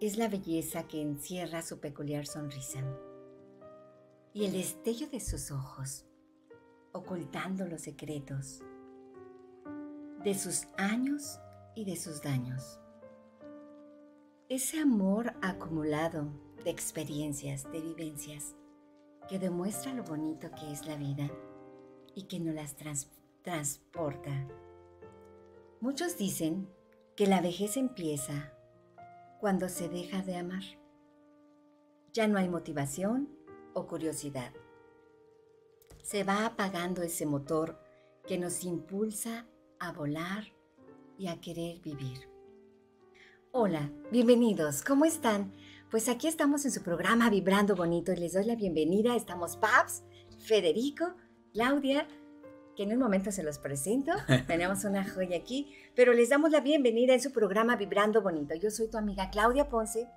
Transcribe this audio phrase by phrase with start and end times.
[0.00, 2.82] es la belleza que encierra su peculiar sonrisa
[4.32, 6.06] y el destello de sus ojos,
[6.92, 8.62] ocultando los secretos
[10.24, 11.38] de sus años
[11.74, 12.80] y de sus daños.
[14.48, 16.32] Ese amor acumulado
[16.64, 18.56] de experiencias, de vivencias,
[19.28, 21.30] que demuestra lo bonito que es la vida
[22.14, 22.74] y que nos las
[23.42, 24.48] transporta.
[25.80, 26.68] Muchos dicen
[27.16, 28.54] que la vejez empieza
[29.40, 30.62] cuando se deja de amar.
[32.12, 33.30] Ya no hay motivación
[33.72, 34.52] o curiosidad.
[36.02, 37.80] Se va apagando ese motor
[38.26, 39.46] que nos impulsa
[39.78, 40.44] a volar
[41.16, 42.28] y a querer vivir.
[43.52, 45.52] Hola, bienvenidos, ¿cómo están?
[45.90, 49.16] Pues aquí estamos en su programa Vibrando Bonito y les doy la bienvenida.
[49.16, 50.04] Estamos Paps,
[50.38, 51.14] Federico,
[51.52, 52.06] Claudia,
[52.80, 54.10] que en un momento se los presento.
[54.46, 58.54] Tenemos una joya aquí, pero les damos la bienvenida en su programa Vibrando Bonito.
[58.54, 60.08] Yo soy tu amiga Claudia Ponce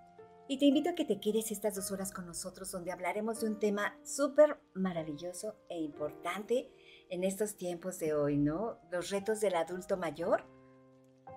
[0.48, 3.48] y te invito a que te quedes estas dos horas con nosotros donde hablaremos de
[3.48, 6.72] un tema súper maravilloso e importante
[7.10, 8.80] en estos tiempos de hoy, ¿no?
[8.90, 10.46] Los retos del adulto mayor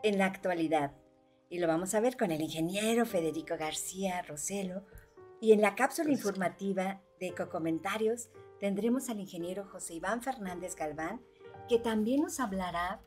[0.05, 0.95] en la actualidad.
[1.51, 4.85] Y lo vamos a ver con el ingeniero Federico García Roselo.
[5.41, 8.29] Y en la cápsula informativa de Ecocomentarios
[8.61, 11.21] tendremos al ingeniero José Iván Fernández Galván,
[11.69, 13.01] que también nos hablará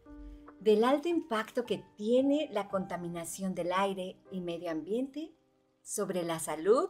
[0.60, 5.34] del alto impacto que tiene la contaminación del aire y medio ambiente
[5.82, 6.90] sobre la salud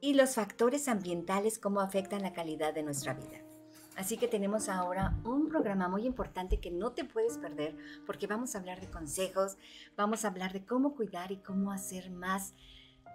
[0.00, 3.42] y los factores ambientales, cómo afectan la calidad de nuestra vida.
[3.96, 8.54] Así que tenemos ahora un programa muy importante que no te puedes perder porque vamos
[8.54, 9.56] a hablar de consejos,
[9.96, 12.54] vamos a hablar de cómo cuidar y cómo hacer más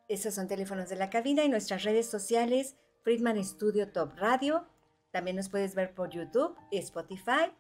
[0.08, 4.66] Esos son teléfonos de la cabina y nuestras redes sociales, Friedman Studio Top Radio,
[5.18, 7.52] también nos puedes ver por YouTube y Spotify.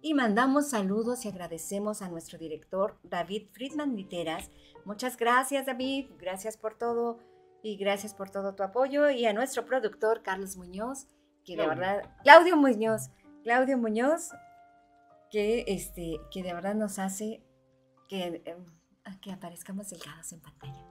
[0.00, 4.50] Y mandamos saludos y agradecemos a nuestro director David Friedman Literas.
[4.86, 7.18] Muchas gracias David, gracias por todo
[7.62, 9.10] y gracias por todo tu apoyo.
[9.10, 11.06] Y a nuestro productor Carlos Muñoz,
[11.44, 13.10] que de verdad, Claudio Muñoz,
[13.42, 14.30] Claudio Muñoz,
[15.30, 17.42] que, este, que de verdad nos hace
[18.08, 18.64] que, em,
[19.20, 20.86] que aparezcamos delgados en pantalla.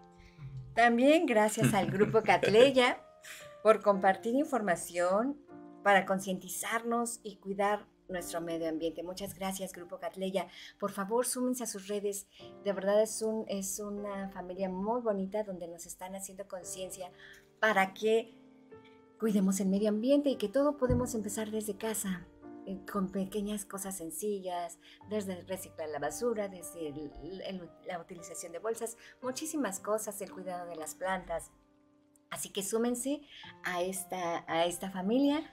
[0.76, 3.02] También gracias al grupo Catleya
[3.64, 5.44] por compartir información
[5.84, 9.04] para concientizarnos y cuidar nuestro medio ambiente.
[9.04, 10.48] Muchas gracias, Grupo Catleya.
[10.80, 12.28] Por favor, súmense a sus redes.
[12.64, 17.12] De verdad es, un, es una familia muy bonita donde nos están haciendo conciencia
[17.60, 18.34] para que
[19.20, 22.28] cuidemos el medio ambiente y que todo podemos empezar desde casa
[22.66, 24.80] eh, con pequeñas cosas sencillas,
[25.10, 26.94] desde reciclar la basura, desde
[27.86, 31.52] la utilización de bolsas, muchísimas cosas, el cuidado de las plantas.
[32.30, 33.22] Así que súmense
[33.64, 35.52] a esta, a esta familia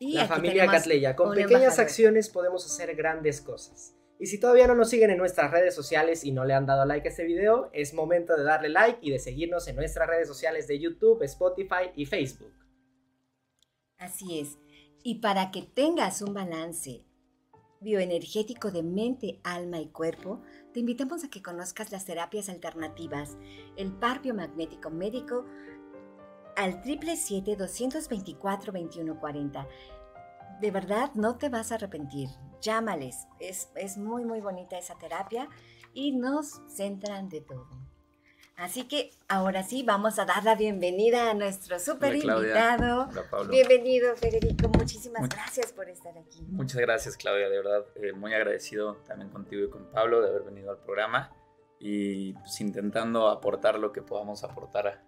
[0.00, 1.14] la familia Catleya.
[1.14, 3.94] Con pequeñas acciones podemos hacer grandes cosas.
[4.18, 6.84] Y si todavía no nos siguen en nuestras redes sociales y no le han dado
[6.84, 10.28] like a este video, es momento de darle like y de seguirnos en nuestras redes
[10.28, 12.52] sociales de YouTube, Spotify y Facebook.
[13.96, 14.58] Así es.
[15.02, 17.06] Y para que tengas un balance
[17.80, 20.42] bioenergético de mente, alma y cuerpo,
[20.74, 23.38] te invitamos a que conozcas las terapias alternativas,
[23.76, 25.46] el par biomagnético médico
[26.56, 29.66] al 777-224-2140.
[30.60, 32.28] De verdad, no te vas a arrepentir.
[32.60, 33.26] Llámales.
[33.38, 35.48] Es, es muy, muy bonita esa terapia
[35.94, 37.90] y nos centran de todo.
[38.60, 43.08] Así que ahora sí, vamos a dar la bienvenida a nuestro súper invitado.
[43.48, 44.68] Bienvenido, Federico.
[44.68, 46.42] Muchísimas gracias por estar aquí.
[46.50, 47.48] Muchas gracias, Claudia.
[47.48, 51.34] De verdad, eh, muy agradecido también contigo y con Pablo de haber venido al programa
[51.78, 55.02] y pues, intentando aportar lo que podamos aportar a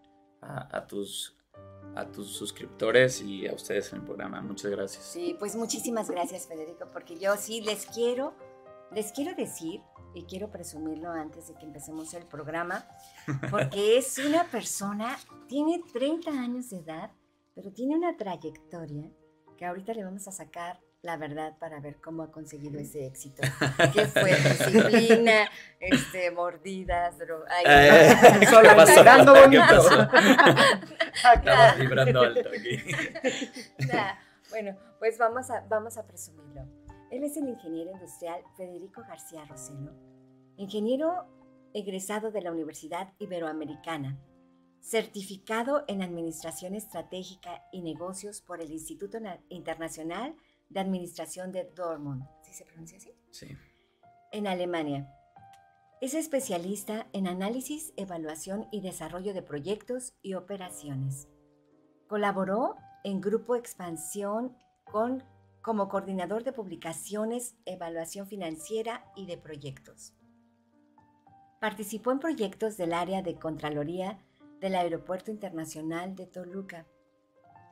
[0.89, 1.37] tus
[1.95, 4.41] a tus suscriptores y a ustedes en el programa.
[4.41, 5.05] Muchas gracias.
[5.05, 8.35] Sí, pues muchísimas gracias, Federico, porque yo sí les quiero,
[8.93, 9.83] les quiero decir,
[10.15, 12.87] y quiero presumirlo antes de que empecemos el programa,
[13.51, 15.19] porque es una persona,
[15.49, 17.11] tiene 30 años de edad,
[17.55, 19.11] pero tiene una trayectoria
[19.57, 23.43] que ahorita le vamos a sacar la verdad para ver cómo ha conseguido ese éxito.
[23.93, 24.35] ¿Qué fue?
[24.37, 25.51] Disciplina,
[25.81, 27.53] este, mordidas, drogas.
[27.67, 29.63] Eh, solo pasando bonito.
[31.35, 32.79] Estamos vibrando alto aquí.
[34.51, 36.63] bueno, pues vamos a, vamos a presumirlo.
[37.11, 39.93] Él es el ingeniero industrial Federico García Roselo,
[40.57, 41.27] ingeniero
[41.75, 44.19] egresado de la Universidad Iberoamericana,
[44.81, 49.19] certificado en Administración Estratégica y Negocios por el Instituto
[49.49, 50.43] Internacional de
[50.81, 52.25] Administración de Dortmund.
[52.43, 53.13] ¿Sí se pronuncia así?
[53.31, 53.57] Sí.
[54.33, 55.13] En Alemania.
[56.01, 61.29] Es especialista en análisis, evaluación y desarrollo de proyectos y operaciones.
[62.09, 65.23] Colaboró en Grupo Expansión con,
[65.63, 70.13] como coordinador de publicaciones, evaluación financiera y de proyectos.
[71.61, 74.19] Participó en proyectos del área de Contraloría
[74.61, 76.87] del Aeropuerto Internacional de Toluca.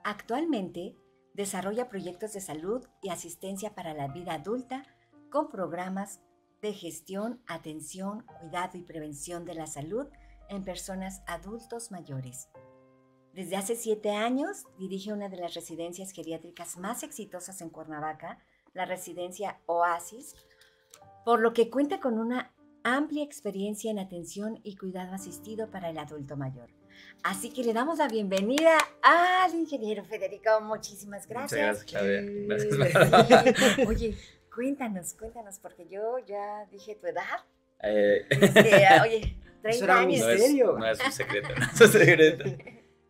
[0.04, 0.94] Actualmente
[1.34, 4.84] desarrolla proyectos de salud y asistencia para la vida adulta
[5.30, 6.20] con programas
[6.60, 10.06] de gestión, atención, cuidado y prevención de la salud
[10.48, 12.48] en personas adultos mayores.
[13.32, 18.38] Desde hace siete años dirige una de las residencias geriátricas más exitosas en Cuernavaca,
[18.74, 20.34] la residencia Oasis,
[21.24, 25.98] por lo que cuenta con una amplia experiencia en atención y cuidado asistido para el
[25.98, 26.79] adulto mayor.
[27.22, 30.60] Así que le damos la bienvenida al ingeniero Federico.
[30.62, 31.84] Muchísimas gracias.
[31.84, 33.86] Muchas gracias, Claudia.
[33.88, 34.16] Oye,
[34.54, 37.44] cuéntanos, cuéntanos, porque yo ya dije tu edad.
[37.82, 40.20] Eh, este, oye, 30 años.
[40.20, 42.44] No es, no es un secreto, no es un secreto.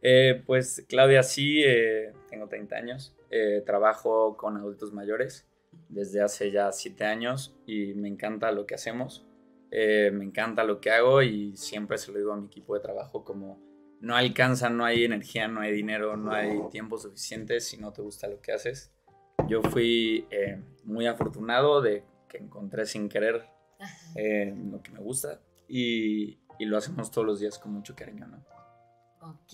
[0.03, 3.15] Eh, pues Claudia, sí, eh, tengo 30 años.
[3.31, 5.47] Eh, trabajo con adultos mayores
[5.89, 9.27] desde hace ya 7 años y me encanta lo que hacemos.
[9.71, 12.81] Eh, me encanta lo que hago y siempre se lo digo a mi equipo de
[12.81, 13.61] trabajo como
[14.01, 18.03] no alcanza, no hay energía, no hay dinero, no hay tiempo suficiente si no te
[18.03, 18.93] gusta lo que haces.
[19.49, 23.47] Yo fui eh, muy afortunado de que encontré sin querer
[24.15, 28.27] eh, lo que me gusta y, y, lo hacemos todos los días con mucho cariño,
[28.27, 28.45] ¿no?
[29.23, 29.53] Ok.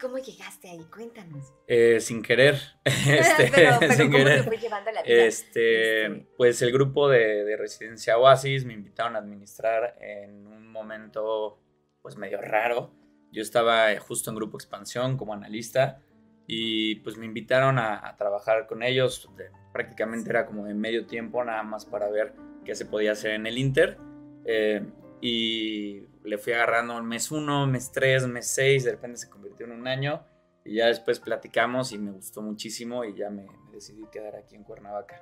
[0.00, 0.84] ¿Cómo llegaste ahí?
[0.94, 1.52] Cuéntanos.
[1.66, 2.58] Eh, sin querer.
[2.84, 4.44] Este, pero, pero sin ¿cómo querer.
[4.44, 5.14] Te fue llevando la vida?
[5.14, 6.26] Este, este...
[6.36, 11.58] Pues el grupo de, de, Residencia Oasis me invitaron a administrar en un momento
[12.02, 12.92] pues medio raro.
[13.32, 16.00] Yo estaba justo en Grupo Expansión como analista
[16.46, 19.28] y pues me invitaron a, a trabajar con ellos.
[19.72, 22.34] Prácticamente era como de medio tiempo nada más para ver
[22.64, 23.98] qué se podía hacer en el Inter.
[24.44, 24.84] Eh,
[25.20, 29.72] y le fui agarrando mes uno, mes tres, mes seis, de repente se convirtió en
[29.72, 30.24] un año
[30.64, 34.56] y ya después platicamos y me gustó muchísimo y ya me, me decidí quedar aquí
[34.56, 35.20] en Cuernavaca.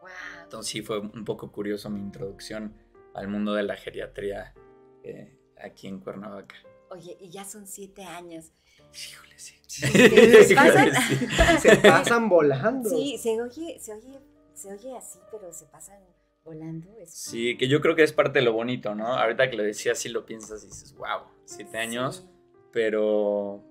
[0.00, 0.10] Wow.
[0.44, 2.74] Entonces sí fue un poco curioso mi introducción
[3.14, 4.54] al mundo de la geriatría
[5.02, 6.56] eh, aquí en Cuernavaca.
[6.90, 8.52] Oye, y ya son siete años.
[8.92, 9.54] Híjole, sí.
[9.68, 10.90] ¿Se pasan?
[11.60, 12.88] se pasan volando.
[12.88, 14.20] Sí, se oye, se oye,
[14.54, 16.00] se oye así, pero se pasan
[16.44, 16.88] volando.
[16.98, 17.10] Es...
[17.10, 19.06] Sí, que yo creo que es parte de lo bonito, ¿no?
[19.06, 22.30] Ahorita que lo decías, sí lo piensas y dices, wow, siete años, sí.
[22.72, 23.62] pero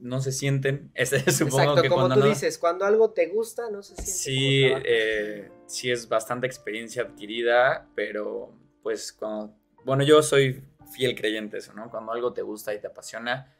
[0.00, 0.92] no se sienten.
[1.28, 2.28] Supongo Exacto, que como cuando tú no...
[2.28, 4.12] dices, cuando algo te gusta, no se siente.
[4.12, 8.52] Sí, eh, sí es bastante experiencia adquirida, pero
[8.82, 9.54] pues cuando...
[9.84, 11.90] Bueno, yo soy fiel creyente eso, ¿no?
[11.90, 13.54] Cuando algo te gusta y te apasiona,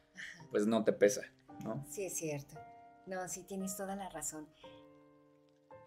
[0.51, 1.23] pues no te pesa,
[1.65, 1.85] ¿no?
[1.89, 2.57] Sí, es cierto.
[3.07, 4.49] No, sí tienes toda la razón.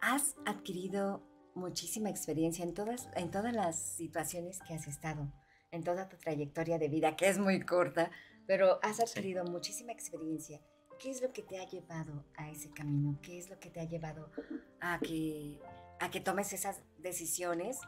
[0.02, 1.22] Has adquirido
[1.56, 5.32] muchísima experiencia en todas, en todas las situaciones que has estado,
[5.72, 8.12] en toda tu trayectoria de vida, que es muy corta,
[8.48, 9.52] pero has adquirido sí.
[9.52, 10.62] muchísima experiencia.
[11.00, 13.20] ¿Qué es lo que te ha llevado a ese camino?
[13.22, 14.32] ¿Qué es lo que te ha llevado
[14.80, 15.60] a que,
[16.00, 17.80] a que tomes esas decisiones?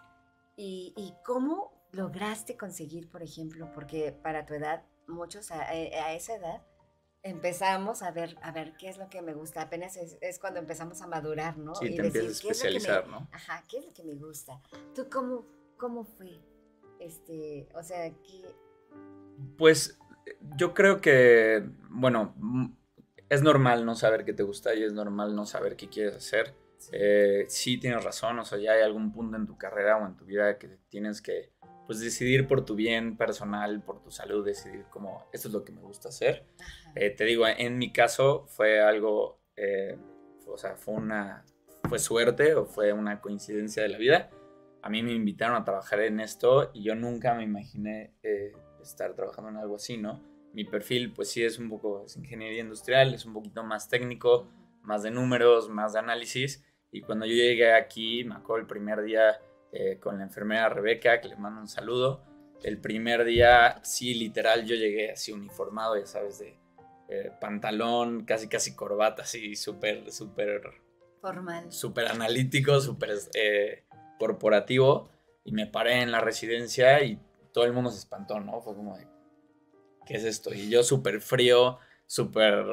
[0.58, 6.36] ¿Y, y cómo lograste conseguir, por ejemplo, porque para tu edad, muchos a, a esa
[6.36, 6.62] edad,
[7.24, 9.62] empezamos a ver, a ver qué es lo que me gusta.
[9.62, 11.74] Apenas es, es cuando empezamos a madurar, ¿no?
[11.74, 13.30] Sí, y te decir, empiezas a especializar, ¿qué es me, ¿no?
[13.32, 14.62] Ajá, ¿qué es lo que me gusta?
[14.94, 15.46] ¿Tú cómo,
[15.78, 16.40] cómo fue?
[17.00, 18.46] Este, o sea, ¿qué?
[19.58, 19.98] Pues
[20.56, 22.36] yo creo que, bueno,
[23.30, 26.54] es normal no saber qué te gusta y es normal no saber qué quieres hacer.
[26.78, 26.92] Sí.
[26.94, 30.16] Eh, sí tienes razón, o sea, ya hay algún punto en tu carrera o en
[30.16, 31.55] tu vida que tienes que
[31.86, 35.72] pues decidir por tu bien personal, por tu salud, decidir como esto es lo que
[35.72, 36.46] me gusta hacer.
[36.96, 39.98] Eh, te digo, en mi caso fue algo, eh,
[40.48, 41.46] o sea, fue una,
[41.88, 44.30] fue suerte o fue una coincidencia de la vida.
[44.82, 49.14] A mí me invitaron a trabajar en esto y yo nunca me imaginé eh, estar
[49.16, 50.22] trabajando en algo así, ¿no?
[50.54, 54.48] Mi perfil, pues sí, es un poco, es ingeniería industrial, es un poquito más técnico,
[54.82, 56.64] más de números, más de análisis.
[56.92, 59.42] Y cuando yo llegué aquí, me acuerdo el primer día
[59.78, 62.24] eh, con la enfermera Rebeca, que le mando un saludo.
[62.64, 66.58] El primer día, sí, literal, yo llegué así uniformado, ya sabes, de,
[67.10, 70.62] eh, pantalón, casi casi corbata, así súper, súper...
[71.22, 71.72] Formal.
[71.72, 73.84] Súper analítico, súper eh,
[74.18, 75.10] corporativo.
[75.44, 77.20] Y me paré en la residencia y
[77.52, 78.62] todo el mundo se espantó, ¿no?
[78.62, 79.06] Fue como de,
[80.06, 80.54] ¿qué es esto?
[80.54, 82.66] Y yo súper frío, súper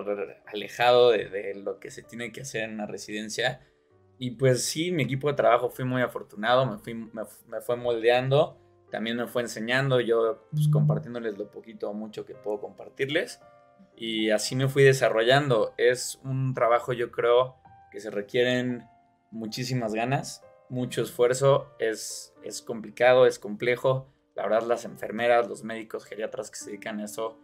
[0.46, 3.60] alejado de, lo que se tiene que hacer en una residencia.
[4.22, 8.56] Y pues sí, mi equipo de trabajo fui muy afortunado, me, fui, me, fue moldeando,
[8.88, 13.40] también me fue enseñando, yo pues, compartiéndoles lo poquito o mucho que puedo compartirles.
[13.96, 15.74] Y así me fui desarrollando.
[15.76, 17.56] Es un trabajo, yo creo,
[17.90, 18.84] que se requieren
[19.32, 24.06] muchísimas ganas, mucho esfuerzo, es, es complicado, es complejo.
[24.36, 27.40] La verdad, las enfermeras, los médicos, geriatras que se dedican a eso,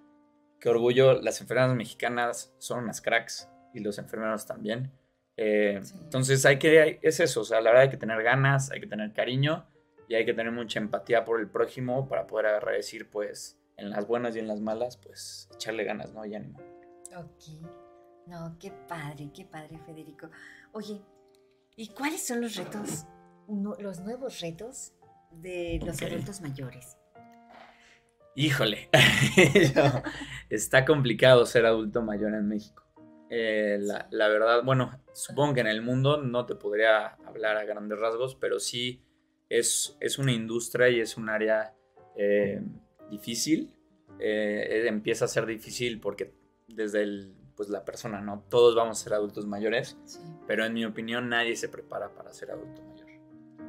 [0.60, 1.20] qué orgullo.
[1.20, 4.92] Las enfermeras mexicanas son unas cracks y los enfermeros también.
[5.40, 8.80] Eh, entonces hay que, es eso, o sea, la verdad hay que tener ganas, hay
[8.80, 9.68] que tener cariño
[10.08, 14.08] y hay que tener mucha empatía por el prójimo para poder agradecer, pues, en las
[14.08, 16.26] buenas y en las malas, pues, echarle ganas, ¿no?
[16.26, 16.58] Y ánimo.
[17.16, 17.64] Ok.
[18.26, 20.28] No, qué padre, qué padre, Federico.
[20.72, 21.00] Oye,
[21.76, 23.06] ¿y cuáles son los retos,
[23.46, 24.92] los nuevos retos
[25.30, 26.98] de los adultos mayores?
[28.34, 28.90] Híjole,
[30.50, 32.88] está complicado ser adulto mayor en México.
[33.30, 37.98] Eh, la, verdad, bueno, supongo que en el mundo no te podría hablar a grandes
[37.98, 39.02] rasgos, pero sí
[39.48, 41.74] es, es una industria y es un área
[42.16, 42.60] eh,
[43.10, 43.74] difícil.
[44.20, 46.34] Eh, empieza a ser difícil porque
[46.68, 48.44] desde el, pues la persona, ¿no?
[48.48, 49.98] Todos vamos a ser adultos mayores,
[50.46, 53.08] pero en mi opinión nadie se prepara para ser adulto mayor.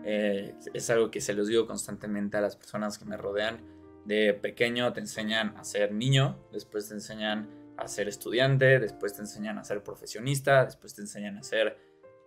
[0.03, 3.59] es algo que se los digo constantemente a las personas que me rodean.
[4.05, 9.21] De pequeño te enseñan a ser niño, después te enseñan a ser estudiante, después te
[9.21, 11.77] enseñan a ser profesionista, después te enseñan a ser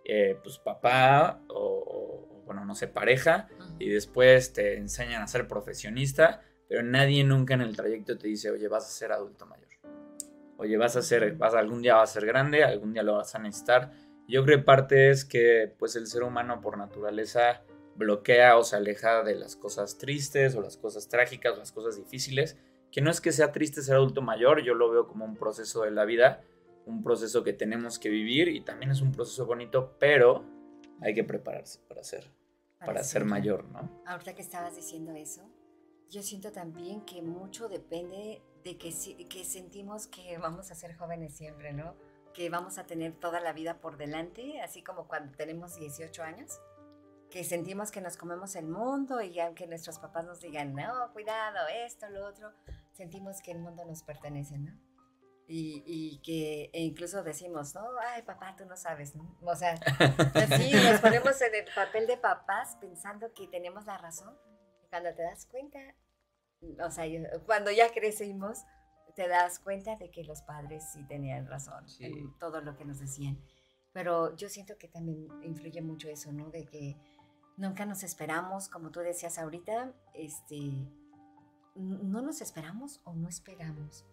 [0.05, 3.47] eh, pues papá o, bueno, no sé, pareja,
[3.79, 8.51] y después te enseñan a ser profesionista, pero nadie nunca en el trayecto te dice,
[8.51, 9.63] oye, vas a ser adulto mayor.
[10.57, 13.35] Oye, vas a ser, vas, algún día vas a ser grande, algún día lo vas
[13.35, 13.91] a necesitar.
[14.27, 17.63] Yo creo que parte es que pues el ser humano por naturaleza
[17.95, 21.97] bloquea o se aleja de las cosas tristes o las cosas trágicas o las cosas
[21.97, 22.57] difíciles
[22.93, 25.81] que no es que sea triste ser adulto mayor, yo lo veo como un proceso
[25.81, 26.43] de la vida,
[26.85, 30.45] un proceso que tenemos que vivir y también es un proceso bonito, pero
[31.01, 32.29] hay que prepararse para ser,
[32.77, 33.89] para, ser, mayor, ¿no?
[34.05, 35.41] Ahorita que estabas diciendo eso,
[36.11, 38.93] yo siento también que mucho depende de que,
[39.27, 41.95] que sentimos que vamos a ser jóvenes siempre, ¿no?
[42.35, 46.59] Que vamos a tener toda la vida por delante, así como cuando tenemos 18 años
[47.33, 51.67] que sentimos que nos comemos el mundo y aunque nuestros papás nos digan, no, cuidado,
[51.67, 52.53] esto, lo otro,
[52.93, 54.71] sentimos que el mundo nos pertenece, ¿no?
[55.45, 59.37] Y, y que e incluso decimos, no, ay, papá, tú no sabes, ¿no?
[59.41, 59.73] O sea,
[60.35, 64.33] así nos ponemos en el papel de papás pensando que tenemos la razón.
[64.89, 65.79] Cuando te das cuenta,
[66.79, 67.05] o sea,
[67.45, 68.59] cuando ya crecimos,
[69.15, 72.99] te das cuenta de que los padres sí tenían razón en todo lo que nos
[72.99, 73.37] decían.
[73.91, 76.49] Pero yo siento que también influye mucho eso, ¿no?
[76.49, 76.97] De que
[77.57, 80.87] nunca nos esperamos, como tú decías ahorita, este,
[81.75, 84.05] no nos esperamos o no esperamos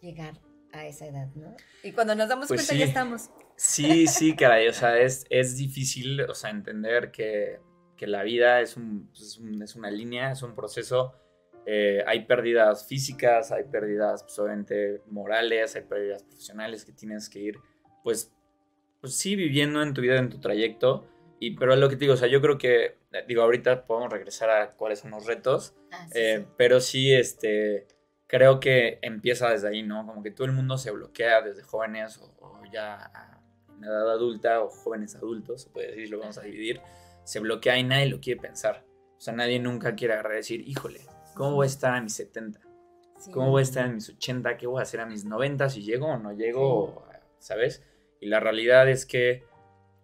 [0.00, 0.40] llegar
[0.72, 1.54] a esa edad, ¿no?
[1.82, 3.30] Y cuando nos damos pues cuenta ya estamos.
[3.56, 7.60] Sí, sí, caray, o sea, es, es difícil, o sea, entender que,
[7.96, 11.14] que la vida es, un, pues, es, una línea, es un proceso.
[11.66, 17.38] Eh, hay pérdidas físicas, hay pérdidas, pues, obviamente, morales, hay pérdidas profesionales que tienes que
[17.38, 17.58] ir,
[18.02, 18.32] pues,
[19.00, 21.06] pues sí, viviendo en tu vida, en tu trayecto.
[21.42, 24.48] Y, pero lo que te digo, o sea, yo creo que, digo, ahorita podemos regresar
[24.48, 27.88] a cuáles son los retos, ah, eh, pero sí, este,
[28.28, 30.06] creo que empieza desde ahí, ¿no?
[30.06, 33.10] Como que todo el mundo se bloquea desde jóvenes o, ya
[33.76, 36.80] en edad adulta o jóvenes adultos, se puede decir, lo vamos a dividir,
[37.24, 38.84] se bloquea y nadie lo quiere pensar.
[39.16, 41.00] O sea, nadie nunca quiere agarrar y decir, híjole,
[41.34, 42.60] ¿cómo voy a estar a mis 70?
[43.32, 44.56] ¿Cómo voy a estar a mis 80?
[44.58, 47.04] ¿Qué voy a hacer a mis 90 si llego o no llego?
[47.40, 47.82] ¿Sabes?
[48.20, 49.42] Y la realidad es que,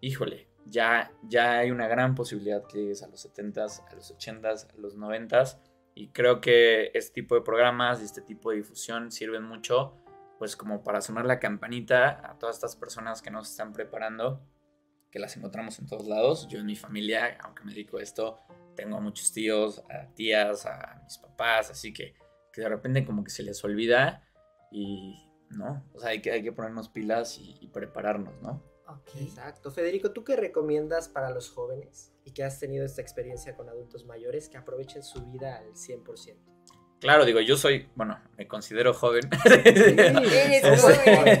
[0.01, 4.67] híjole, ya, ya hay una gran posibilidad que llegues a los 70s, a los 80s,
[4.73, 5.59] a los 90s.
[5.95, 9.97] Y creo que este tipo de programas y este tipo de difusión sirven mucho,
[10.37, 14.41] pues como para sonar la campanita a todas estas personas que nos están preparando,
[15.11, 16.47] que las encontramos en todos lados.
[16.47, 18.39] Yo en mi familia, aunque me dedico a esto,
[18.75, 22.13] tengo a muchos tíos, a tías, a mis papás, así que,
[22.53, 24.23] que de repente como que se les olvida
[24.71, 25.83] y, ¿no?
[25.93, 28.68] O sea, hay que, hay que ponernos pilas y prepararnos, ¿no?
[29.19, 29.71] Exacto.
[29.71, 34.05] Federico, ¿tú qué recomiendas para los jóvenes y que has tenido esta experiencia con adultos
[34.05, 36.37] mayores que aprovechen su vida al 100%?
[36.99, 39.29] Claro, digo, yo soy, bueno, me considero joven.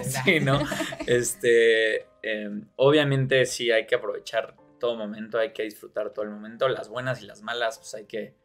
[0.03, 0.59] Sí, ¿no?
[1.05, 6.69] Este, em, obviamente sí hay que aprovechar todo momento, hay que disfrutar todo el momento,
[6.69, 8.35] las buenas y las malas, pues hay que,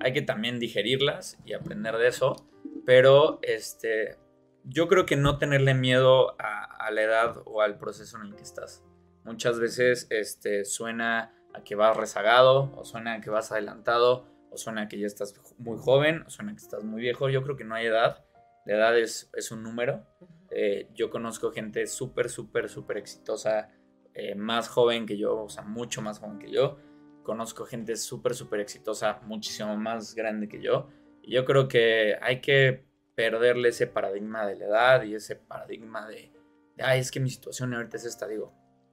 [0.00, 2.48] hay que también digerirlas y aprender de eso,
[2.86, 4.16] pero este,
[4.64, 8.42] yo creo que no tenerle miedo a, la edad o al proceso en el que
[8.42, 8.84] estás.
[9.24, 14.56] Muchas veces este, suena a que vas rezagado, o suena a que vas adelantado, o
[14.58, 17.30] suena a que ya estás muy joven, o suena a que estás muy viejo.
[17.30, 18.24] Yo creo que no hay edad.
[18.66, 20.04] La edad es, es un número.
[20.50, 23.70] Eh, yo conozco gente súper, súper, súper exitosa,
[24.14, 26.78] eh, más joven que yo, o sea, mucho más joven que yo.
[27.22, 30.88] Conozco gente súper, súper exitosa, muchísimo más grande que yo.
[31.22, 36.06] Y yo creo que hay que perderle ese paradigma de la edad y ese paradigma
[36.08, 36.32] de,
[36.78, 38.52] ay, es que mi situación ahorita es esta, digo,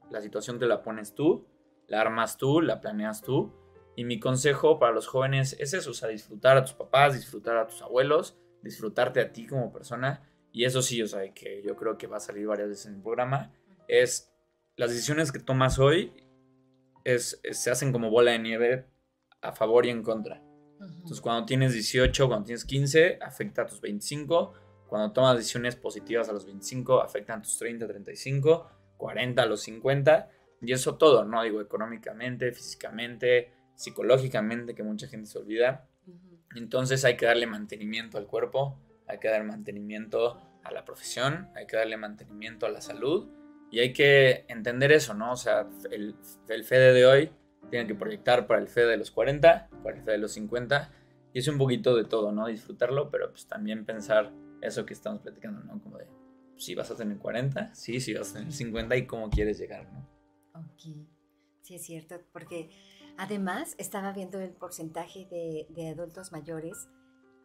[0.10, 1.48] la situación te la pones tú,
[1.88, 3.54] la armas tú, la planeas tú.
[3.96, 7.58] Y mi consejo para los jóvenes es eso, o sea, disfrutar a tus papás, disfrutar
[7.58, 10.30] a tus abuelos, disfrutarte a ti como persona.
[10.52, 12.96] Y eso sí, o sea, que yo creo que va a salir varias veces en
[12.96, 13.54] el programa,
[13.88, 14.34] es
[14.76, 16.14] las decisiones que tomas hoy
[17.04, 18.86] es, se hacen como bola de nieve
[19.42, 20.42] a favor y en contra.
[20.82, 24.54] Entonces, cuando tienes 18, cuando tienes 15, afecta a tus 25.
[24.88, 29.62] Cuando tomas decisiones positivas a los 25, afectan a tus 30, 35, 40 a los
[29.62, 30.30] 50.
[30.62, 31.44] Y eso todo, ¿no?
[31.44, 35.88] Digo, económicamente, físicamente, psicológicamente, que mucha gente se olvida.
[36.56, 41.66] Entonces hay que darle mantenimiento al cuerpo, hay que dar mantenimiento a la profesión, hay
[41.66, 43.30] que darle mantenimiento a la salud
[43.72, 45.32] y hay que entender eso, ¿no?
[45.32, 46.16] O sea, el,
[46.50, 47.32] el FEDE de hoy
[47.70, 50.92] tiene que proyectar para el FEDE de los 40, para el FEDE de los 50
[51.34, 52.48] y es un poquito de todo, ¿no?
[52.48, 55.82] Disfrutarlo, pero pues también pensar eso que estamos platicando, ¿no?
[55.82, 56.08] Como de,
[56.58, 59.92] si vas a tener 40, sí, si vas a tener 50 y cómo quieres llegar,
[59.92, 60.08] ¿no?
[60.54, 61.08] Ok,
[61.62, 62.70] sí es cierto, porque
[63.18, 66.90] además estaba viendo el porcentaje de, de adultos mayores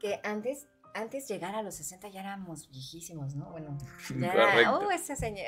[0.01, 3.51] que antes antes llegar a los 60 ya éramos viejísimos, ¿no?
[3.51, 3.77] Bueno,
[4.19, 5.45] ya era, oh, ese señor,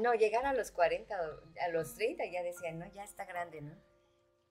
[0.00, 3.74] no, llegar a los 40, a los 30 ya decían, no, ya está grande, ¿no?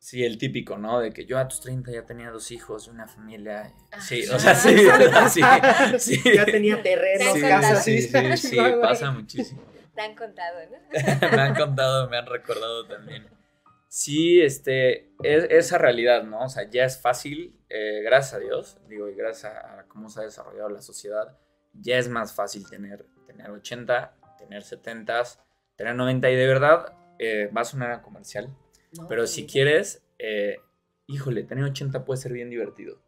[0.01, 0.99] Sí, el típico, ¿no?
[0.99, 3.71] De que yo a tus 30 ya tenía dos hijos, una familia.
[3.91, 4.75] Ah, sí, o sea, sí,
[5.99, 7.83] sí, Ya tenía terrenos, casas.
[7.83, 9.61] Sí, sí, sí, pasa muchísimo.
[9.93, 11.29] Te han contado, ¿no?
[11.31, 13.27] me han contado, me han recordado también.
[13.89, 16.45] Sí, este, es, esa realidad, ¿no?
[16.45, 20.21] O sea, ya es fácil, eh, gracias a Dios, digo, y gracias a cómo se
[20.21, 21.37] ha desarrollado la sociedad,
[21.73, 25.21] ya es más fácil tener, tener 80, tener 70,
[25.75, 28.49] tener 90, y de verdad eh, va a sonar comercial,
[29.07, 30.57] pero si quieres, eh,
[31.07, 33.01] híjole, tener 80 puede ser bien divertido,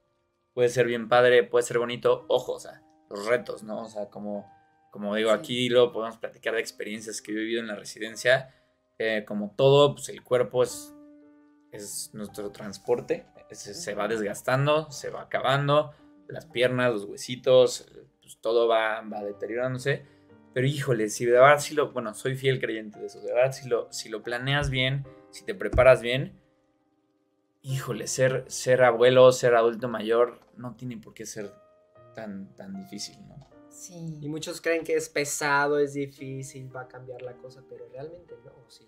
[0.54, 3.84] puede ser bien padre, puede ser bonito, ojo, o sea, los retos, ¿no?
[3.84, 4.50] O sea, como,
[4.92, 8.54] como digo, aquí lo podemos platicar de experiencias que he vivido en la residencia,
[9.00, 10.94] eh, como todo, pues el cuerpo es,
[11.72, 15.94] es nuestro transporte, se va desgastando, se va acabando,
[16.28, 17.86] las piernas, los huesitos,
[18.22, 20.06] pues todo va, va deteriorándose.
[20.54, 23.52] Pero híjole, si de verdad si lo, bueno, soy fiel creyente de eso, de verdad
[23.52, 26.40] si lo, si lo planeas bien, si te preparas bien,
[27.64, 31.52] híjole, ser, ser abuelo, ser adulto mayor, no tiene por qué ser
[32.14, 33.36] tan, tan difícil, ¿no?
[33.70, 34.20] Sí.
[34.22, 38.36] Y muchos creen que es pesado, es difícil, va a cambiar la cosa, pero realmente
[38.46, 38.88] no, sí.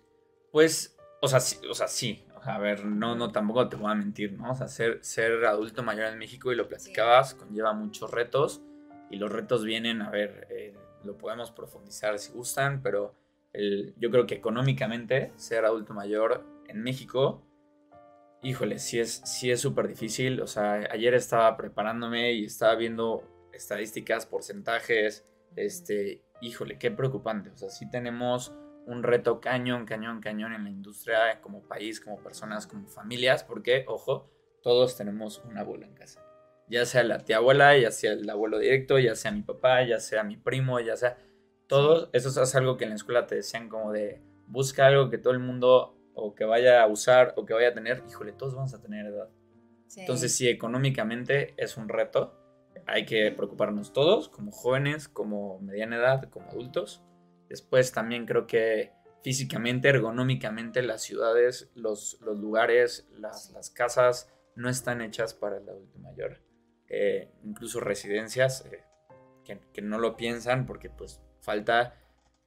[0.52, 2.24] Pues, o sea, sí, o sea, sí.
[2.42, 4.52] a ver, no, no, tampoco te voy a mentir, ¿no?
[4.52, 8.62] O sea, ser, ser adulto mayor en México, y lo platicabas, conlleva muchos retos.
[9.10, 13.16] Y los retos vienen, a ver, eh, lo podemos profundizar si gustan, pero
[13.56, 17.46] el, yo creo que económicamente ser adulto mayor en México,
[18.42, 20.40] híjole, sí es sí es súper difícil.
[20.40, 27.50] O sea, ayer estaba preparándome y estaba viendo estadísticas, porcentajes, este, híjole, qué preocupante.
[27.50, 28.54] O sea, sí tenemos
[28.86, 33.84] un reto cañón, cañón, cañón en la industria como país, como personas, como familias, porque,
[33.88, 34.30] ojo,
[34.62, 36.22] todos tenemos un abuelo en casa.
[36.68, 39.98] Ya sea la tía abuela, ya sea el abuelo directo, ya sea mi papá, ya
[39.98, 41.18] sea mi primo, ya sea...
[41.66, 45.18] Todos, eso es algo que en la escuela te decían como de busca algo que
[45.18, 48.54] todo el mundo o que vaya a usar o que vaya a tener, híjole, todos
[48.54, 49.28] vamos a tener edad.
[49.96, 52.34] Entonces, si económicamente es un reto,
[52.86, 57.02] hay que preocuparnos todos, como jóvenes, como mediana edad, como adultos.
[57.48, 64.68] Después también creo que físicamente, ergonómicamente, las ciudades, los, los lugares, las, las, casas no
[64.68, 66.40] están hechas para el adulto mayor.
[66.88, 68.84] Eh, incluso residencias eh,
[69.44, 71.94] que, que, no lo piensan porque pues falta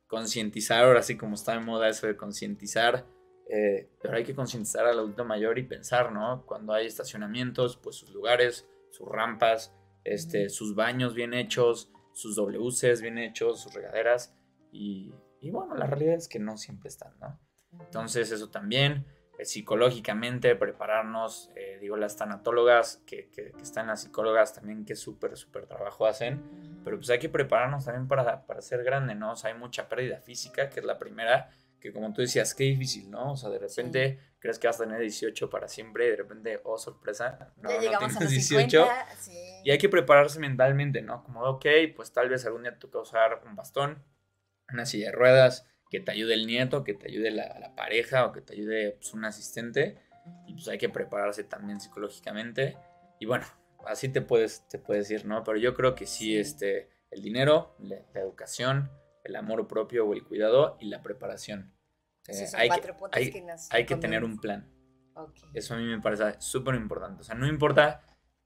[0.07, 3.05] concientizar, ahora sí como está de moda eso de concientizar,
[3.49, 6.45] eh, pero hay que concientizar al adulto mayor y pensar, ¿no?
[6.45, 13.01] Cuando hay estacionamientos, pues sus lugares, sus rampas, este, sus baños bien hechos, sus WCs
[13.01, 14.35] bien hechos, sus regaderas.
[14.71, 15.11] Y,
[15.51, 17.39] bueno, la realidad es que no siempre están, ¿no?
[17.79, 19.05] Entonces eso también,
[19.45, 25.65] psicológicamente, prepararnos, eh, digo, las tanatólogas que, que, están las psicólogas también que súper, súper
[25.65, 26.41] trabajo hacen,
[26.83, 29.33] pero pues hay que prepararnos también para, para ser grande, ¿no?
[29.33, 31.49] O sea, hay mucha pérdida física, que es la primera,
[31.79, 33.33] que como tú decías, qué difícil, ¿no?
[33.33, 36.59] O sea, de repente crees que vas a tener 18 para siempre y de repente,
[36.63, 38.87] oh, sorpresa, no, ya llegamos a los 18.
[39.63, 41.23] Y hay que prepararse mentalmente, ¿no?
[41.23, 44.03] Como, ok, pues tal vez algún día te toca usar un bastón,
[44.71, 48.31] una silla de ruedas, que te ayude el nieto, que te ayude la, pareja o
[48.31, 49.97] que te ayude pues, un asistente.
[50.45, 52.77] Y pues hay que prepararse también psicológicamente.
[53.19, 53.45] Y bueno,
[53.85, 55.43] así te puedes, te puedes ir, ¿no?
[55.43, 58.91] Pero yo creo que sí, este, el dinero, la, educación,
[59.23, 61.73] el amor propio o el cuidado y la preparación.
[62.27, 64.69] Eh, hay que, hay, que tener un plan.
[65.53, 67.21] Eso a mí me parece súper importante.
[67.21, 68.03] O sea, no importa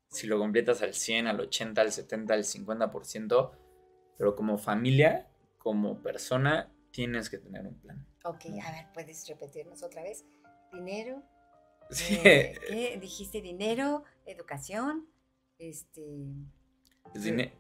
[0.10, 3.52] si lo completas al 100, al 80, al 70, al 50%,
[4.18, 5.28] pero como familia,
[5.58, 8.06] como persona, tienes que tener un plan.
[8.24, 10.26] Ok, a ver, ¿puedes repetirnos otra vez?
[10.72, 11.22] Dinero.
[11.90, 12.20] Sí.
[12.24, 12.98] Eh, ¿Qué?
[13.02, 15.08] Dijiste dinero, educación,
[15.58, 16.02] este...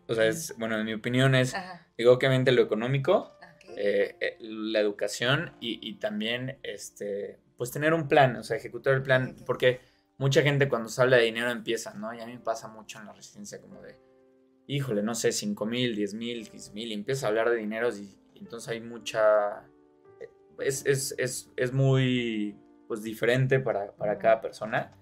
[0.07, 1.53] o sea, es, bueno, en mi opinión es,
[1.97, 3.37] digo, obviamente lo económico,
[3.75, 9.03] eh, eh, la educación y, también, este, pues tener un plan, o sea, ejecutar el
[9.03, 9.81] plan, porque
[10.17, 12.13] mucha gente cuando se habla de dinero empieza, ¿no?
[12.13, 13.97] Y a mí me pasa mucho en la residencia como de,
[14.67, 17.99] híjole, no sé, 5 mil, 10 mil, 15 mil, y empieza a hablar de dineros
[17.99, 19.65] y, entonces hay mucha...
[20.59, 24.95] Es, es, es, es muy pues diferente para, para cada persona.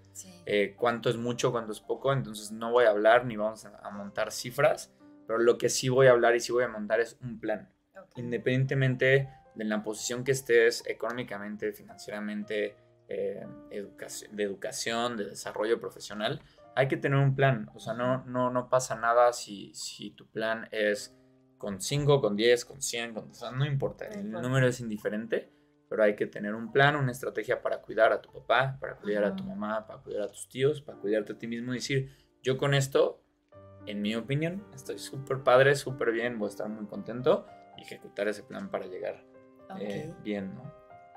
[0.45, 3.89] Eh, cuánto es mucho, cuánto es poco, entonces no voy a hablar ni vamos a,
[3.91, 4.93] montar cifras,
[5.25, 7.69] pero lo que sí voy a hablar y sí voy a montar es un plan.
[8.15, 12.75] Independientemente de la posición que estés económicamente, financieramente,
[13.07, 16.41] eh, de educación, de desarrollo profesional,
[16.75, 17.69] hay que tener un plan.
[17.73, 21.17] O sea, no, no, no pasa nada si, si tu plan es
[21.61, 25.51] con 5, con 10, con 100, con, o sea, no importa, el número es indiferente,
[25.87, 29.25] pero hay que tener un plan, una estrategia para cuidar a tu papá, para cuidar
[29.25, 32.17] a tu mamá, para cuidar a tus tíos, para cuidarte a ti mismo y decir,
[32.41, 33.21] yo con esto,
[33.85, 37.45] en mi opinión, estoy súper padre, súper bien, voy a estar muy contento
[37.77, 39.23] y ejecutar ese plan para llegar
[39.79, 40.73] eh, bien, ¿no?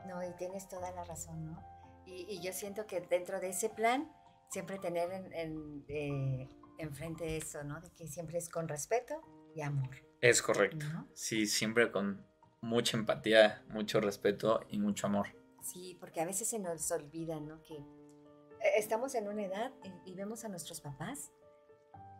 [0.06, 1.58] No, y tienes toda la razón, ¿no?
[2.04, 4.12] Y, yo siento que dentro de ese plan,
[4.50, 7.80] siempre tener en, en, eh, enfrente eso, ¿no?
[7.80, 9.22] De que siempre es con respeto
[9.54, 10.03] y amor.
[10.24, 10.86] Es correcto.
[11.12, 12.26] Sí, siempre con
[12.62, 15.26] mucha empatía, mucho respeto y mucho amor.
[15.62, 17.60] Sí, porque a veces se nos olvida, ¿no?
[17.62, 19.70] Que eh, estamos en una edad
[20.06, 21.30] y, vemos a nuestros papás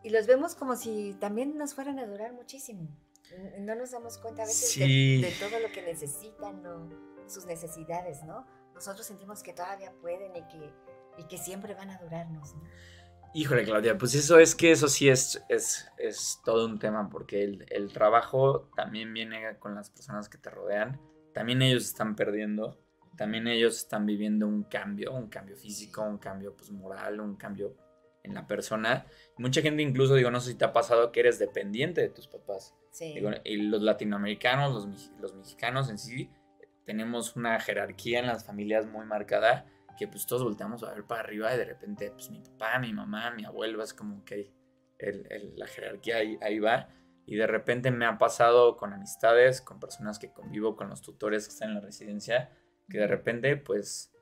[0.03, 2.95] y los vemos como si también nos fueran a durar muchísimo.
[3.61, 6.87] No nos damos cuenta a veces de, todo lo que necesitan o
[7.27, 8.45] sus necesidades, ¿no?
[8.75, 10.71] Nosotros sentimos que todavía pueden y que,
[11.17, 12.61] y que siempre van a durarnos, ¿no?
[13.35, 17.43] Híjole, Claudia, pues eso es que eso sí es, es, es todo un tema, porque
[17.43, 21.01] el, el, trabajo también viene con las personas que te rodean,
[21.33, 22.79] también ellos están perdiendo,
[23.17, 27.75] también ellos están viviendo un cambio, un cambio físico, un cambio pues, moral, un cambio
[28.23, 29.05] en la persona.
[29.37, 32.29] Mucha gente incluso, digo, no sé si te ha pasado que eres dependiente de tus
[32.29, 32.73] papás.
[32.91, 33.15] Sí.
[33.43, 36.29] y los latinoamericanos, los, los mexicanos en sí,
[36.85, 41.21] tenemos una jerarquía en las familias muy marcada que pues todos volteamos a ver para
[41.21, 44.51] arriba y de repente pues mi papá, mi mamá, mi abuelo, es como que
[45.55, 46.89] la jerarquía ahí, va.
[47.25, 51.47] Y de repente me ha pasado con amistades, con personas que convivo, con los tutores
[51.47, 52.51] que están en la residencia,
[52.87, 54.13] que de repente pues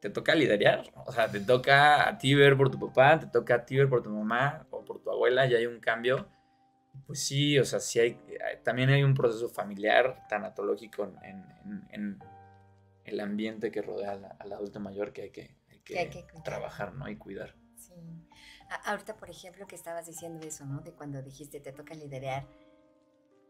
[0.00, 0.82] te toca liderar.
[1.06, 3.88] O sea, te toca a ti ver por tu papá, te toca a ti ver
[3.88, 6.28] por tu mamá o por tu abuela, y hay un cambio.
[7.06, 8.20] Pues sí, o sea, sí hay,
[8.62, 11.46] también hay un proceso familiar tanatológico en,
[11.90, 12.18] en
[13.04, 15.56] el ambiente que rodea al, adulto mayor que hay que,
[16.44, 17.08] trabajar, ¿no?
[17.08, 17.54] Y cuidar.
[17.76, 17.92] Sí.
[18.84, 20.80] ahorita, por ejemplo, que estabas diciendo eso, ¿no?
[20.80, 22.46] De cuando dijiste te toca liderar.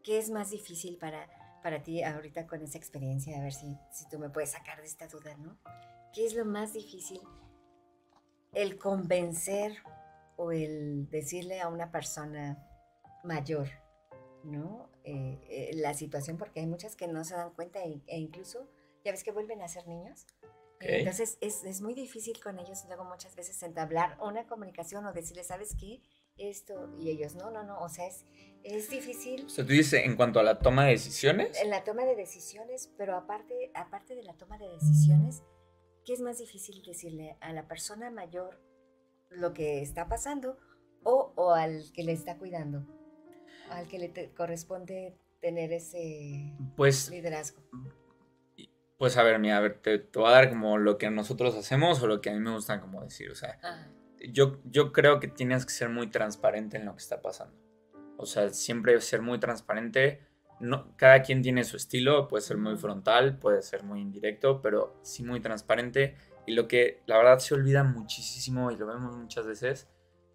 [0.03, 1.29] ¿Qué es más difícil para,
[1.61, 3.37] para ti ahorita con esa experiencia?
[3.37, 5.57] A ver si, si tú me puedes sacar de esta duda, ¿no?
[6.13, 7.21] ¿Qué es lo más difícil?
[8.51, 9.77] El convencer
[10.35, 12.57] o el decirle a una persona
[13.23, 13.69] mayor,
[14.43, 14.89] ¿no?
[15.05, 18.67] Eh, eh, la situación, porque hay muchas que no se dan cuenta e, e incluso
[19.03, 20.25] ya ves que vuelven a ser niños.
[20.79, 25.47] Entonces es, es, muy difícil con ellos luego muchas veces entablar una comunicación o decirles,
[25.47, 26.01] ¿sabes qué?
[26.37, 28.25] Esto y ellos, no, no, no, o sea, es,
[28.63, 29.45] es difícil.
[29.45, 31.57] O sea, tú dices en cuanto a la toma de decisiones.
[31.61, 35.43] En la toma de decisiones, pero aparte, aparte de la toma de decisiones,
[36.05, 38.59] ¿qué es más difícil decirle a la persona mayor
[39.29, 40.57] lo que está pasando
[41.03, 42.85] o, o al que le está cuidando?
[43.69, 47.61] Al que le corresponde tener ese pues, liderazgo.
[49.03, 52.01] Pues a ver, mira, a ver, te, voy a dar como lo que nosotros hacemos
[52.01, 53.29] o lo que a mí me gusta como decir.
[53.31, 53.59] O sea,
[54.31, 57.53] yo, yo creo que tienes que ser muy transparente en lo que está pasando.
[58.15, 60.25] O sea, siempre ser muy transparente.
[60.61, 64.97] No, cada quien tiene su estilo, puede ser muy frontal, puede ser muy indirecto, pero
[65.01, 66.15] sí muy transparente.
[66.47, 69.89] Y lo que la verdad se olvida muchísimo y lo vemos muchas veces,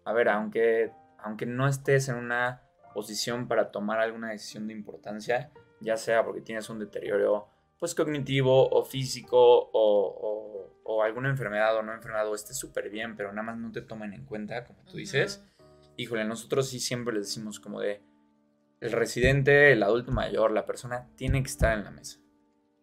[0.05, 2.61] a ver, aunque, aunque no estés en una
[2.93, 5.49] posición para tomar alguna decisión de importancia,
[5.81, 11.81] ya sea porque tienes un deterioro pues cognitivo o físico o, o, alguna enfermedad o
[11.81, 14.83] no enfermedad o esté súper bien, pero nada más no te tomen en cuenta, como
[14.83, 15.45] tú dices,
[15.95, 18.03] híjole, nosotros sí siempre les decimos como de,
[18.81, 22.19] el residente, el adulto mayor, la persona, tiene que estar en la mesa.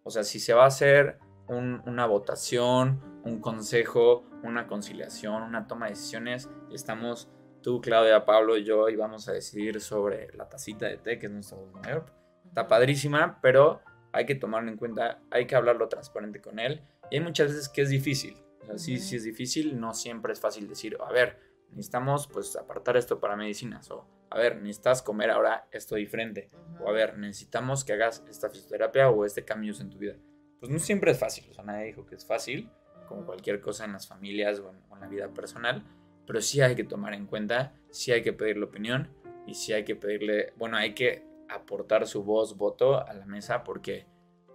[0.03, 5.87] O sea, si se va a hacer una votación, un consejo, una conciliación, una toma
[5.87, 7.29] de decisiones, estamos
[7.63, 11.27] tú, Claudia, Pablo y yo y vamos a decidir sobre la tacita de té, que
[11.27, 12.07] es nuestro adulto mayor.
[12.47, 13.83] Está padrísima, pero
[14.17, 16.83] hay que tomarlo en cuenta, hay que hablarlo transparente con él.
[17.11, 18.37] Y hay muchas veces que es difícil.
[18.63, 21.39] O sea, sí, sí es difícil, no siempre es fácil decir, a ver,
[21.71, 26.51] necesitamos pues apartar esto para medicinas o a ver, necesitas comer ahora esto diferente
[26.81, 30.17] o a ver, necesitamos que hagas esta fisioterapia o este cambio en tu vida.
[30.59, 32.71] Pues no siempre es fácil, o sea, nadie dijo que es fácil,
[33.07, 35.85] como cualquier cosa en las familias o en, la vida personal,
[36.27, 39.11] pero sí hay que tomar en cuenta, sí hay que pedirle opinión
[39.47, 43.65] y sí hay que pedirle, bueno, hay que aportar su voz, voto a la mesa
[43.65, 44.07] porque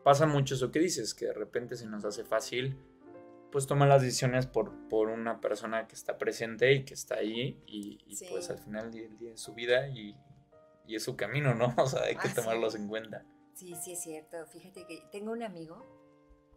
[0.03, 2.77] pasa mucho eso que dices, que de repente se nos hace fácil
[3.51, 7.61] pues toma las decisiones por, por una persona que está presente y que está ahí
[7.67, 7.99] y,
[8.29, 10.15] pues al final del día es su vida y,
[10.87, 11.73] y, es su camino, ¿no?
[11.77, 13.25] O sea, hay que tomarlos en cuenta.
[13.53, 14.45] Sí, sí es cierto.
[14.47, 16.00] Fíjate que tengo un amigo,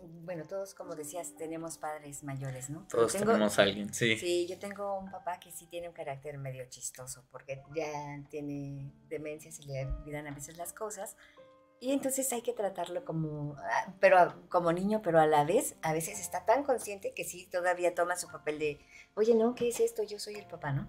[0.01, 2.87] bueno, todos como decías tenemos padres mayores, ¿no?
[2.89, 4.17] Todos tenemos a alguien, sí.
[4.17, 8.93] Sí, yo tengo un papá que sí tiene un carácter medio chistoso porque ya tiene
[9.09, 11.17] demencia, se le olvidan a veces las cosas
[11.81, 15.93] y entonces hay que tratarlo como, ah, pero como niño, pero a la vez, a
[15.93, 18.81] veces está tan consciente que sí, todavía toma su papel de,
[19.15, 20.03] oye, no, ¿qué es esto?
[20.03, 20.89] Yo soy el papá, ¿no?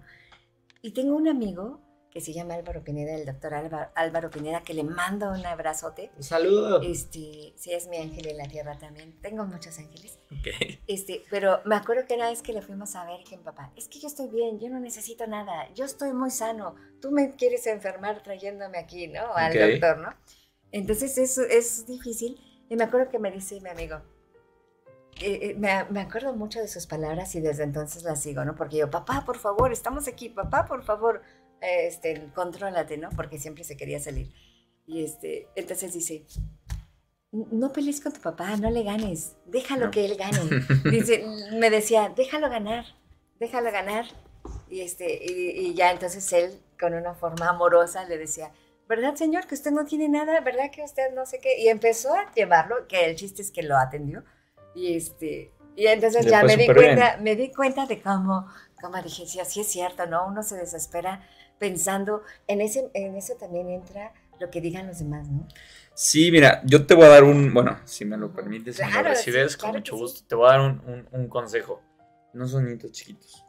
[0.80, 3.54] Y tengo un amigo que se llama Álvaro Pineda, el doctor
[3.94, 6.10] Álvaro, Pineda, que le mando un abrazote.
[6.16, 6.80] Un saludo.
[6.82, 9.20] Este, sí, es mi ángel en la tierra también.
[9.20, 10.18] Tengo muchos ángeles.
[10.86, 13.88] Este, pero me acuerdo que una vez que le fuimos a ver, que papá, es
[13.88, 16.76] que yo estoy bien, yo no necesito nada, yo estoy muy sano.
[17.00, 19.34] Tú me quieres enfermar trayéndome aquí, ¿no?
[19.34, 20.14] Al doctor, ¿no?
[20.72, 22.40] Entonces eso es difícil.
[22.68, 24.00] Y me acuerdo que me dice mi amigo,
[25.20, 28.54] eh, eh, me, acuerdo mucho de sus palabras y desde entonces las sigo, ¿no?
[28.54, 31.22] Porque yo, papá, por favor, estamos aquí, papá, por favor,
[31.60, 33.10] este, contrólate, ¿no?
[33.10, 34.32] Porque siempre se quería salir.
[34.86, 36.24] Y este, entonces dice,
[37.32, 40.38] no pelees con tu papá, no le ganes, déjalo que él gane.
[40.90, 42.84] Dice, me decía, déjalo ganar,
[43.40, 44.06] déjalo ganar.
[44.70, 48.52] Y, este, y ya entonces él, con una forma amorosa, le decía,
[48.88, 49.46] ¿verdad, señor?
[49.46, 50.70] Que usted no tiene nada, ¿verdad?
[50.72, 51.60] Que usted no sé qué.
[51.60, 54.24] Y empezó a llevarlo, que el chiste es que lo atendió.
[54.74, 58.46] Y este, y entonces ya me di cuenta, me di cuenta de cómo,
[58.80, 60.26] cómo dije, sí, así es cierto, ¿no?
[60.26, 61.26] Uno se desespera
[61.58, 65.46] pensando, en ese, en eso también entra lo que digan los demás, ¿no?
[65.94, 68.92] Sí, mira, yo te voy a dar un, bueno, si me lo permites, si me
[68.92, 71.82] lo recibes, con mucho gusto, te voy a dar un, un, consejo.
[72.34, 73.42] No son niños chiquitos.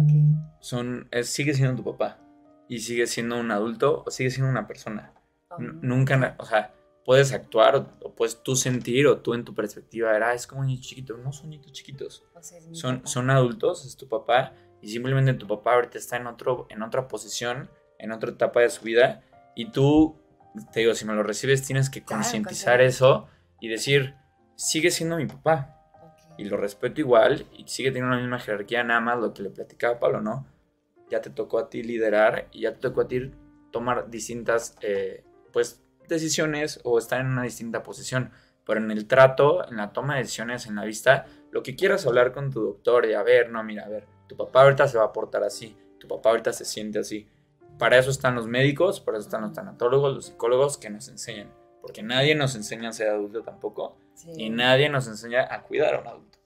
[0.00, 0.22] Okay.
[0.60, 2.20] Son, sigue siendo tu papá
[2.68, 5.12] y sigue siendo un adulto o sigue siendo una persona.
[5.58, 6.72] Nunca, o sea,
[7.04, 10.60] puedes actuar o, puedes tú sentir o tú en tu perspectiva era, ah, es como
[10.60, 11.16] un niño chiquito.
[11.16, 12.24] No son niños chiquitos.
[12.70, 16.82] son, son adultos, es tu papá y simplemente tu papá ahorita está en, otro, en
[16.82, 19.22] otra posición, en otra etapa de su vida
[19.54, 20.16] y tú,
[20.72, 23.28] te digo, si me lo recibes tienes que concientizar eso
[23.60, 24.14] y decir,
[24.56, 25.76] sigue siendo mi papá.
[26.38, 29.50] Y lo respeto igual y sigue teniendo la misma jerarquía, nada más lo que le
[29.50, 30.46] platicaba Pablo, ¿no?
[31.10, 33.30] ya te tocó a ti liderar y ya te tocó a ti
[33.70, 38.30] tomar distintas eh, pues, decisiones o estar en una distinta posición.
[38.64, 42.06] Pero en el trato, en la toma de decisiones, en la vista, lo que quieras
[42.06, 44.96] hablar con tu doctor y a ver, no, mira, a ver, tu papá ahorita se
[44.96, 47.26] va a portar así, tu papá ahorita se siente así.
[47.80, 51.52] Para eso están los médicos, para eso están los tanatólogos, los psicólogos que nos enseñan.
[51.82, 53.96] Porque nadie nos enseña a ser adulto tampoco.
[54.36, 56.38] Y nadie nos enseña a cuidar a un adulto.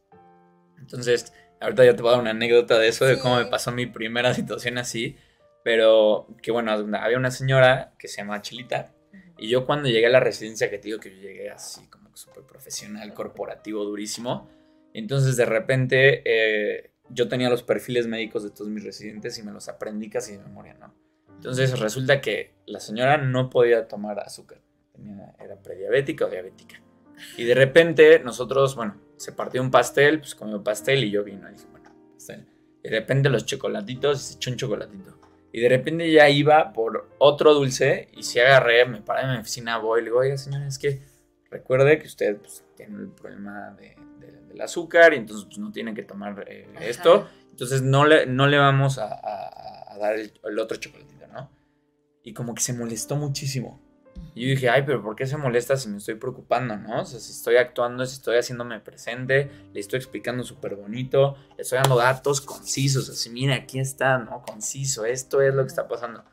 [0.79, 1.33] Entonces,
[1.65, 3.87] Ahorita ya te voy a dar una anécdota de eso, de cómo me pasó mi
[3.87, 5.17] primera situación así.
[5.63, 8.93] Pero que bueno, había una señora que se llama Chilita.
[9.39, 12.15] Y yo cuando llegué a la residencia, que te digo que yo llegué así como
[12.15, 14.49] súper profesional, corporativo, durísimo.
[14.93, 19.53] Entonces de repente eh, yo tenía los perfiles médicos de todos mis residentes y me
[19.53, 20.93] los aprendí casi de memoria, ¿no?
[21.37, 24.61] Entonces resulta que la señora no podía tomar azúcar.
[25.39, 26.81] era prediabética o diabética.
[27.37, 31.49] Y de repente nosotros, bueno, se partió un pastel, pues comió pastel y yo vino.
[31.49, 31.91] Y dije, bueno.
[32.83, 35.19] Y de repente los chocolatitos, se echó un chocolatito.
[35.53, 39.39] Y de repente ya iba por otro dulce y se agarré, me paré en mi
[39.39, 41.01] oficina, voy y le digo, oiga señora, es que
[41.49, 43.95] recuerde que usted pues, tiene el problema de,
[44.55, 47.29] del azúcar y entonces pues, no tiene que tomar eh, esto.
[47.51, 51.51] Entonces no le, no le vamos a, a, dar el, el, otro chocolatito, ¿no?
[52.23, 53.81] Y como que se molestó muchísimo.
[54.35, 57.03] Y yo dije, ay, pero ¿por qué se molesta si me estoy preocupando, no?
[57.03, 61.63] O sea, si estoy actuando, si estoy haciéndome presente, le estoy explicando súper bonito, le
[61.63, 64.43] estoy dando datos concisos, así, mira, aquí está, ¿no?
[64.43, 66.25] Conciso, esto es lo que está pasando.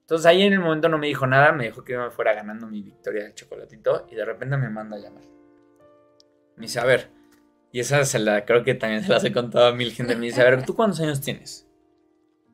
[0.00, 2.34] Entonces ahí en el momento no me dijo nada, me dijo que yo me fuera
[2.34, 5.22] ganando mi victoria del chocolatito y de repente me manda a llamar.
[6.56, 7.10] Me dice, a ver,
[7.72, 10.14] y esa se la, creo que también se las he contado a mil gente.
[10.14, 11.66] Me dice, a ver, ¿tú cuántos años tienes?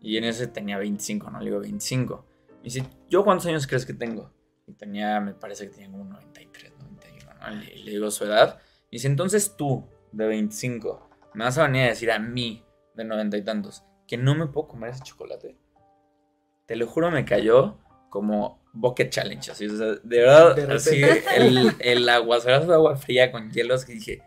[0.01, 1.41] Y en ese tenía 25, ¿no?
[1.41, 2.25] Le digo, 25.
[2.59, 4.33] Me dice, ¿yo cuántos años crees que tengo?
[4.69, 7.63] Y tenía, me parece que tenía como 93, 91, ¿no?
[7.65, 8.59] Y le digo su edad.
[8.59, 13.03] Me dice, entonces tú, de 25, me vas a venir a decir a mí, de
[13.03, 15.59] 90 y tantos, que no me puedo comer ese chocolate.
[16.67, 17.79] Te lo juro, me cayó
[18.09, 21.03] como bucket challenge, así, o sea, de verdad, así,
[21.37, 24.23] el, el aguacerazo de agua fría con hielos que dije,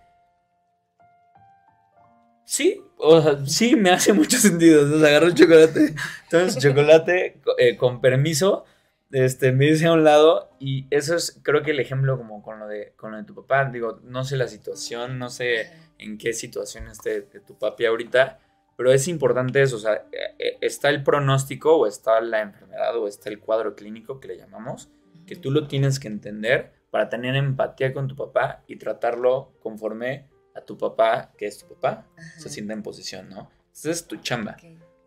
[2.52, 7.78] sí, o sea, sí me hace mucho sentido, entonces agarro el chocolate, entonces chocolate eh,
[7.78, 8.66] con permiso,
[9.10, 12.60] este, me dice a un lado y eso es, creo que el ejemplo como con
[12.60, 16.18] lo de, con lo de tu papá, digo, no sé la situación, no sé en
[16.18, 18.40] qué situación esté tu papi ahorita,
[18.76, 22.98] pero es importante eso, o sea, eh, eh, está el pronóstico o está la enfermedad
[22.98, 24.90] o está el cuadro clínico que le llamamos,
[25.26, 30.31] que tú lo tienes que entender para tener empatía con tu papá y tratarlo conforme
[30.56, 33.50] a tu papá, que es tu papá, se sienta en posición, ¿no?
[33.74, 34.58] Esa es tu chamba.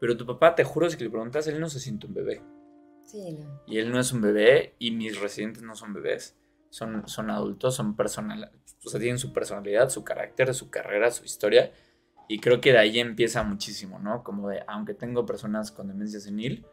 [0.01, 2.43] Pero tu papá, te juro, si le preguntas, él no se siente un bebé.
[3.05, 3.63] Sí, no.
[3.67, 6.37] Y él no es un bebé y mis residentes no son bebés.
[6.71, 8.51] Son, son adultos, son personal,
[8.85, 11.71] o sea, tienen su personalidad, su carácter, su carrera, su historia
[12.29, 14.23] y creo que de ahí empieza muchísimo, ¿no?
[14.23, 16.67] Como de, aunque tengo personas con demencia senil,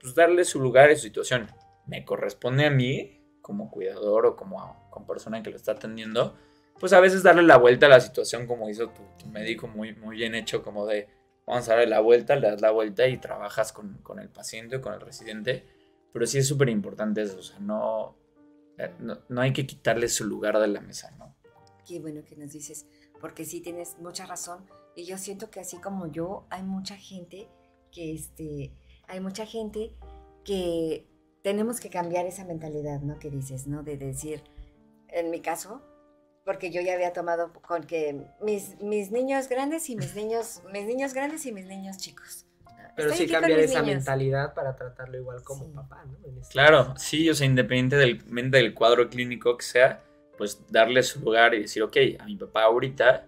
[0.00, 1.48] pues darle su lugar y su situación.
[1.86, 6.36] Me corresponde a mí, como cuidador o como, como persona que lo está atendiendo,
[6.82, 10.16] pues a veces darle la vuelta a la situación como hizo tu, médico muy, muy
[10.16, 11.06] bien hecho, como de,
[11.46, 14.80] vamos a darle la vuelta, le das la vuelta y trabajas con, con el paciente
[14.80, 15.64] con el residente.
[16.12, 18.16] Pero sí es súper importante eso, o sea, no,
[18.78, 21.36] eh, no, no hay que quitarle su lugar de la mesa, ¿no?
[21.86, 22.84] Qué bueno que nos dices,
[23.20, 24.66] porque sí tienes mucha razón
[24.96, 27.48] y yo siento que así como yo, hay mucha gente
[27.92, 28.72] que, este,
[29.06, 29.94] hay mucha gente
[30.44, 31.06] que
[31.44, 33.20] tenemos que cambiar esa mentalidad, ¿no?
[33.20, 33.84] Que dices, ¿no?
[33.84, 34.42] De decir,
[35.06, 35.80] en mi caso,
[36.44, 40.86] porque yo ya había tomado con que mis, mis niños grandes y mis niños, mis
[40.86, 42.46] niños grandes y mis niños chicos.
[42.94, 46.18] Pero sí cambiar esa mentalidad para tratarlo igual como papá, ¿no?
[46.40, 50.02] Este claro, sí, o sea, independiente del, del cuadro clínico que sea,
[50.36, 53.26] pues darle su lugar y decir, ok, a mi papá ahorita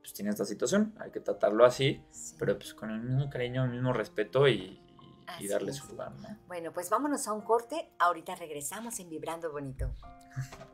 [0.00, 2.02] pues tiene esta situación, hay que tratarlo así,
[2.38, 4.80] pero pues con el mismo cariño, el mismo respeto y,
[5.48, 6.28] darle su lugar, ¿no?
[6.46, 9.90] Bueno, pues vámonos a un corte, ahorita regresamos en Vibrando Bonito.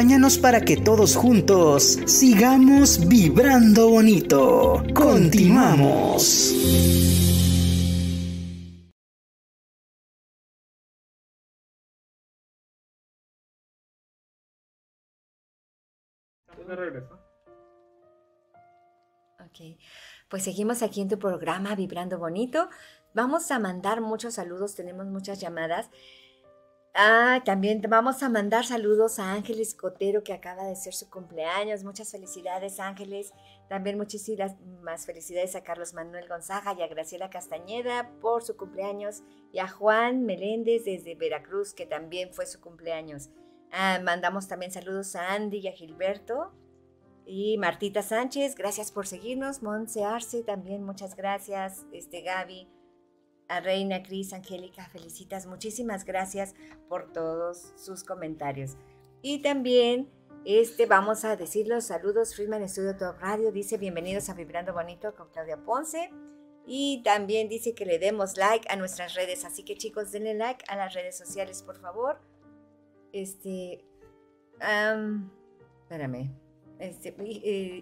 [0.00, 4.82] acompáñanos para que todos juntos sigamos vibrando bonito.
[4.94, 6.54] Continuamos.
[16.66, 17.18] Regreso.
[19.40, 19.76] Ok,
[20.30, 22.70] pues seguimos aquí en tu programa Vibrando Bonito.
[23.12, 25.90] Vamos a mandar muchos saludos, tenemos muchas llamadas.
[26.92, 31.84] Ah, también vamos a mandar saludos a Ángeles Cotero que acaba de ser su cumpleaños.
[31.84, 33.32] Muchas felicidades Ángeles.
[33.68, 39.22] También muchísimas felicidades a Carlos Manuel Gonzaga y a Graciela Castañeda por su cumpleaños
[39.52, 43.30] y a Juan Meléndez desde Veracruz que también fue su cumpleaños.
[43.70, 46.52] Ah, mandamos también saludos a Andy y a Gilberto
[47.24, 48.56] y Martita Sánchez.
[48.56, 49.62] Gracias por seguirnos.
[49.62, 51.86] Monse Arce también muchas gracias.
[51.92, 52.68] Este Gaby
[53.50, 55.46] a Reina, Cris, Angélica, felicitas.
[55.46, 56.54] Muchísimas gracias
[56.88, 58.76] por todos sus comentarios.
[59.22, 60.08] Y también
[60.44, 62.34] este, vamos a decir los saludos.
[62.34, 66.10] Friedman Studio Top Radio dice bienvenidos a Vibrando Bonito con Claudia Ponce.
[66.64, 69.44] Y también dice que le demos like a nuestras redes.
[69.44, 72.20] Así que chicos, denle like a las redes sociales, por favor.
[73.12, 73.84] Este...
[75.82, 76.39] espérame.
[76.80, 77.14] Este,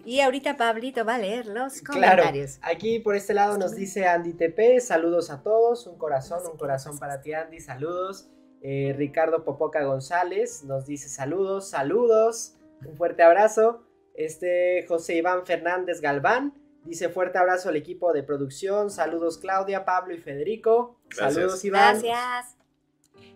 [0.05, 2.57] y, ahorita Pablito va a leer los comentarios.
[2.57, 6.57] Claro, aquí por este lado nos dice Andy TP, saludos a todos, un corazón, un
[6.57, 8.27] corazón para ti Andy, saludos.
[8.61, 13.85] Eh, Ricardo Popoca González nos dice saludos, saludos, un fuerte abrazo.
[14.15, 20.13] Este José Iván Fernández Galván dice fuerte abrazo al equipo de producción, saludos Claudia, Pablo
[20.13, 20.99] y Federico.
[21.15, 22.01] Saludos Iván.
[22.01, 22.57] Gracias.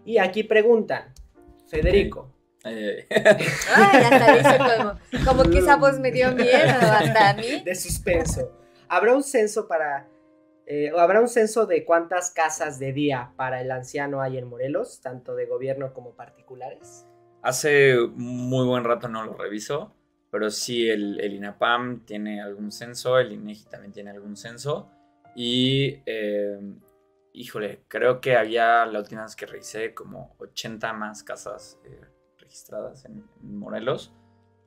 [0.03, 1.13] Y aquí preguntan,
[1.67, 2.33] Federico,
[2.63, 7.61] Ay, hasta como, como que esa voz me dio miedo hasta a mí.
[7.63, 8.51] De suspenso.
[8.87, 10.07] ¿Habrá un censo para
[10.65, 15.01] eh, habrá un censo de cuántas casas de día para el anciano hay en Morelos,
[15.01, 17.05] tanto de gobierno como particulares?
[17.41, 19.93] Hace muy buen rato no lo reviso,
[20.31, 24.89] pero sí el, INAPAM tiene algún censo, el INEGI también tiene algún censo
[25.35, 26.57] y eh,
[27.33, 31.99] híjole, creo que había la última vez que revisé como 80 más casas eh,
[32.53, 34.13] registradas en, Morelos,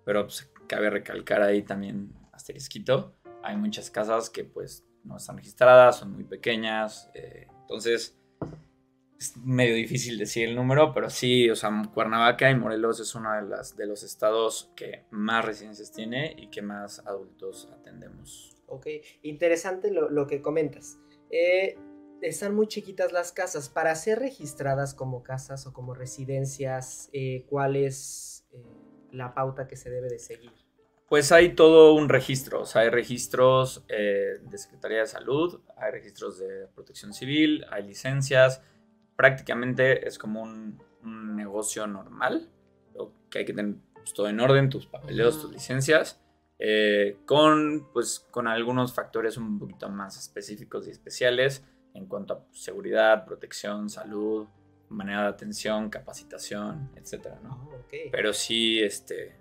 [0.05, 3.15] pero pues, cabe recalcar ahí también asterisquito,
[3.45, 8.19] hay muchas casas que pues no están registradas, son muy pequeñas, eh, entonces
[9.19, 13.33] es medio difícil decir el número, pero sí, o sea, Cuernavaca y Morelos es uno
[13.35, 18.57] de, las, de los estados que más residencias tiene y que más adultos atendemos.
[18.67, 18.89] Ok,
[19.23, 20.99] interesante lo, que comentas.
[21.31, 21.79] Eh,
[22.29, 23.69] están muy chiquitas las casas.
[23.69, 28.63] Para ser registradas como casas o como residencias, eh, ¿cuál es eh,
[29.13, 30.53] la pauta que se debe de seguir?
[31.09, 35.93] Pues hay todo un registro, o sea, hay registros eh, de Secretaría de Salud, hay
[35.93, 38.61] registros de Protección Civil, hay licencias,
[39.15, 40.85] prácticamente es como un,
[41.37, 42.51] negocio normal,
[43.31, 46.21] que hay que tener pues, todo en orden, tus papeleos, tus licencias,
[47.25, 51.63] con, pues, con algunos factores un poquito más específicos y especiales,
[51.97, 54.47] en cuanto a seguridad, protección, salud,
[54.89, 57.69] manera de atención, capacitación, etcétera, ¿no?
[57.73, 57.77] Ah,
[58.13, 59.37] Pero sí, este,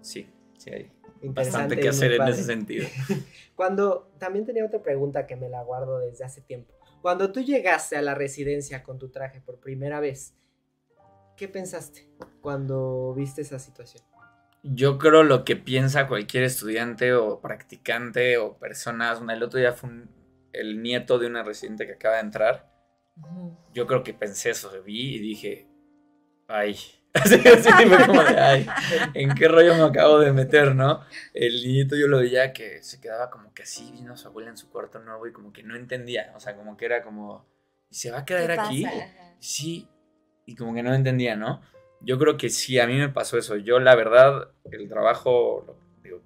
[0.00, 0.90] sí, sí hay
[1.22, 2.86] bastante que hacer en ese sentido.
[3.54, 6.74] Cuando, también tenía otra pregunta que me la guardo desde hace tiempo.
[7.02, 10.34] Cuando tú llegaste a la residencia con tu traje por primera vez,
[11.36, 12.10] ¿qué pensaste
[12.42, 14.04] cuando viste esa situación?
[14.62, 19.88] Yo creo lo que piensa cualquier estudiante o practicante o personas, el otro día fue
[19.88, 20.19] un,
[20.52, 22.70] el nieto de una residente que acaba de entrar,
[23.72, 25.68] yo creo que pensé eso, vi y dije,
[26.48, 26.76] ay,
[27.14, 27.38] así,
[28.06, 28.66] como de, ay,
[29.14, 31.04] ¿en qué rollo me acabo de meter, no?
[31.34, 34.56] El niñito yo lo veía que se quedaba como que así, vino su abuela en
[34.56, 37.46] su cuarto nuevo y como que no entendía, o sea, como que era como,
[37.90, 38.86] ¿y se va a quedar aquí?
[39.38, 39.88] Sí,
[40.46, 41.62] y como que no entendía, ¿no?
[42.00, 43.56] Yo creo que sí, a mí me pasó eso.
[43.56, 46.22] Yo, la verdad, el trabajo, digo,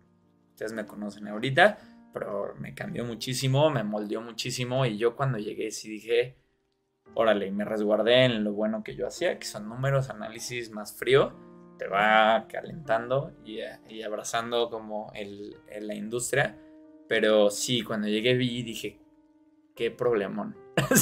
[0.51, 1.79] ustedes me conocen ahorita,
[2.15, 6.37] pero me cambió muchísimo, me moldeó muchísimo y yo cuando llegué sí dije,
[7.15, 10.97] órale, y me resguardé en lo bueno que yo hacía, que son números, análisis más
[10.97, 11.35] frío,
[11.77, 16.57] te va calentando y, abrazando como el, la industria,
[17.09, 19.01] pero sí, cuando llegué vi y dije,
[19.75, 20.57] qué problemón.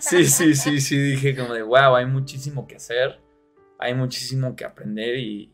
[0.00, 3.20] sí, sí, sí, sí, dije como de, wow, hay muchísimo que hacer,
[3.78, 5.50] hay muchísimo que aprender y,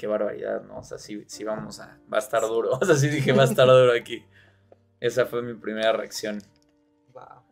[0.00, 0.78] qué barbaridad, ¿no?
[0.78, 2.70] O sea, sí, sí vamos a, va a estar duro.
[2.80, 4.24] O sea, sí dije, va a estar duro aquí.
[4.98, 6.40] Esa fue mi primera reacción.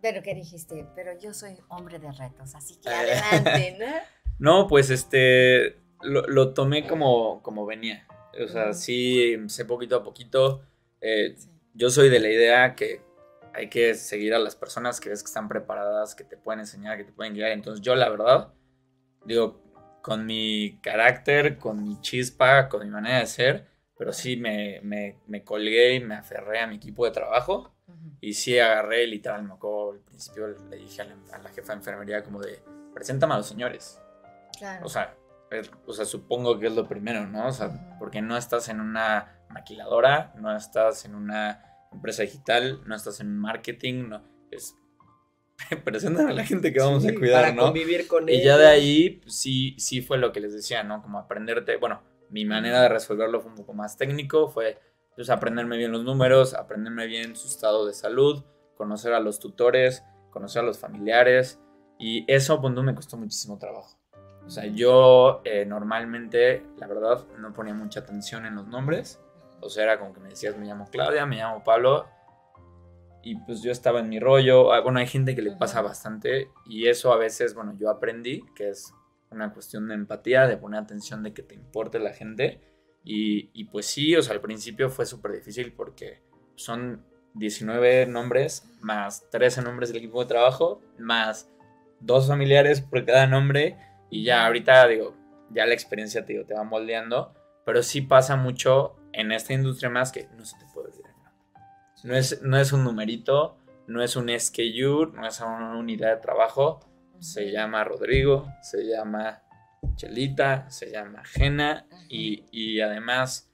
[0.01, 0.86] Pero ¿qué dijiste?
[0.94, 3.86] Pero yo soy hombre de retos, así que adelante, ¿no?
[4.38, 8.07] no, pues este, lo, tomé como, como venía.
[8.42, 10.62] O sea, sí, sé poquito a poquito.
[11.03, 11.36] Eh,
[11.74, 13.03] yo soy de la idea que
[13.53, 16.96] hay que seguir a las personas que ves que están preparadas, que te pueden enseñar,
[16.96, 17.51] que te pueden guiar.
[17.51, 18.55] Entonces yo la verdad,
[19.26, 19.61] digo,
[20.09, 25.44] con mi carácter, con mi chispa, con mi manera de ser, pero sí me, me,
[25.44, 27.74] colgué y me aferré a mi equipo de trabajo
[28.20, 32.22] y sí agarré, literal, me acuerdo al principio le dije a la, jefa de enfermería
[32.22, 32.62] como de,
[32.94, 34.00] preséntame a los señores.
[34.59, 34.86] Claro.
[34.86, 35.14] O sea,
[35.86, 37.48] o sea, supongo que es lo primero, ¿no?
[37.48, 42.94] O sea, porque no estás en una maquiladora, no estás en una empresa digital, no
[42.94, 44.74] estás en marketing, no, es
[45.84, 47.64] presentar a la gente que vamos a cuidar, para ¿no?
[47.64, 51.02] convivir con Y ya de ahí, sí, sí fue lo que les decía, ¿no?
[51.02, 54.78] Como aprenderte, bueno, mi manera de resolverlo fue un poco más técnico, fue
[55.16, 58.44] pues aprenderme bien los números, aprenderme bien su estado de salud,
[58.76, 61.59] conocer a los tutores, conocer a los familiares,
[61.98, 63.98] y eso, pues, no me costó muchísimo trabajo.
[64.46, 69.20] O sea, yo eh, normalmente, la verdad, no ponía mucha atención en los nombres.
[69.61, 72.06] O sea, era como que me decías, me llamo Claudia, me llamo Pablo.
[73.22, 74.72] Y pues yo estaba en mi rollo.
[74.72, 76.50] Ah, bueno, hay gente que le pasa bastante.
[76.66, 78.92] Y eso a veces, bueno, yo aprendí que es
[79.30, 82.60] una cuestión de empatía, de poner atención, de que te importe la gente.
[83.04, 86.22] Y, y pues sí, o sea, al principio fue súper difícil porque
[86.54, 87.04] son
[87.34, 91.50] 19 nombres, más 13 nombres del equipo de trabajo, más
[92.00, 93.76] dos familiares por cada nombre
[94.10, 95.14] y ya ahorita digo,
[95.50, 99.90] ya la experiencia te, digo, te va moldeando, pero sí pasa mucho en esta industria
[99.90, 100.88] más que no se te puede.
[102.05, 106.20] No es, no es un numerito, no es un SKU, no es una unidad de
[106.20, 106.80] trabajo,
[107.18, 109.42] se llama Rodrigo, se llama
[109.96, 113.51] Chelita, se llama Jena y, y, además,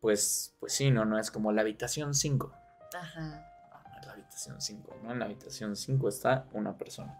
[0.00, 2.52] pues, pues sí, no, no es como la habitación 5.
[2.94, 3.46] Ajá.
[3.70, 5.12] No, es la habitación 5, ¿no?
[5.12, 7.18] En la habitación 5 está una persona.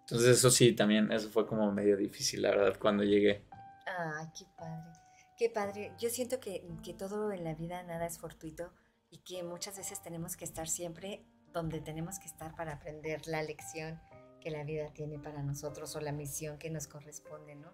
[0.00, 3.46] Entonces eso sí, también, eso fue como medio difícil, la verdad, cuando llegué.
[3.86, 4.92] Ay, qué padre.
[5.36, 5.92] Qué padre.
[5.98, 8.72] Yo siento que, que todo en la vida nada es fortuito
[9.14, 13.44] y que muchas veces tenemos que estar siempre donde tenemos que estar para aprender la
[13.44, 14.00] lección
[14.40, 17.72] que la vida tiene para nosotros o la misión que nos corresponde, ¿no?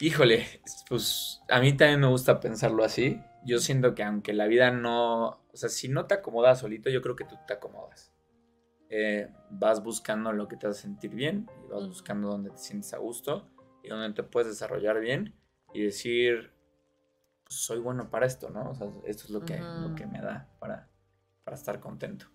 [0.00, 0.46] Híjole,
[0.88, 3.20] pues a mí también me gusta pensarlo así.
[3.44, 7.02] Yo siento que aunque la vida no, o sea, si no te acomodas solito, yo
[7.02, 8.14] creo que tú te acomodas.
[8.88, 12.94] Eh, vas buscando lo que te hace sentir bien y vas buscando donde te sientes
[12.94, 13.46] a gusto
[13.82, 15.38] y donde te puedes desarrollar bien
[15.74, 16.50] y decir,
[17.50, 18.70] soy bueno para esto, ¿no?
[18.70, 20.88] O sea, esto es lo que, lo que me da para,
[21.44, 22.26] para estar contento.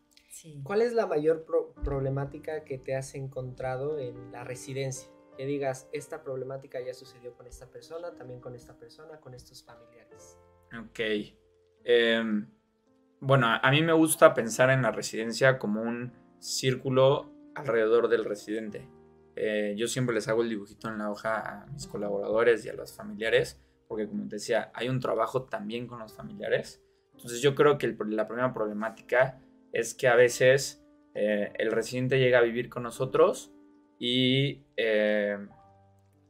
[0.63, 1.45] ¿Cuál es la mayor
[1.83, 5.09] problemática que te has encontrado en la residencia?
[5.37, 9.63] Que digas, esta problemática ya sucedió con esta persona, también con esta persona, con estos
[9.63, 10.37] familiares.
[10.77, 10.99] Ok.
[11.85, 12.49] Em,
[13.21, 18.89] bueno, a mí me gusta pensar en la residencia como un círculo alrededor del residente.
[19.37, 22.73] Eh, yo siempre les hago el dibujito en la hoja a mis colaboradores y a
[22.73, 26.83] los familiares, porque como te decía, hay un trabajo también con los familiares.
[27.13, 29.39] Entonces yo creo que la primera problemática
[29.71, 33.51] es que a veces eh, el residente llega a vivir con nosotros
[33.99, 35.37] y eh,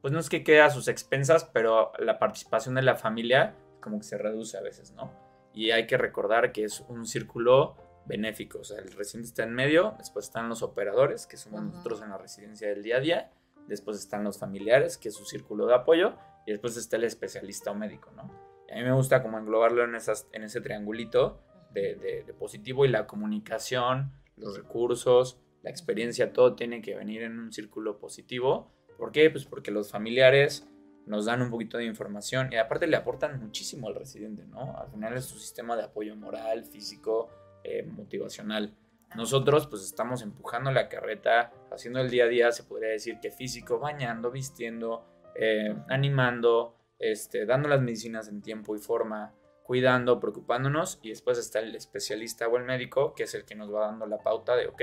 [0.02, 4.00] pues no es que quede a sus expensas, pero la participación de la familia como
[4.00, 5.12] que se reduce a veces, ¿no?
[5.54, 7.76] Y hay que recordar que es un círculo
[8.06, 8.60] benéfico.
[8.60, 12.10] O sea, el residente está en medio, después están los operadores, que somos nosotros en
[12.10, 13.32] la residencia del día a día,
[13.68, 17.72] después están los familiares, que es su círculo de apoyo, y después está el especialista
[17.72, 18.24] o médico, ¿no?
[18.72, 21.42] A mí me gusta como englobarlo en, esas, en ese triangulito
[21.72, 21.96] de,
[22.26, 27.52] de, positivo y la comunicación, los recursos, la experiencia, todo tiene que venir en un
[27.52, 28.72] círculo positivo.
[28.98, 29.30] ¿Por qué?
[29.30, 30.68] Pues porque los familiares
[31.06, 34.78] nos dan un poquito de información y aparte le aportan muchísimo al residente, ¿no?
[34.78, 37.30] Al final es su sistema de apoyo moral, físico,
[37.64, 38.74] eh, motivacional.
[39.16, 43.32] Nosotros pues estamos empujando la carreta, haciendo el día a día, se podría decir que
[43.32, 45.06] físico, bañando, vistiendo,
[45.36, 51.60] eh, animando, este, dando las medicinas en tiempo y forma, cuidando, preocupándonos y después está
[51.60, 54.68] el especialista o el médico que es el que nos va dando la pauta de,
[54.68, 54.82] ok,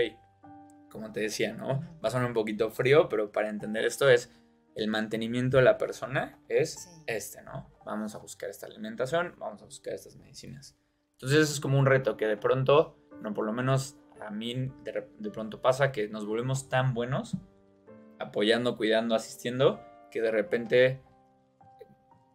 [0.90, 1.80] como te decía, ¿no?
[2.04, 4.30] Va a sonar un poquito frío, pero para entender esto es
[4.74, 7.70] el mantenimiento de la persona es este, ¿no?
[7.84, 10.76] Vamos a buscar esta alimentación, vamos a buscar estas medicinas.
[11.12, 13.96] Entonces eso es como un reto que de pronto, no por lo menos
[14.26, 17.36] a mí de, pronto pasa que nos volvemos tan buenos
[18.18, 21.00] apoyando, cuidando, asistiendo, que de repente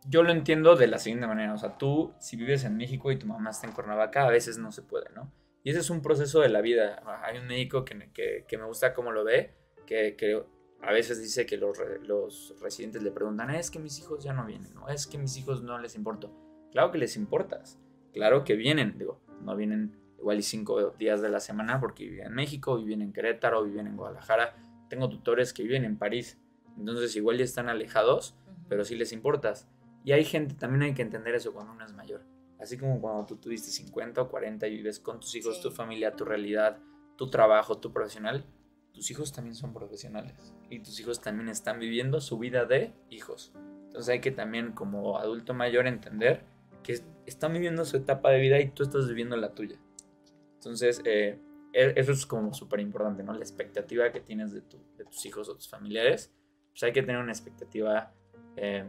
[0.07, 1.53] yo lo entiendo de la siguiente manera.
[1.53, 4.57] O sea, tú si vives en México y tu mamá está en Cuernavaca, a veces
[4.57, 5.31] no se puede, ¿no?
[5.63, 7.01] Y ese es un proceso de la vida.
[7.23, 8.11] Hay un médico que,
[8.47, 9.53] que, me gusta cómo lo ve,
[9.85, 10.41] que, que
[10.81, 14.45] a veces dice que los, los, residentes le preguntan, es que mis hijos ya no
[14.45, 14.87] vienen, ¿no?
[14.87, 16.31] Es que mis hijos no les importo.
[16.71, 17.79] Claro que les importas.
[18.13, 22.27] Claro que vienen, digo, no vienen igual y cinco días de la semana porque viven
[22.27, 24.55] en México, viven en Querétaro, viven en Guadalajara.
[24.89, 26.37] Tengo tutores que viven en París.
[26.77, 28.35] Entonces igual ya están alejados,
[28.69, 29.67] pero sí les importas.
[30.03, 32.23] Y hay gente, también hay que entender eso cuando uno es mayor.
[32.59, 36.15] Así como cuando tú tuviste 50 o 40 y vives con tus hijos, tu familia,
[36.15, 36.79] tu realidad,
[37.15, 38.45] tu trabajo, tu profesional,
[38.93, 40.55] tus hijos también son profesionales.
[40.69, 43.53] Y tus hijos también están viviendo su vida de hijos.
[43.85, 46.43] Entonces hay que también como adulto mayor entender
[46.83, 49.77] que están viviendo su etapa de vida y tú estás viviendo la tuya.
[50.57, 51.39] Entonces, eh,
[51.73, 53.33] e, eso es como súper importante, ¿no?
[53.33, 56.33] La expectativa que tienes de, tus hijos o tus familiares,
[56.71, 58.13] pues hay que tener una expectativa
[58.55, 58.85] eh,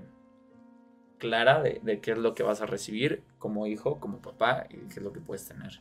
[1.18, 4.76] clara de, de, qué es lo que vas a recibir como hijo, como papá y
[4.88, 5.80] qué es lo que puedes tener.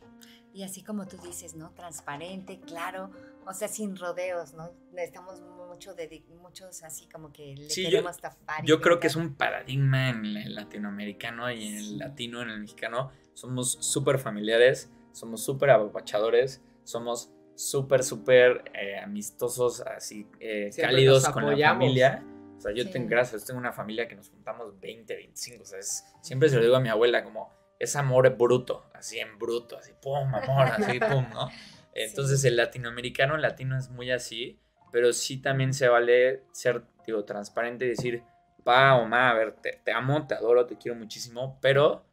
[0.52, 1.70] Y así como tú dices, ¿no?
[1.70, 3.10] Transparente, claro,
[3.46, 4.72] o sea, sin rodeos, ¿no?
[4.92, 8.64] Necesitamos mucho de muchos así como que le queremos yo, tapar.
[8.64, 12.60] Yo creo que es un paradigma en el latinoamericano y en el latino, en el
[12.60, 13.10] mexicano.
[13.34, 21.44] Somos súper familiares, somos súper apapachadores, somos súper, súper eh, amistosos, así eh, cálidos con
[21.44, 22.24] la familia.
[22.56, 25.62] O sea, yo tengo, gracias, tengo una familia que nos juntamos 20, 25.
[25.62, 25.80] O sea,
[26.22, 29.92] siempre se lo digo a mi abuela como, es amor bruto, así en bruto, así,
[30.00, 31.48] pum, amor, así, pum, ¿no?
[31.94, 34.60] Entonces el latinoamericano, el latino es muy así,
[34.92, 38.22] pero sí también se vale ser, digo, transparente y decir,
[38.64, 42.06] pa o ma, a ver, te, te amo, te adoro, te quiero muchísimo, pero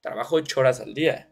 [0.00, 1.28] trabajo ocho horas al día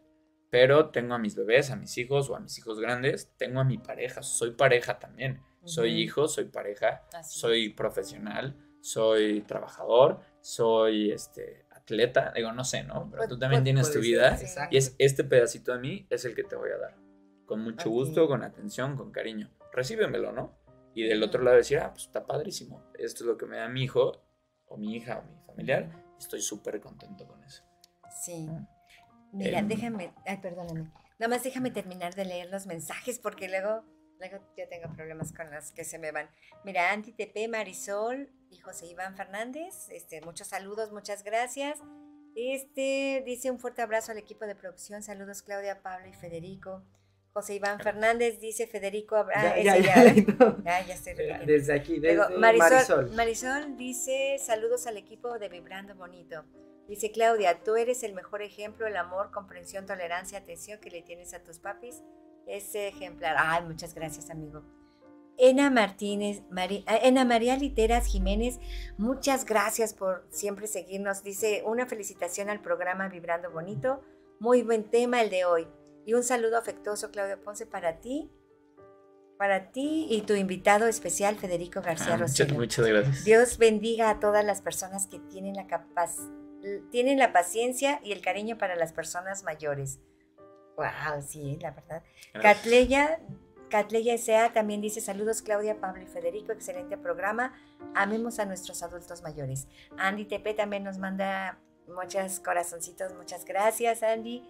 [0.49, 3.63] pero tengo a mis bebés, a mis hijos o a mis hijos grandes, tengo a
[3.63, 11.65] mi pareja, soy pareja también, soy hijo, soy pareja, soy profesional, soy trabajador, soy este
[11.71, 13.09] atleta, digo, no sé, ¿no?
[13.11, 14.37] Pero tú también tienes tu vida
[14.71, 16.95] y es este pedacito de mí es el que te voy a dar.
[17.45, 19.49] Con mucho gusto, con atención, con cariño.
[19.71, 20.57] Recíbemelo, ¿no?
[20.93, 22.83] Y del otro lado decir, ah, pues está padrísimo.
[22.95, 24.23] Esto es lo que me da mi hijo
[24.65, 25.89] o mi hija o mi familiar.
[26.17, 27.63] Estoy súper contento con eso.
[28.25, 28.49] Sí.
[29.31, 30.91] Mira, em, déjame, ay, perdóname.
[31.19, 33.83] Nada más déjame terminar de leer los mensajes porque luego,
[34.19, 36.29] luego yo tengo problemas con las que se me van.
[36.63, 41.79] Mira, Anti TP, Marisol y José Iván Fernández, este, muchos saludos, muchas gracias.
[42.35, 45.01] Este dice un fuerte abrazo al equipo de producción.
[45.01, 46.83] Saludos Claudia, Pablo y Federico.
[47.33, 49.55] José Iván Fernández dice Federico Abraham.
[49.63, 51.13] Ya, ya, ya, ya, estoy
[51.45, 53.11] Desde aquí, desde Marisol, Marisol.
[53.11, 56.45] Marisol dice saludos al equipo de Vibrando Bonito.
[56.87, 61.33] Dice Claudia, tú eres el mejor ejemplo, el amor, comprensión, tolerancia, atención que le tienes
[61.33, 62.01] a tus papis.
[62.45, 63.35] Ese ejemplar.
[63.37, 64.63] Ay, muchas gracias, amigo.
[65.37, 66.41] Ena Martínez,
[66.87, 68.59] ah, Ena María Literas Jiménez,
[68.97, 71.23] muchas gracias por siempre seguirnos.
[71.23, 74.01] Dice una felicitación al programa Vibrando Bonito.
[74.39, 75.67] Muy buen tema el de hoy.
[76.05, 78.31] Y un saludo afectuoso, Claudia Ponce, para ti,
[79.37, 83.25] para ti y tu invitado especial, Federico García ah, Muchas, muchas gracias.
[83.25, 86.46] Dios bendiga a todas las personas que tienen la capacidad
[86.91, 89.99] tienen la paciencia y el cariño para las personas mayores.
[90.75, 92.03] Wow, sí, la verdad.
[92.39, 93.19] Catleya,
[93.69, 94.53] Catleya S.A.
[94.53, 97.53] también dice saludos Claudia, Pablo y Federico, excelente programa.
[97.95, 99.67] Amemos a nuestros adultos mayores.
[99.97, 104.43] Andy Tepe también nos manda muchos corazoncitos, muchas gracias Andy.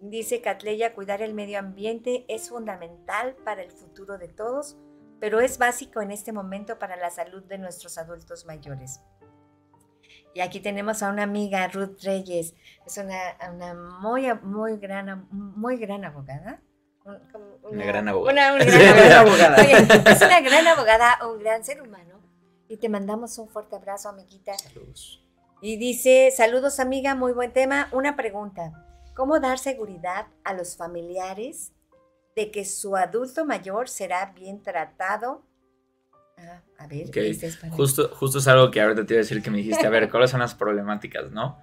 [0.00, 4.76] Dice Catleya, cuidar el medio ambiente es fundamental para el futuro de todos,
[5.20, 9.00] pero es básico en este momento para la salud de nuestros adultos mayores.
[10.34, 12.54] Y aquí tenemos a una amiga, Ruth Reyes.
[12.86, 13.18] Es una,
[13.52, 16.60] una muy, muy, gran, muy gran abogada.
[17.62, 18.54] Una, gran abogada.
[18.54, 19.56] Una, gran abogada.
[19.56, 22.20] es una gran abogada, un gran ser humano.
[22.68, 24.56] Y te mandamos un fuerte abrazo, amiguita.
[24.58, 25.24] Saludos.
[25.60, 27.88] Y dice, saludos amiga, muy buen tema.
[27.92, 28.72] Una pregunta,
[29.16, 31.72] ¿cómo dar seguridad a los familiares
[32.36, 35.42] de que su adulto mayor será bien tratado
[36.78, 37.10] a ver,
[37.70, 40.08] justo, justo es algo que ahorita te iba a decir que me dijiste, a ver,
[40.10, 41.60] ¿cuáles son las problemáticas, no?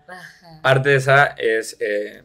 [0.62, 2.24] Parte de esa es, eh,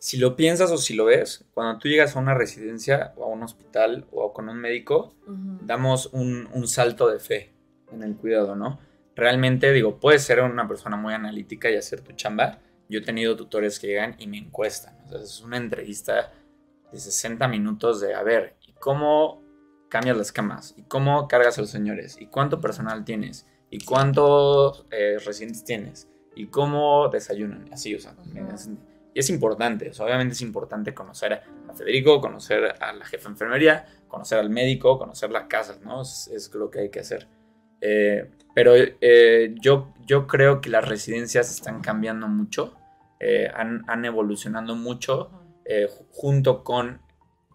[0.00, 3.28] si lo piensas o si lo ves, cuando tú llegas a una residencia o a
[3.28, 5.14] un hospital o con un médico,
[5.62, 7.52] damos un, un, salto de fe
[7.92, 8.80] en el cuidado, ¿no?
[9.14, 12.58] Realmente, digo, puedes ser una persona muy analítica y hacer tu chamba.
[12.88, 14.96] Yo he tenido tutores que llegan y me encuestan.
[15.04, 16.32] O sea, es una entrevista
[16.90, 19.39] de 60 minutos de, a ver, ¿y cómo
[19.90, 24.86] cambias las camas, y cómo cargas a los señores, y cuánto personal tienes, y cuántos
[24.90, 28.14] eh, residentes tienes, y cómo desayunan, así, o sea,
[29.12, 33.84] y es importante, obviamente es importante conocer a Federico, conocer a la jefa de enfermería,
[34.06, 36.02] conocer al médico, conocer las casas, ¿no?
[36.02, 37.26] Es, lo que hay que hacer.
[37.80, 42.76] Eh, pero eh, yo, yo creo que las residencias están cambiando mucho,
[43.54, 45.30] han, han, evolucionado mucho
[46.10, 47.02] junto con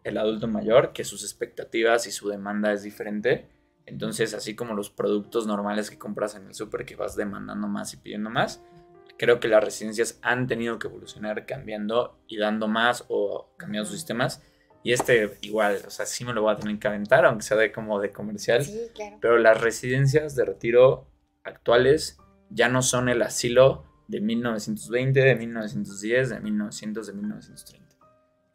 [0.06, 3.49] el adulto mayor, que sus expectativas y su demanda es diferente.
[3.88, 7.93] Entonces, así como los productos normales que compras en el súper que vas demandando más
[7.93, 8.64] y pidiendo más,
[9.18, 13.97] creo que las residencias han tenido que evolucionar cambiando y dando más o cambiando sus
[13.97, 14.43] sistemas.
[14.84, 17.58] Y este igual, o sea, sí me lo voy a tener que aventar, aunque sea
[17.58, 18.64] de como de comercial.
[19.20, 21.08] Pero las residencias de retiro
[21.43, 22.20] actuales
[22.51, 27.86] ya no son el asilo de 1920, de 1910, de 1900, de 1930.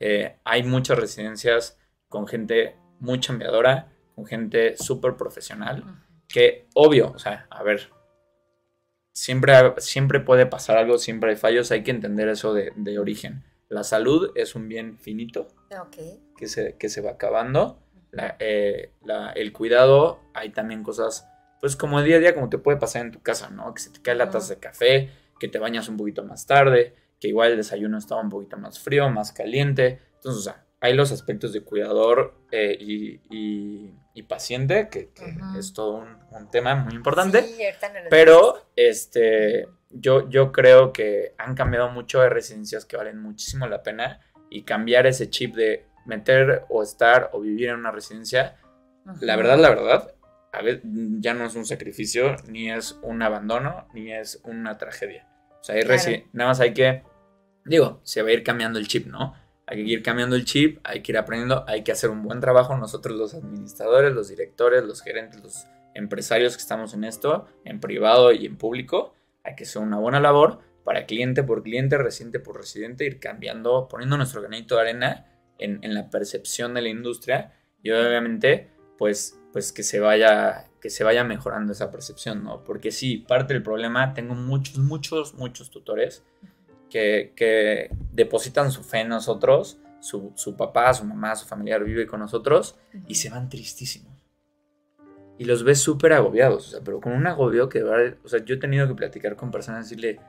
[0.00, 1.78] Eh, hay muchas residencias
[2.08, 5.84] con gente muy chambeadora, con gente súper profesional,
[6.28, 7.90] que obvio, o sea, a ver,
[9.12, 13.44] siempre, siempre puede pasar algo, siempre hay fallos, hay que entender eso de, origen.
[13.68, 15.46] La salud es un bien finito
[16.36, 17.78] que, se, que se va acabando.
[18.40, 18.92] Eh,
[19.36, 21.28] el cuidado, hay también cosas
[21.60, 23.72] pues como el día a día, como te puede pasar en tu casa, ¿no?
[23.74, 26.94] Que se te cae la taza de café, que te bañas un poquito más tarde,
[27.20, 30.00] que igual el desayuno estaba un poquito más frío, más caliente.
[30.16, 33.90] Entonces, o sea, hay los aspectos de cuidador eh, y,
[34.28, 35.08] paciente, que,
[35.58, 37.42] es todo un, tema muy importante.
[37.42, 37.58] Sí,
[38.10, 43.82] pero este, yo, yo creo que han cambiado mucho de residencias que valen muchísimo la
[43.82, 48.56] pena y cambiar ese chip de meter o estar o vivir en una residencia,
[49.20, 50.14] la verdad, la verdad,
[50.52, 55.26] a ver, ya no es un sacrificio, ni es un abandono, ni es una tragedia.
[55.60, 55.76] O sea,
[56.32, 57.02] nada más hay que,
[57.64, 59.34] digo, se va a ir cambiando el chip, ¿no?
[59.66, 62.40] Hay que ir cambiando el chip, hay que ir aprendiendo, hay que hacer un buen
[62.40, 67.80] trabajo nosotros los administradores, los directores, los gerentes, los empresarios que estamos en esto, en
[67.80, 72.40] privado y en público, hay que hacer una buena labor para cliente por cliente, residente
[72.40, 75.26] por residente, ir cambiando, poniendo nuestro granito de arena
[75.58, 77.52] en, en la percepción de la industria
[77.82, 82.64] y obviamente pues, pues que, se vaya, que se vaya mejorando esa percepción, ¿no?
[82.64, 86.22] Porque sí, parte del problema, tengo muchos, muchos, muchos tutores
[86.90, 92.76] que, depositan su fe en nosotros, su, papá, su mamá, su familiar vive con nosotros
[93.06, 94.10] y se van tristísimos.
[95.38, 98.56] Y los ves súper agobiados, o sea, pero con un agobio que, o sea, yo
[98.56, 100.20] he tenido que platicar con personas y decirle,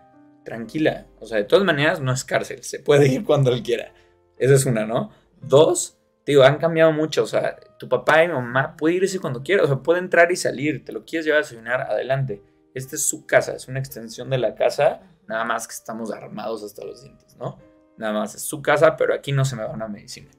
[0.46, 3.94] tranquila, o sea, de todas maneras no es cárcel, se puede ir cuando él quiera.
[4.38, 5.12] Esa es una, ¿no?
[5.42, 9.64] Dos, digo, han cambiado mucho, o sea, tu papá y mamá puede irse cuando quiera,
[9.64, 12.42] o sea, puede entrar y salir, te lo quieres llevar a desayunar, adelante.
[12.74, 15.02] Esta es su casa, es una extensión de la casa
[15.32, 17.58] Nada más que estamos armados hasta los dientes, ¿no?
[17.96, 20.30] Nada más es su casa, pero aquí no se me va una medicina.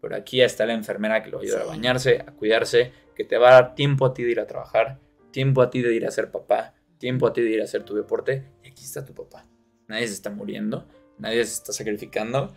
[0.00, 3.24] Pero aquí está la enfermera que lo va a ayudar a bañarse, a cuidarse, que
[3.24, 5.00] te va a dar tiempo a ti de ir a trabajar,
[5.32, 7.82] tiempo a ti de ir a ser papá, tiempo a ti de ir a hacer
[7.82, 8.44] tu deporte.
[8.62, 9.48] Y aquí está tu papá.
[9.88, 10.86] Nadie se está muriendo,
[11.18, 12.54] nadie se está sacrificando.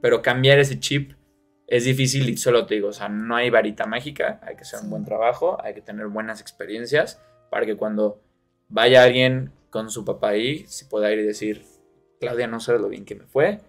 [0.00, 1.14] Pero cambiar ese chip
[1.66, 4.78] es difícil y solo te digo, o sea, no hay varita mágica, hay que hacer
[4.84, 8.22] un buen trabajo, hay que tener buenas experiencias para que cuando
[8.68, 11.64] vaya alguien con su papá ahí, se pueda ir y decir,
[12.20, 13.60] Claudia, no sé lo bien que me fue,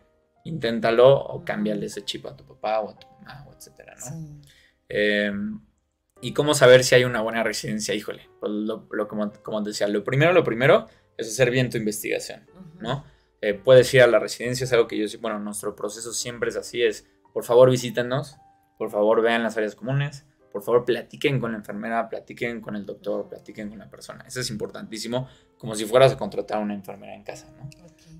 [0.44, 4.42] inténtalo o cámbiale ese chip a tu papá o a tu mamá, o etcétera, ¿no?
[4.88, 5.60] Em,
[6.22, 10.04] y cómo saber si hay una buena residencia, híjole, pues lo, como, como, decía, lo
[10.04, 10.88] primero, lo primero
[11.18, 12.46] es hacer bien tu investigación,
[12.80, 13.06] ¿no?
[13.42, 16.58] Eh, puedes ir a la residencia, es algo que yo, bueno, nuestro proceso siempre es
[16.58, 18.38] así, es, por favor visítenos,
[18.78, 22.86] por favor vean las áreas comunes, por favor platiquen con la enfermera, platiquen con el
[22.86, 24.26] doctor, platiquen con la persona.
[24.28, 25.30] Eso es importantísimo,
[25.60, 27.54] como si fueras a contratar a una enfermera en casa.
[27.58, 27.70] ¿no?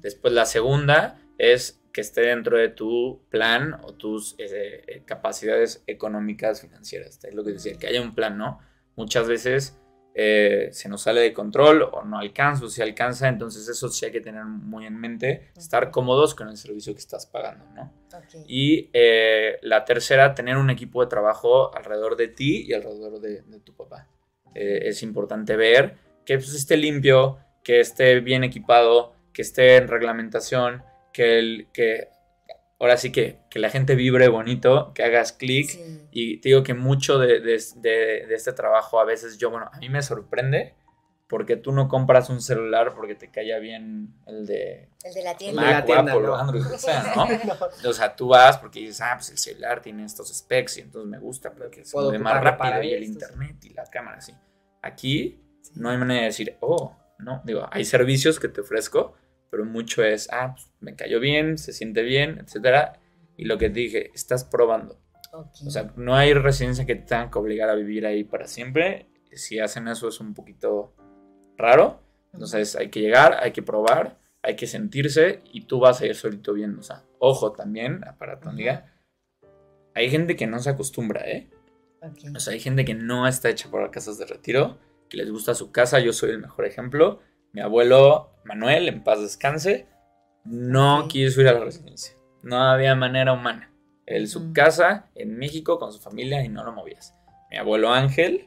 [0.02, 5.84] Después la segunda es que esté dentro de tu plan o tus eh, eh, capacidades
[5.88, 7.24] económicas financieras.
[7.24, 8.60] Es lo que decía, que haya un plan, ¿no?
[8.96, 9.80] Muchas veces
[10.22, 14.06] eh, se nos sale de control o no alcanza o si alcanza, entonces eso sí
[14.06, 17.94] hay que tener muy en mente, estar cómodos con el servicio que estás pagando, ¿no?
[18.46, 23.42] Y eh, la tercera, tener un equipo de trabajo alrededor de ti y alrededor de,
[23.64, 24.10] tu papá.
[24.54, 25.96] Es importante ver
[26.30, 32.10] que pues, esté limpio, que esté bien equipado, que esté en reglamentación, que, el, que
[32.80, 35.80] ahora sí que, que la gente vibre bonito, que hagas clic.
[36.12, 39.80] Y te digo que mucho de, de, de, este trabajo a veces yo, bueno, a
[39.80, 40.76] mí me sorprende
[41.28, 44.90] porque tú no compras un celular porque te calla bien el de...
[45.04, 45.64] El de la tienda.
[45.64, 46.36] la tienda, no.
[46.36, 47.12] Android, o, sea,
[47.84, 47.90] ¿no?
[47.90, 51.10] o sea, tú vas porque dices, ah, pues el celular tiene estos specs y entonces
[51.10, 54.36] me gusta porque se mueve más rápido y el internet y la cámara, sí.
[54.84, 59.16] Aquí no hay manera de decir, oh, no, digo, hay servicios que te ofrezco,
[59.50, 63.00] pero mucho es, ah, pues, me cayó bien, se siente bien, etcétera.
[63.36, 65.00] Y lo que te dije, estás probando.
[65.34, 69.08] O sea, no hay residencia que te tengan que obligar a vivir ahí para siempre.
[69.32, 70.94] Si hacen eso es un poquito
[71.58, 72.02] raro.
[72.34, 76.16] Entonces hay que llegar, hay que probar, hay que sentirse y tú vas a ir
[76.16, 76.80] solito viendo.
[76.80, 78.94] O sea, ojo también, para tu amiga,
[79.94, 81.50] hay gente que no se acostumbra, ¿eh?
[82.36, 84.78] O sea, hay gente que no está hecha para casas de retiro,
[85.10, 86.00] que les gusta su casa.
[86.00, 87.20] Yo soy el mejor ejemplo.
[87.52, 89.88] Mi abuelo Manuel, en paz descanse,
[90.46, 92.16] no quiso ir a la residencia.
[92.42, 93.74] No había manera humana.
[94.06, 97.16] Él, su casa en México con su familia y no lo movías.
[97.52, 98.46] Mi abuelo Ángel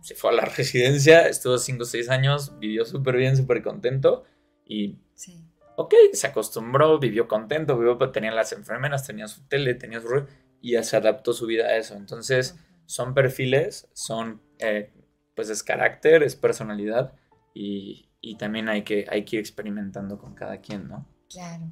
[0.00, 4.24] se fue a la residencia, estuvo 5 o 6 años, vivió súper bien, súper contento
[4.64, 5.44] y, sí.
[5.76, 10.26] ok, se acostumbró, vivió contento, vivió, tenía las enfermeras, tenía su tele, tenía su...
[10.60, 11.94] y se adaptó su vida a eso.
[11.96, 14.92] Entonces, son perfiles, son, eh,
[15.34, 17.14] pues es carácter, es personalidad
[17.52, 21.06] y, y también hay que, hay que ir experimentando con cada quien, ¿no?
[21.28, 21.64] Claro.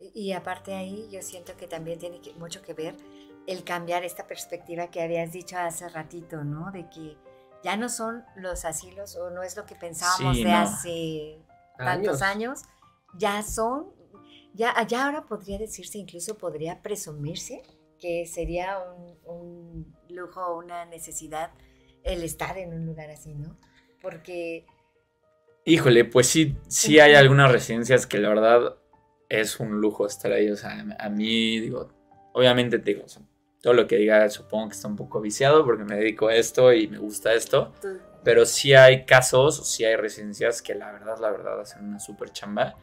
[0.00, 2.96] Y, aparte ahí yo siento que también tiene mucho que ver
[3.46, 6.70] el cambiar esta perspectiva que habías dicho hace ratito, ¿no?
[6.70, 7.16] De que
[7.64, 11.38] ya no son los asilos o no es lo que pensábamos de hace
[11.76, 12.62] tantos años,
[13.14, 13.92] ya son,
[14.54, 17.62] ya, ya ahora podría decirse, incluso podría presumirse
[17.98, 21.50] que sería un, un lujo, una necesidad
[22.08, 23.56] el estar en un lugar así, ¿no?
[24.00, 24.66] Porque...
[25.64, 28.76] Híjole, pues sí, sí hay algunas residencias que la verdad
[29.28, 30.50] es un lujo estar ahí.
[30.50, 31.90] O sea, a mí, digo,
[32.32, 33.04] obviamente te digo,
[33.60, 36.72] todo lo que diga supongo que está un poco viciado porque me dedico a esto
[36.72, 37.72] y me gusta esto.
[38.24, 42.00] Pero sí hay casos o sí hay residencias que la verdad, la verdad hacen una
[42.00, 42.76] súper chamba.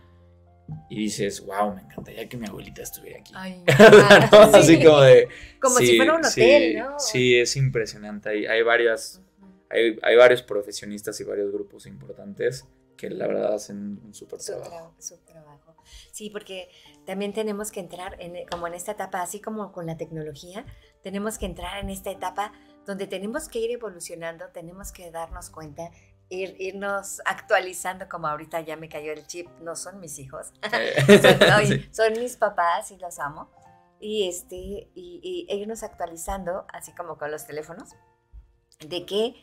[0.89, 3.33] Y dices, wow, me encantaría que mi abuelita estuviera aquí.
[4.53, 5.27] Así como de.
[5.59, 6.99] Como si fuera un hotel, ¿no?
[6.99, 8.29] Sí, es impresionante.
[8.29, 9.21] Hay, hay varias.
[9.69, 14.95] Hay, hay, varios profesionistas y varios grupos importantes que la verdad hacen un súper trabajo.
[15.25, 15.75] trabajo.
[16.11, 16.69] Sí, porque
[17.05, 20.65] también tenemos que entrar en, como en esta etapa, así como con la tecnología,
[21.03, 22.53] tenemos que entrar en esta etapa
[22.85, 25.91] donde tenemos que ir evolucionando, tenemos que darnos cuenta,
[26.29, 30.51] ir, irnos actualizando, como ahorita ya me cayó el chip, no son mis hijos,
[31.91, 33.49] son, mis papás y los amo,
[33.99, 37.89] y, este, y, e irnos actualizando, así como con los teléfonos,
[38.79, 39.35] de que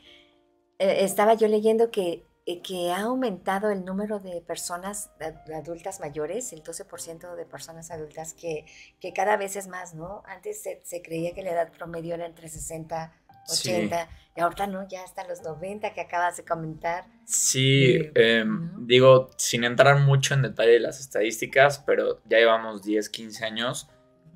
[0.78, 5.10] eh, estaba yo leyendo que eh, que ha aumentado el número de personas
[5.54, 8.66] adultas mayores, el 12% de personas adultas, que,
[8.98, 10.24] que, cada vez es más, ¿no?
[10.26, 15.04] Antes se, creía que la edad promedio era entre 60, 80, y ahorita no, ya
[15.04, 17.04] hasta los 90 que acabas de comentar.
[17.26, 22.82] Sí, eh, em, digo, sin entrar mucho en detalle de las estadísticas, pero ya llevamos
[22.82, 23.88] 10, 15 años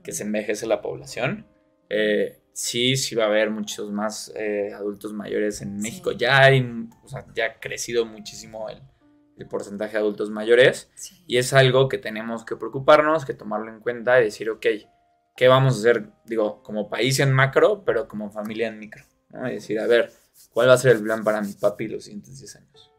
[0.03, 1.47] que se envejece la población.
[1.89, 6.13] Eh, sí, sí va a haber muchos más eh, adultos mayores en México.
[6.13, 8.83] Ya hay, o sea, ya ha crecido muchísimo el,
[9.51, 10.91] porcentaje de adultos mayores
[11.27, 14.65] y es algo que tenemos que preocuparnos, que tomarlo en cuenta y decir, ok,
[15.37, 16.09] ¿qué vamos a hacer?
[16.25, 19.05] Digo, como país en macro, pero como familia en micro.
[19.31, 19.49] ¿no?
[19.49, 20.11] Y decir, a ver,
[20.51, 22.93] ¿cuál va a ser el plan para mi papi los siguientes 10 años?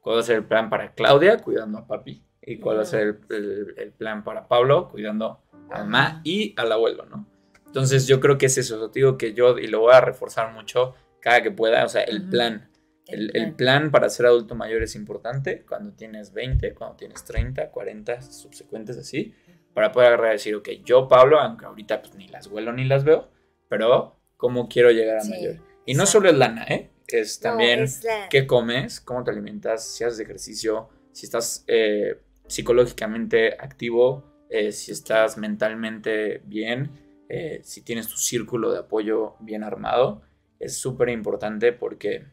[0.00, 2.24] ¿Cuál va a ser el plan para Claudia cuidando a papi?
[2.40, 7.06] ¿Y cuál va a ser el, plan para Pablo cuidando a mamá y al abuelo,
[7.06, 7.26] ¿no?
[7.66, 10.94] Entonces yo creo que es eso, digo que yo, y lo voy a reforzar mucho
[11.20, 12.68] cada que pueda, o sea, el plan.
[13.06, 18.22] El, plan para ser adulto mayor es importante cuando tienes 20, cuando tienes 30, 40,
[18.22, 19.34] subsecuentes así,
[19.74, 22.84] para poder agarrar y decir, ok, yo Pablo, aunque ahorita pues, ni las vuelo ni
[22.84, 23.28] las veo,
[23.68, 25.56] pero ¿cómo quiero llegar a mayor?
[25.86, 26.90] Y no solo es lana, ¿eh?
[27.08, 27.86] Es también
[28.30, 34.92] qué comes, cómo te alimentas, si haces ejercicio, si estás eh, psicológicamente activo, eh, si
[34.92, 36.90] estás mentalmente bien,
[37.28, 40.22] eh, si tienes tu círculo de apoyo bien armado,
[40.58, 42.26] es súper importante porque,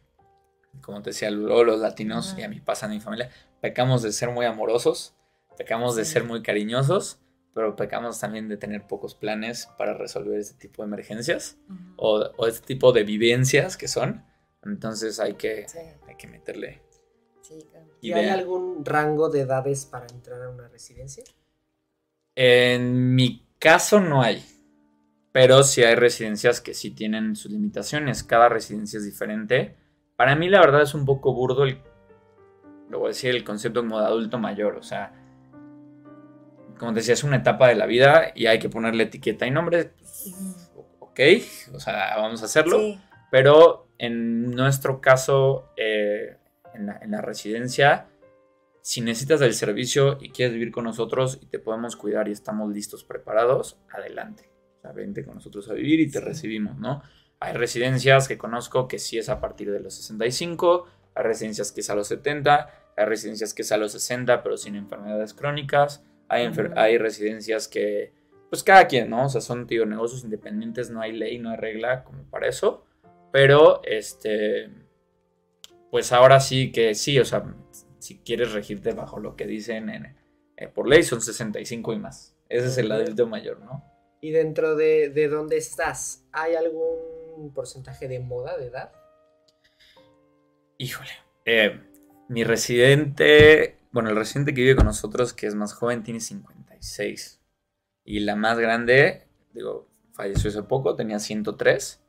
[0.82, 3.30] como te decía, luego los latinos, y a mí pasa en mi familia,
[3.62, 5.16] pecamos de ser muy amorosos,
[5.58, 7.20] pecamos de ser muy cariñosos,
[7.54, 11.58] pero pecamos también de tener pocos planes para resolver este tipo de emergencias
[11.98, 14.24] o, este tipo de vivencias que son.
[14.64, 15.66] Entonces hay que,
[16.08, 16.82] hay que meterle.
[18.02, 21.24] ¿Y hay algún rango de edades para entrar a una residencia?
[22.36, 24.44] En mi caso no hay.
[25.32, 28.24] Pero sí hay residencias que sí tienen sus limitaciones.
[28.24, 29.76] Cada residencia es diferente.
[30.16, 31.82] Para mí, la verdad, es un poco burdo el,
[32.90, 34.76] lo voy a decir, el concepto como de adulto mayor.
[34.76, 35.14] O sea,
[36.80, 39.92] como decía, es una etapa de la vida y hay que ponerle etiqueta y nombre.
[41.00, 41.20] ok,
[41.74, 42.80] o sea, vamos a hacerlo.
[43.30, 46.38] Pero en nuestro caso, eh,
[46.74, 48.08] en, la, en la residencia,
[48.82, 52.74] si necesitas del servicio y quieres vivir con nosotros y te podemos cuidar y estamos
[52.74, 54.50] listos, preparados, adelante.
[54.78, 57.04] O sea, vente con nosotros a vivir y te recibimos, ¿no?
[57.42, 61.82] Hay residencias que conozco que sí es a partir de los 65, hay residencias que
[61.82, 66.04] es a los 70, hay residencias que es a los 60, pero sin enfermedades crónicas,
[66.30, 68.14] hay, hay residencias que,
[68.50, 69.26] pues cada quien, ¿no?
[69.26, 72.86] O sea, son, tío, negocios independientes, no hay ley, no hay regla como para eso,
[73.32, 74.70] pero, este,
[75.92, 77.44] pues ahora sí que sí, o sea,
[78.00, 80.16] si quieres regirte bajo lo que dicen en,
[80.58, 82.36] eh, por ley, son 65 y más.
[82.48, 83.84] Ese es el adulto mayor, ¿no?
[84.22, 88.92] Y dentro de, de dónde estás, ¿hay algún porcentaje de moda de edad?
[90.78, 91.12] Híjole.
[91.46, 91.80] Eh,
[92.28, 97.42] mi residente, bueno, el residente que vive con nosotros, que es más joven, tiene 56.
[98.04, 102.02] Y la más grande, digo, falleció hace poco, tenía 103.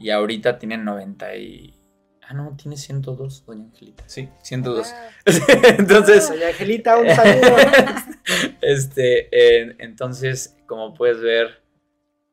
[0.00, 1.78] Y ahorita tiene 90 y...
[2.22, 4.04] Ah, no, tiene 102, doña Angelita.
[4.06, 4.94] Sí, 102.
[5.78, 6.28] entonces...
[6.28, 7.56] doña Angelita, un saludo.
[8.60, 11.62] este, entonces, como puedes ver,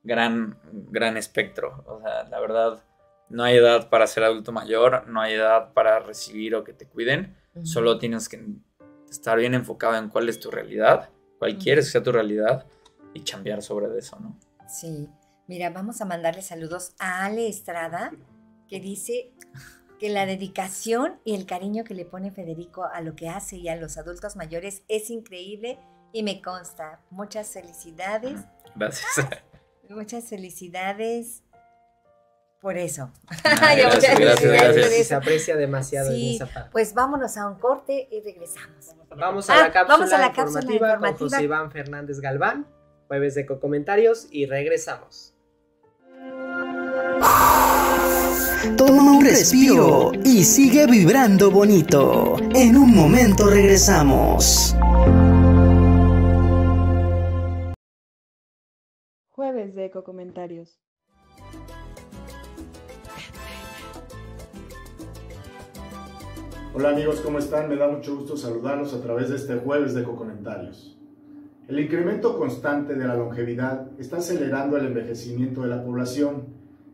[0.03, 1.83] gran, gran espectro.
[1.85, 2.83] O sea, la verdad,
[3.29, 6.87] no hay edad para ser adulto mayor, no hay edad para recibir o que te
[6.87, 7.35] cuiden.
[7.63, 8.37] Solo tienes que
[9.09, 12.65] estar bien enfocado en cuál es tu realidad, cuál quieres que sea tu realidad
[13.13, 14.37] y chambear sobre eso, ¿no?
[14.67, 15.07] Sí.
[15.47, 18.11] Mira, vamos a mandarle saludos a Ale Estrada,
[18.67, 19.31] que dice
[19.99, 23.67] que la dedicación y el cariño que le pone Federico a lo que hace y
[23.67, 25.79] a los adultos mayores es increíble
[26.13, 27.01] y me consta.
[27.09, 28.41] Muchas felicidades.
[28.75, 29.27] Gracias.
[29.89, 31.43] Muchas felicidades.
[32.61, 33.09] Por eso.
[35.01, 36.69] Se aprecia demasiado en esa parte.
[36.71, 38.95] Pues vámonos a un corte y regresamos.
[39.15, 42.67] Vamos a la cápsula, vamos a la cápsula informativa, informativa con José Iván Fernández Galván,
[43.07, 45.33] jueves de comentarios y regresamos.
[48.77, 52.35] Toma un respiro y sigue vibrando bonito.
[52.53, 54.75] En un momento regresamos.
[59.29, 60.77] Jueves de Eco Comentarios.
[66.79, 67.67] Hola amigos, ¿cómo están?
[67.67, 70.97] Me da mucho gusto saludarlos a través de este jueves de Ecocomentarios.
[71.67, 76.45] El incremento constante de la longevidad está acelerando el envejecimiento de la población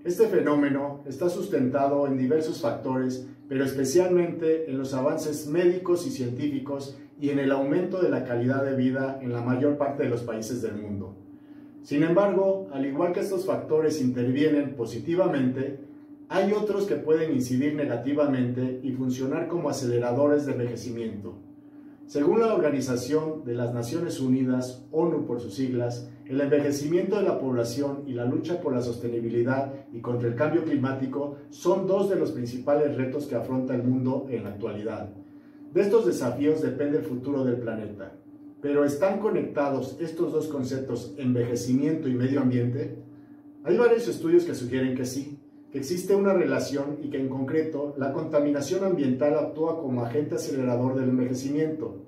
[0.05, 6.95] este fenómeno está sustentado en diversos factores, pero especialmente en los avances médicos y científicos
[7.19, 10.21] y en el aumento de la calidad de vida en la mayor parte de los
[10.21, 11.15] países del mundo.
[11.81, 15.79] Sin embargo, al igual que estos factores intervienen positivamente,
[16.29, 21.35] hay otros que pueden incidir negativamente y funcionar como aceleradores de envejecimiento.
[22.07, 27.39] Según la Organización de las Naciones Unidas, ONU por sus siglas, el envejecimiento de la
[27.39, 32.15] población y la lucha por la sostenibilidad y contra el cambio climático son dos de
[32.15, 35.09] los principales retos que afronta el mundo en la actualidad.
[35.73, 38.13] De estos desafíos depende el futuro del planeta.
[38.61, 42.97] Pero ¿están conectados estos dos conceptos, envejecimiento y medio ambiente?
[43.63, 45.34] Hay varios estudios que sugieren que sí,
[45.77, 51.09] existe una relación y que en concreto la contaminación ambiental actúa como agente acelerador del
[51.09, 52.01] envejecimiento.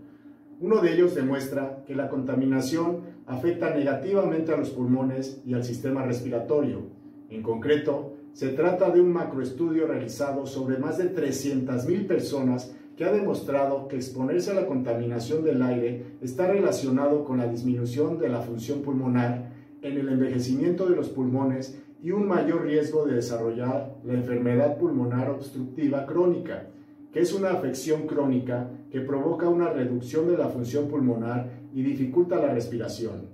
[0.59, 6.03] Uno de ellos demuestra que la contaminación afecta negativamente a los pulmones y al sistema
[6.03, 6.84] respiratorio.
[7.30, 13.11] En concreto, se trata de un macroestudio realizado sobre más de 300.000 personas que ha
[13.11, 18.41] demostrado que exponerse a la contaminación del aire está relacionado con la disminución de la
[18.41, 19.51] función pulmonar
[19.82, 25.30] en el envejecimiento de los pulmones y un mayor riesgo de desarrollar la enfermedad pulmonar
[25.30, 26.68] obstructiva crónica,
[27.12, 32.38] que es una afección crónica que provoca una reducción de la función pulmonar y dificulta
[32.38, 33.30] la respiración.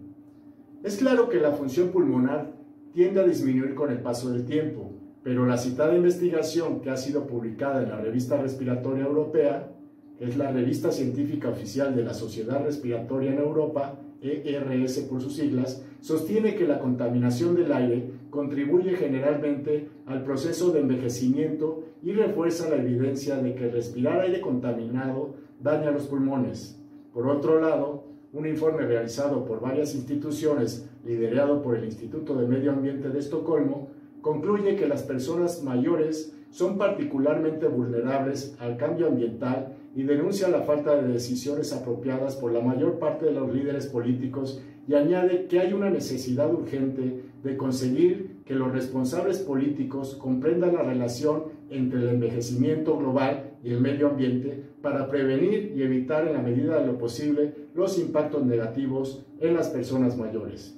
[0.83, 2.53] Es claro que la función pulmonar
[2.93, 4.91] tiende a disminuir con el paso del tiempo,
[5.23, 9.71] pero la citada investigación que ha sido publicada en la Revista Respiratoria Europea,
[10.17, 15.35] que es la revista científica oficial de la Sociedad Respiratoria en Europa, ERS por sus
[15.35, 22.69] siglas, sostiene que la contaminación del aire contribuye generalmente al proceso de envejecimiento y refuerza
[22.69, 26.79] la evidencia de que respirar aire contaminado daña los pulmones.
[27.13, 32.71] Por otro lado, un informe realizado por varias instituciones, liderado por el Instituto de Medio
[32.71, 33.89] Ambiente de Estocolmo,
[34.21, 40.95] concluye que las personas mayores son particularmente vulnerables al cambio ambiental y denuncia la falta
[40.95, 45.73] de decisiones apropiadas por la mayor parte de los líderes políticos y añade que hay
[45.73, 52.97] una necesidad urgente de conseguir que los responsables políticos comprendan la relación entre el envejecimiento
[52.97, 57.53] global y el medio ambiente para prevenir y evitar en la medida de lo posible
[57.73, 60.77] los impactos negativos en las personas mayores.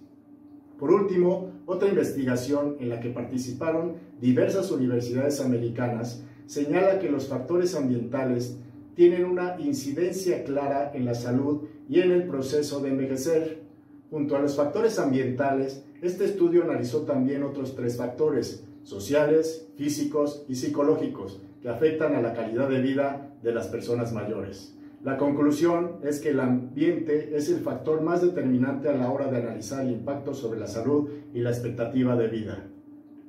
[0.78, 7.76] Por último, otra investigación en la que participaron diversas universidades americanas señala que los factores
[7.76, 8.60] ambientales
[8.96, 13.62] tienen una incidencia clara en la salud y en el proceso de envejecer.
[14.10, 20.56] Junto a los factores ambientales, este estudio analizó también otros tres factores, sociales, físicos y
[20.56, 24.76] psicológicos, que afectan a la calidad de vida de las personas mayores.
[25.04, 29.38] La conclusión es que el ambiente es el factor más determinante a la hora de
[29.38, 32.64] analizar el impacto sobre la salud y la expectativa de vida.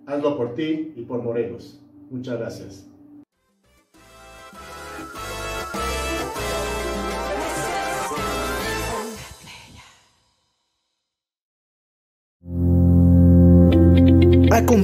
[0.07, 1.83] Hazlo por ti y por Morelos.
[2.11, 2.96] Muchas gracias.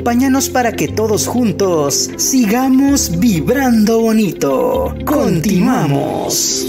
[0.02, 4.96] Acompáñanos para que todos juntos sigamos vibrando bonito.
[5.06, 6.66] Continuamos.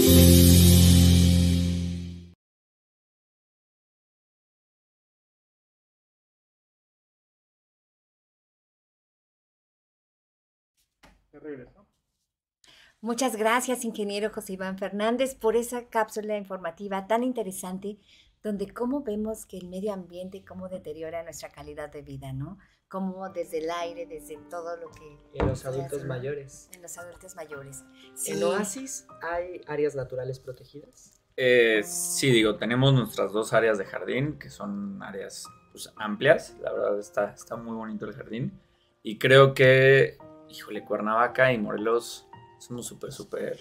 [13.00, 17.98] Muchas gracias, ingeniero José Iván Fernández, por esa cápsula informativa tan interesante,
[18.44, 22.58] donde cómo vemos que el medio ambiente, cómo deteriora nuestra calidad de vida, ¿no?
[22.94, 25.18] Como desde el aire, desde todo lo que...
[25.32, 26.68] En los adultos mayores.
[26.72, 27.82] En los adultos mayores.
[28.26, 31.20] ¿En Oasis hay áreas naturales protegidas?
[31.36, 36.72] Eh, sí, digo, tenemos nuestras dos áreas de jardín, que son áreas pues, amplias, la
[36.72, 38.60] verdad está, está muy bonito el jardín.
[39.02, 40.16] Y creo que,
[40.48, 42.28] híjole, Cuernavaca y Morelos
[42.60, 43.58] somos súper, súper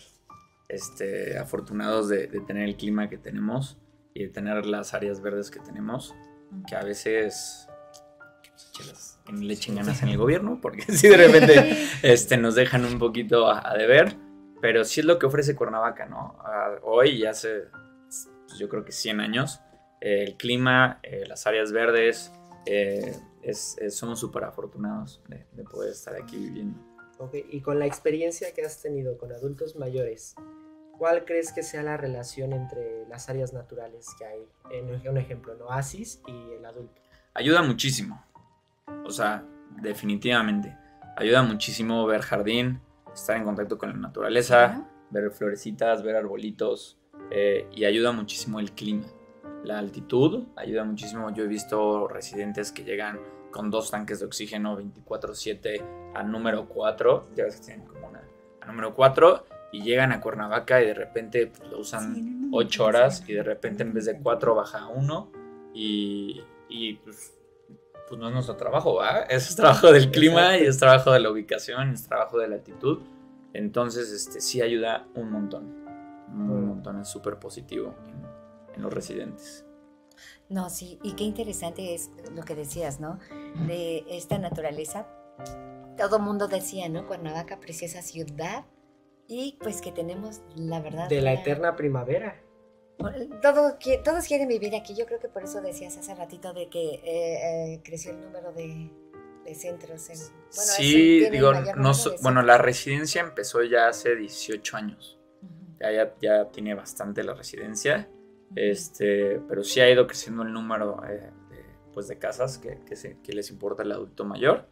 [0.69, 3.79] este, afortunados de, de, tener el clima que tenemos
[4.13, 6.13] y de tener las áreas verdes que tenemos,
[6.67, 7.67] que a veces
[8.73, 12.85] chelas que le echen ganas en el gobierno, porque si de repente este, nos dejan
[12.85, 14.15] un poquito a, deber,
[14.61, 16.37] pero sí es lo que ofrece Cuernavaca, ¿no?
[16.83, 17.67] hoy y hace,
[18.03, 19.61] pues, yo creo que 100 años,
[20.01, 22.31] el clima, eh, las áreas verdes,
[22.65, 26.79] eh, es, somos súper afortunados de, poder estar aquí viviendo.
[27.19, 27.45] Okay.
[27.51, 30.35] Y con la experiencia que has tenido con adultos mayores,
[30.97, 34.47] ¿cuál crees que sea la relación entre las áreas naturales que hay?
[34.71, 37.01] En un ejemplo, el oasis y el adulto.
[37.33, 38.23] Ayuda muchísimo.
[39.05, 39.45] O sea,
[39.81, 40.77] definitivamente.
[41.15, 42.79] Ayuda muchísimo ver jardín,
[43.13, 46.97] estar en contacto con la naturaleza, ver florecitas, ver arbolitos.
[47.31, 49.05] Eh, y ayuda muchísimo el clima.
[49.63, 51.33] La altitud ayuda muchísimo.
[51.33, 53.19] Yo he visto residentes que llegan
[53.51, 58.23] con dos tanques de oxígeno 24/7 a número 4, ya ves que tienen como una
[58.59, 63.23] a número 4 y llegan a Cuernavaca y de repente pues, lo usan 8 horas
[63.27, 65.31] y de repente en vez de 4 baja a 1
[65.73, 67.33] y, y pues,
[68.07, 69.21] pues, no es nuestro trabajo, ¿va?
[69.21, 73.01] Es trabajo del clima y es trabajo de la ubicación, es trabajo de la altitud.
[73.53, 75.83] Entonces, este sí ayuda un montón.
[76.29, 77.95] Un montón, es súper positivo
[78.75, 79.65] en los residentes.
[80.49, 83.19] No, sí, y qué interesante es lo que decías, ¿no?
[83.67, 85.07] De esta naturaleza.
[85.97, 87.07] Todo mundo decía, ¿no?
[87.07, 88.65] Cuernavaca, preciosa ciudad,
[89.27, 91.09] y pues que tenemos la verdad.
[91.09, 92.35] De la, eterna primavera.
[93.41, 94.95] Todo, todos quieren vivir aquí.
[94.95, 98.53] Yo creo que por eso decías hace ratito de que eh, eh, creció el número
[98.53, 98.91] de,
[99.55, 100.09] centros.
[100.09, 101.91] En, bueno, sí, digo, no,
[102.21, 105.19] bueno, la residencia empezó ya hace 18 años.
[105.79, 108.07] ya, ya, tiene bastante la residencia.
[108.55, 113.33] Este, pero sí ha ido creciendo el número eh, de, pues de casas que, que,
[113.33, 114.67] les importa el adulto mayor.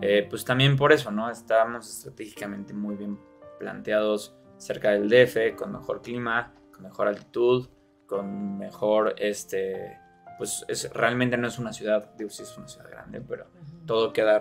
[0.00, 1.30] Eh, pues también por eso, ¿no?
[1.30, 3.18] Estamos estratégicamente muy bien
[3.58, 7.68] planteados cerca del DF, con mejor clima, con mejor altitud,
[8.06, 9.98] con mejor, este,
[10.38, 13.46] pues es, realmente no es una ciudad, digo, sí es una ciudad grande, pero
[13.86, 14.38] todo queda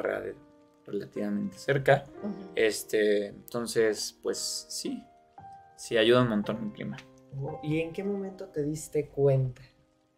[0.86, 2.06] relativamente cerca.
[2.56, 5.04] Este, entonces, pues sí,
[5.76, 6.98] sí ayuda un montón el clima.
[7.64, 9.62] ¿Y en qué momento te diste cuenta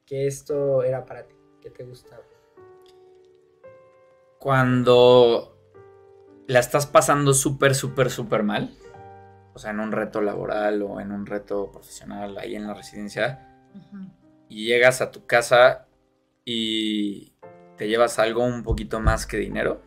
[0.05, 2.24] que esto era para ti, que te gustaba?
[4.39, 5.57] Cuando
[6.47, 8.76] la estás pasando súper, súper, súper mal,
[9.54, 13.49] o sea, en un reto laboral o en un reto profesional ahí en la residencia,
[14.49, 15.88] y llegas a tu casa
[16.45, 17.34] y
[17.78, 19.82] te llevas algo un poquito más que dinero,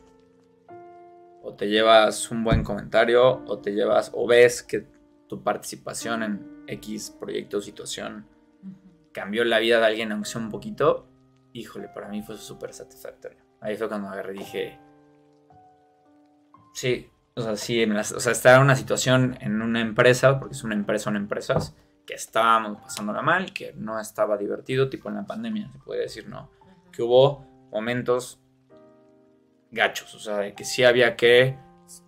[1.42, 4.86] o te llevas un buen comentario, o te llevas, o ves que
[5.28, 8.26] tu participación en X proyecto o situación
[9.12, 11.08] cambió la vida de alguien, aunque sea un poquito,
[11.52, 13.38] híjole, para mí fue súper satisfactorio.
[13.60, 14.78] Ahí fue cuando agarré y dije,
[16.74, 20.64] sí, o sea, sí, o sea, estaba en una situación en una empresa, porque es
[20.64, 21.76] una empresa, son empresas,
[22.06, 26.28] que estábamos pasándola mal, que no estaba divertido, tipo en la pandemia, se puede decir,
[26.28, 26.50] ¿no?
[26.90, 28.40] Que hubo momentos
[29.70, 31.58] gachos, o sea, de que sí había que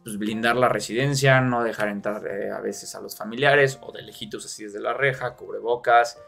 [0.03, 4.03] pues, blindar la residencia, no dejar entrar eh, a veces a los familiares o de
[4.03, 6.18] lejitos así desde la reja, cubrebocas,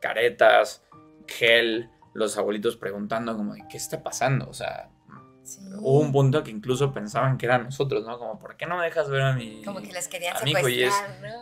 [0.00, 0.82] caretas,
[1.26, 4.88] gel, los abuelitos preguntando como qué está pasando, o sea,
[5.78, 8.18] hubo un punto que incluso pensaban que eran nosotros, ¿no?
[8.18, 10.68] Como, ¿por qué no me dejas ver a mi, como que les querían amigo?
[10.68, 10.84] Y,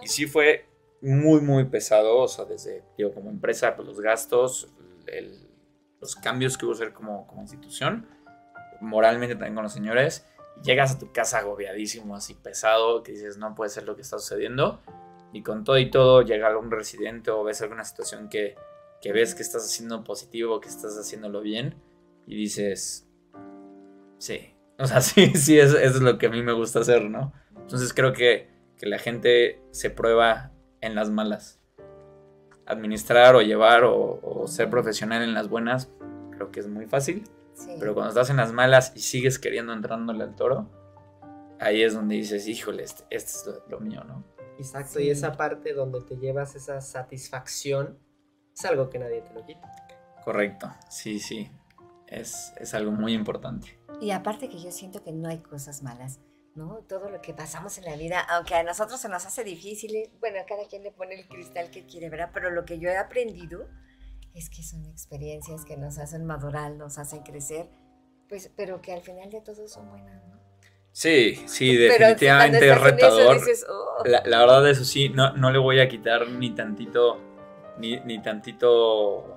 [0.03, 0.67] y sí fue
[1.01, 4.69] muy, muy pesado, o sea, desde, digo, como empresa, pues los gastos,
[6.01, 8.09] los cambios que hubo que hacer como, como institución,
[8.81, 10.27] moralmente también con los señores,
[10.63, 14.19] llegas a tu casa agobiadísimo, así pesado, que dices, no puede ser lo que está
[14.19, 14.81] sucediendo.
[15.33, 18.55] Y con todo y todo llega algún residente o ves alguna situación que,
[19.03, 21.75] que ves que estás haciendo positivo, que estás haciéndolo bien,
[22.27, 23.07] y dices,
[24.19, 27.33] sí, o sea, sí, sí, eso, es lo que a mí me gusta hacer, ¿no?
[27.57, 28.49] Entonces creo que,
[28.79, 31.61] que la gente se prueba en las malas.
[32.67, 35.91] Administrar o llevar o, o ser profesional en las buenas,
[36.33, 37.25] creo que es muy fácil
[37.79, 40.69] pero cuando estás en las malas y sigues queriendo entrándole al toro,
[41.59, 44.25] ahí es donde dices, híjole, este, este es lo, mío, ¿no?
[44.59, 47.99] Exacto, y esa parte donde te llevas esa satisfacción
[48.55, 49.71] es algo que nadie te lo quita.
[50.25, 51.51] Correcto, sí, sí,
[52.07, 53.76] es, es algo muy importante.
[54.01, 56.21] Y aparte que yo siento que no hay cosas malas,
[56.55, 56.85] ¿no?
[56.89, 60.41] Todo lo que pasamos en la vida, aunque a nosotros se nos hace difícil, bueno,
[60.41, 62.31] a cada quien le pone el cristal que quiere, ¿verdad?
[62.33, 63.69] Pero lo que yo he aprendido
[64.35, 67.69] es que son experiencias que nos hacen madurar, nos hacen crecer,
[68.29, 70.37] pues, pero que al final de todo son buenas, ¿no?
[70.93, 73.39] Sí, sí, definitivamente es retador.
[73.69, 74.05] Oh".
[74.05, 77.21] la, verdad, eso sí, no, no le voy a quitar ni tantito,
[77.79, 79.37] ni, ni tantito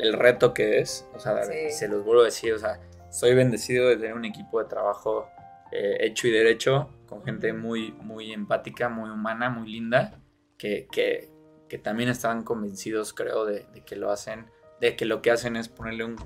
[0.00, 1.08] el reto que es.
[1.14, 2.80] O sea, se los vuelvo a decir, o sea,
[3.12, 5.28] soy bendecido de tener un equipo de trabajo
[5.70, 10.18] eh, hecho y derecho, con gente muy, muy empática, muy humana, muy linda,
[10.56, 11.30] que, que,
[11.68, 14.46] que también estaban convencidos, creo, de, que lo hacen,
[14.80, 16.16] de que lo que hacen es ponerle un,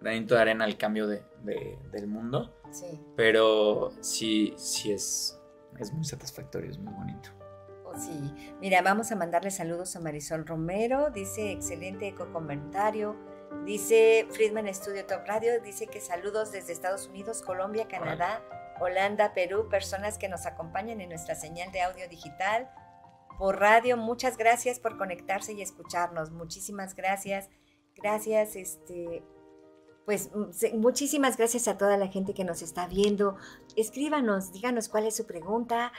[0.00, 1.24] granito de arena al cambio de,
[1.90, 2.54] del mundo.
[2.70, 3.00] Sí.
[3.16, 5.40] Pero sí, sí es,
[5.76, 7.30] es muy satisfactorio, es muy bonito.
[7.84, 13.16] Oh, sí, mira, vamos a mandarle saludos a Marisol Romero, dice excelente eco comentario.
[13.64, 18.42] Dice Friedman Studio Top Radio, dice que saludos desde Estados Unidos, Colombia, Canadá,
[18.80, 22.70] Holanda, Perú, personas que nos acompañan en nuestra señal de audio digital
[23.38, 23.96] por radio.
[23.96, 26.30] Muchas gracias por conectarse y escucharnos.
[26.30, 27.48] Muchísimas gracias.
[27.96, 29.22] Gracias, este,
[30.04, 30.30] pues
[30.74, 33.36] muchísimas gracias a toda la gente que nos está viendo.
[33.76, 35.92] Escríbanos, díganos cuál es su pregunta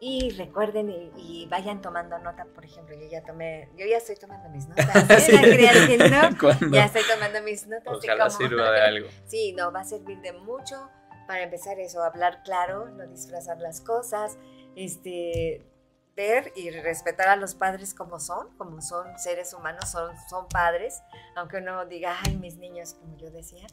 [0.00, 2.44] y recuerden y, vayan tomando nota.
[2.54, 4.86] Por ejemplo, yo ya tomé, yo ya estoy tomando mis notas.
[5.28, 5.56] ¿eh?
[6.70, 7.94] Ya estoy tomando mis notas.
[7.94, 9.08] Ojalá sirva de algo.
[9.26, 10.90] Sí, no, va a servir de mucho
[11.26, 14.38] para empezar eso, hablar claro, no disfrazar las cosas,
[14.76, 15.66] este,
[16.14, 21.02] ver y respetar a los padres como son, como son seres humanos, son, son padres,
[21.34, 23.66] aunque uno diga, ay, mis niños, como yo decía,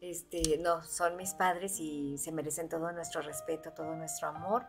[0.00, 4.66] este, no, son mis padres y se merecen todo nuestro respeto, todo nuestro amor.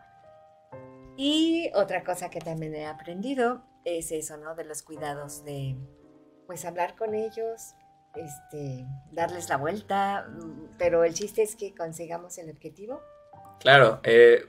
[1.22, 4.54] Y otra cosa que también he aprendido es eso, ¿no?
[4.54, 5.76] De los cuidados, de
[6.46, 7.74] pues hablar con ellos,
[8.14, 10.26] este, darles la vuelta,
[10.78, 13.02] pero el chiste es que consigamos el objetivo.
[13.58, 14.46] Claro, eh,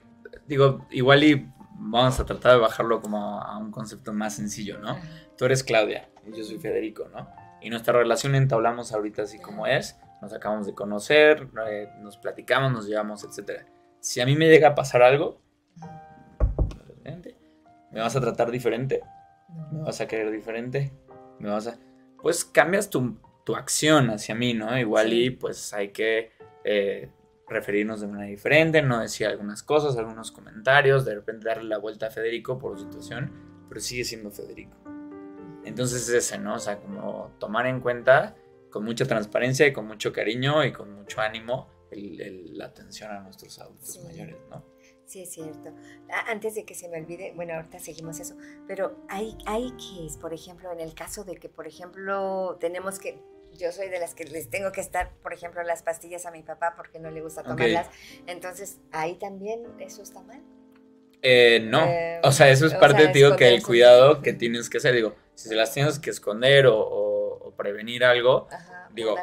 [0.48, 4.98] digo, igual y vamos a tratar de bajarlo como a un concepto más sencillo, ¿no?
[5.38, 7.28] Tú eres Claudia y yo soy Federico, ¿no?
[7.60, 12.72] Y nuestra relación entablamos ahorita así como es, nos acabamos de conocer, eh, nos platicamos,
[12.72, 13.66] nos llevamos, etc.
[14.00, 15.42] Si a mí me llega a pasar algo,
[17.92, 19.02] me vas a tratar diferente,
[19.72, 20.92] me vas a querer diferente,
[21.40, 21.78] me vas a...
[22.22, 24.78] Pues cambias tu, tu acción hacia mí, ¿no?
[24.78, 26.32] Igual y pues hay que
[26.64, 27.10] eh,
[27.48, 32.08] referirnos de manera diferente, no decir algunas cosas, algunos comentarios, de repente darle la vuelta
[32.08, 33.32] a Federico por su situación,
[33.68, 34.78] pero sigue siendo Federico.
[35.66, 36.56] Entonces es ese, ¿no?
[36.56, 38.36] O sea, como tomar en cuenta
[38.70, 43.60] con mucha transparencia y con mucho cariño y con mucho ánimo la atención a nuestros
[43.60, 44.71] adultos mayores, ¿no?
[45.12, 45.74] Sí, es cierto.
[46.28, 50.34] Antes de que se me olvide, bueno, ahorita seguimos eso, pero hay, hay que, por
[50.34, 53.20] ejemplo, en el caso de que, por ejemplo, tenemos que,
[53.52, 56.44] yo soy de las que les tengo que estar, por ejemplo, las pastillas a mi
[56.44, 57.90] papá porque no le gusta tomarlas.
[58.26, 60.42] Entonces, ahí también eso está mal.
[61.22, 64.78] Eh, no, eh, o sea, eso es parte, digo, que el cuidado que tienes que
[64.78, 68.48] hacer, digo, si se las tienes que esconder o, prevenir algo,
[68.94, 69.18] digo,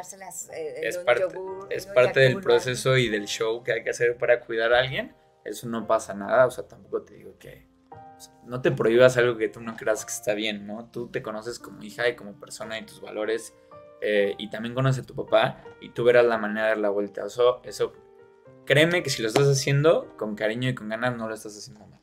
[0.53, 1.23] eh, es, parte,
[1.71, 5.13] es parte del proceso y del show que hay que hacer para cuidar a alguien,
[5.49, 7.67] eso no pasa nada, o sea, tampoco te digo que
[8.45, 10.89] no te prohíbas algo que tú no creas que está bien, ¿no?
[10.91, 13.53] Tú te conoces como hija y como persona y tus valores
[14.01, 16.89] eh, y también conoce a tu papá y tú verás la manera de dar la
[16.89, 17.25] vuelta.
[17.25, 17.93] Eso, eso,
[18.65, 21.85] créeme que si lo estás haciendo con cariño y con ganas, no lo estás haciendo
[21.87, 22.01] mal.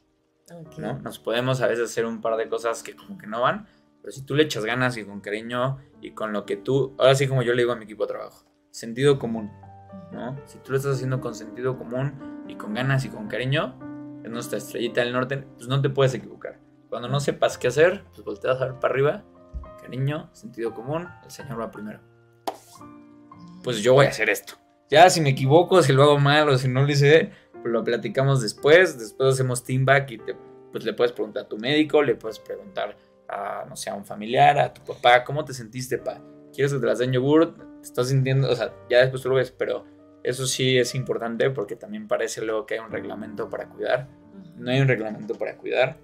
[0.79, 0.99] ¿no?
[1.01, 3.67] Nos podemos a veces hacer un par de cosas que como que no van,
[4.01, 7.15] pero si tú le echas ganas y con cariño y con lo que tú, ahora
[7.15, 9.51] sí como yo le digo a mi equipo de trabajo, sentido común,
[10.13, 10.41] ¿no?
[10.47, 13.79] Si tú lo estás haciendo con sentido común y con ganas y con cariño,
[14.25, 16.59] es nuestra estrellita del norte, pues no te puedes equivocar.
[16.89, 19.25] Cuando no sepas qué hacer, pues volteas a ver para arriba
[19.87, 22.01] cariño, sentido común, el Señor va primero.
[23.63, 24.55] Pues yo voy a hacer esto.
[24.91, 27.83] Ya si me equivoco, si lo hago mal o si no lo hice, pues lo
[27.85, 28.99] platicamos después.
[28.99, 30.37] Después hacemos team back y te,
[30.73, 32.97] pues le puedes preguntar a tu médico, le puedes preguntar
[33.29, 36.21] a, no sé, a un familiar, a tu papá, ¿cómo te sentiste, pa?
[36.53, 37.55] ¿Quieres que te las den yogur?
[37.55, 38.51] ¿Te estás sintiendo?
[38.51, 39.85] O sea, ya después tú lo ves, pero
[40.29, 44.09] eso sí es importante porque también parece luego que hay un reglamento para cuidar.
[44.57, 45.99] No hay un reglamento para cuidar.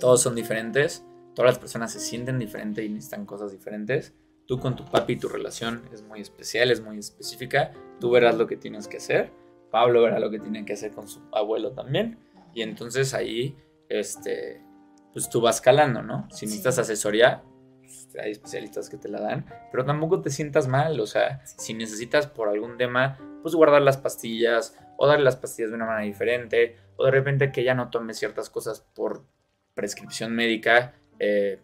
[0.00, 1.04] Todos son diferentes
[1.34, 4.14] todas las personas se sienten diferentes y necesitan cosas diferentes.
[4.46, 7.72] Tú con tu papi, tu relación es muy especial, es muy específica.
[8.00, 9.32] Tú verás lo que tienes que hacer.
[9.70, 12.18] Pablo verá lo que tiene que hacer con su abuelo también.
[12.54, 13.56] Y entonces ahí,
[13.88, 14.60] este,
[15.12, 16.28] pues tú vas calando, ¿no?
[16.30, 17.42] Si necesitas asesoría,
[17.80, 21.72] pues, hay especialistas que te la dan, pero tampoco te sientas mal, o sea, si
[21.72, 26.06] necesitas por algún tema, pues guardar las pastillas o darle las pastillas de una manera
[26.06, 29.24] diferente, o de repente que ya no tomes ciertas cosas por
[29.74, 31.60] prescripción médica, eh,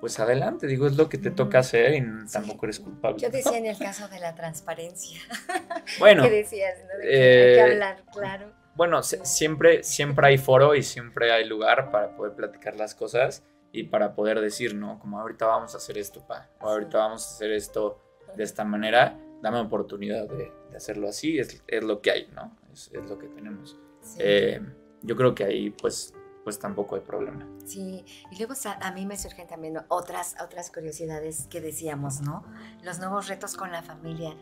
[0.00, 3.18] pues adelante, digo, es lo que te toca hacer y tampoco eres culpable.
[3.18, 5.20] Yo decía en el caso de la transparencia.
[6.00, 6.24] Bueno.
[6.24, 6.74] ¿Qué decías?
[7.00, 8.52] hay que eh, hablar, claro.
[8.74, 13.84] Bueno, siempre, siempre hay foro y siempre hay lugar para poder platicar las cosas y
[13.84, 14.98] para poder decir, ¿no?
[14.98, 18.02] Como ahorita vamos a hacer esto, pa, o ahorita vamos a hacer esto
[18.34, 22.56] de esta manera, dame oportunidad de, hacerlo así, es, lo que hay, ¿no?
[22.72, 23.78] Es, lo que tenemos.
[24.18, 24.60] Eh,
[25.02, 26.12] yo creo que ahí, pues,
[26.44, 27.48] pues tampoco hay problema.
[27.64, 32.44] Sí, y luego a mí me surgen también otras, otras curiosidades que decíamos, ¿no?
[32.82, 34.36] Los nuevos retos con la familia.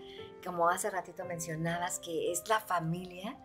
[0.44, 3.38] Como hace ratito mencionabas, que es la familia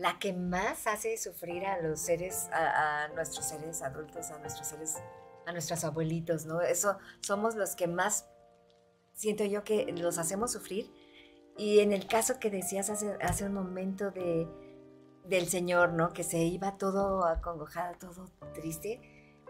[0.00, 4.96] la que más hace sufrir a los seres, a, nuestros seres adultos, a nuestros seres,
[5.46, 6.60] a nuestros abuelitos, ¿no?
[6.60, 8.26] Eso somos los que más
[9.20, 10.90] siento yo que los hacemos sufrir
[11.54, 14.48] y en el caso que decías hace, hace un momento de,
[15.26, 16.14] del Señor, ¿no?
[16.14, 18.98] Que se iba todo acongojado, todo triste.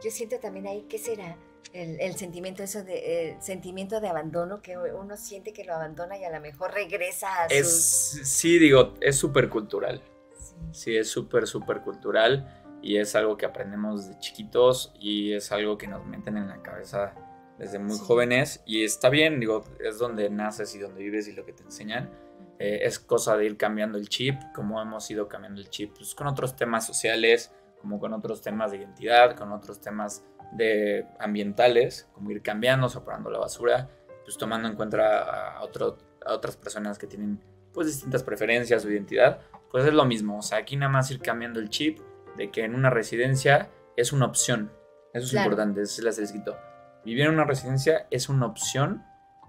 [0.03, 1.37] Yo siento también ahí, ¿qué será?
[1.73, 6.25] El, sentimiento eso de el sentimiento de abandono que uno siente que lo abandona y
[6.25, 10.03] a lo mejor regresa a es sí digo es súper cultural
[10.37, 10.57] sí.
[10.73, 10.97] sí.
[10.97, 15.87] es súper súper cultural y es algo que aprendemos de chiquitos y es algo que
[15.87, 17.15] nos meten en la cabeza
[17.61, 21.45] desde muy jóvenes y está bien, digo, es donde naces y donde vives y lo
[21.45, 22.11] que te enseñan.
[22.59, 26.15] Eh, es cosa de ir cambiando el chip, como hemos ido cambiando el chip pues,
[26.15, 32.09] con otros temas sociales, como con otros temas de identidad, con otros temas de ambientales,
[32.15, 33.91] como ir cambiando, separando la basura,
[34.25, 37.41] pues tomando en cuenta a, otro, a otras personas que tienen
[37.75, 41.21] pues distintas preferencias o identidad, pues es lo mismo, o sea, aquí nada más ir
[41.21, 41.99] cambiando el chip
[42.37, 44.73] de que en una residencia es una opción,
[45.13, 46.57] eso es importante, eso es el escrito
[47.05, 49.05] Vivir en una residencia es una opción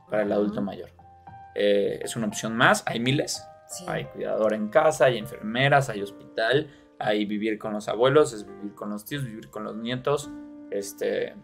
[0.09, 0.91] para el adulto mayor.
[1.55, 3.45] Eh, es una opción más, hay miles.
[3.87, 6.69] Hay cuidador en casa, hay enfermeras, hay hospital,
[6.99, 10.29] hay vivir con los abuelos, es vivir con los tíos, vivir con los nietos.
[10.71, 11.35] Este,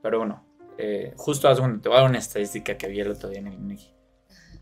[0.00, 0.46] pero bueno,
[0.78, 3.48] eh, justo hace te voy a dar una estadística que vi el otro día en
[3.48, 3.92] el INEGI.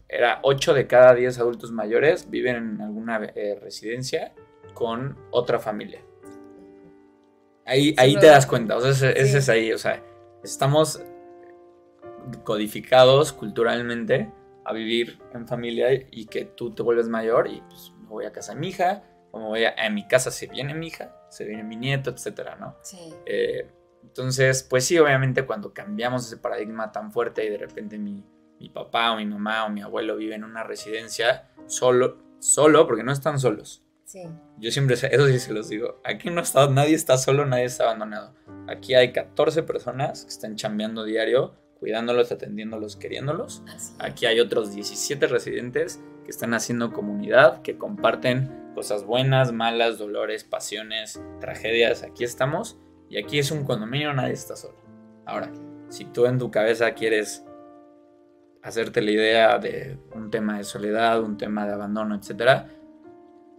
[0.08, 4.32] Era 8 de cada 10 adultos mayores viven en alguna eh, residencia
[4.74, 6.02] con otra familia.
[7.66, 10.02] Ahí, ahí te das cuenta, o sea, ese, es ahí, o sea,
[10.44, 11.02] estamos
[12.44, 14.30] codificados culturalmente
[14.64, 18.32] a vivir en familia y que tú te vuelves mayor y pues me voy a
[18.32, 21.44] casa de mi hija, o me voy a, mi casa se viene mi hija, se
[21.44, 22.76] viene mi nieto, etcétera, ¿no?
[22.82, 23.12] Sí.
[23.26, 23.68] Eh,
[24.02, 28.24] entonces, pues sí, obviamente cuando cambiamos ese paradigma tan fuerte y de repente mi,
[28.60, 33.02] mi papá o mi mamá o mi abuelo vive en una residencia solo, solo, porque
[33.02, 33.82] no están solos,
[34.58, 37.84] yo siempre, eso sí se los digo, aquí no está, nadie está solo, nadie está
[37.84, 38.34] abandonado.
[38.68, 43.62] Aquí hay 14 personas que están chambeando diario, cuidándolos, atendiéndolos, queriéndolos.
[43.98, 50.44] Aquí hay otros 17 residentes que están haciendo comunidad, que comparten cosas buenas, malas, dolores,
[50.44, 52.02] pasiones, tragedias.
[52.02, 52.78] Aquí estamos
[53.08, 54.76] y aquí es un condominio, nadie está solo.
[55.26, 55.52] Ahora,
[55.88, 57.44] si tú en tu cabeza quieres
[58.62, 62.68] hacerte la idea de un tema de soledad, un tema de abandono, etcétera,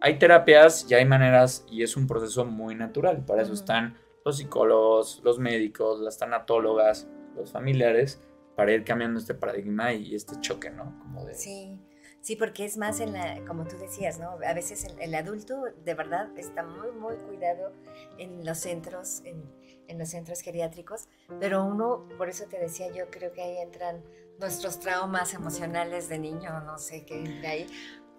[0.06, 3.26] hay terapias y hay maneras y es un proceso muy natural.
[3.26, 8.22] Para eso están los psicólogos, los médicos, las tanatólogas, los familiares,
[8.56, 11.00] para ir cambiando este paradigma y este choque, ¿no?
[11.00, 11.34] Como de...
[11.34, 11.80] Sí.
[12.22, 14.38] Sí, porque es más en la, como tú decías, ¿no?
[14.48, 17.74] A veces el, adulto de verdad está muy, muy cuidado
[18.20, 19.44] en los centros, en,
[19.88, 21.08] en, los centros geriátricos,
[21.40, 24.04] pero uno, por eso te decía, yo creo que ahí entran
[24.40, 27.68] nuestros traumas emocionales de niño, no sé qué ahí,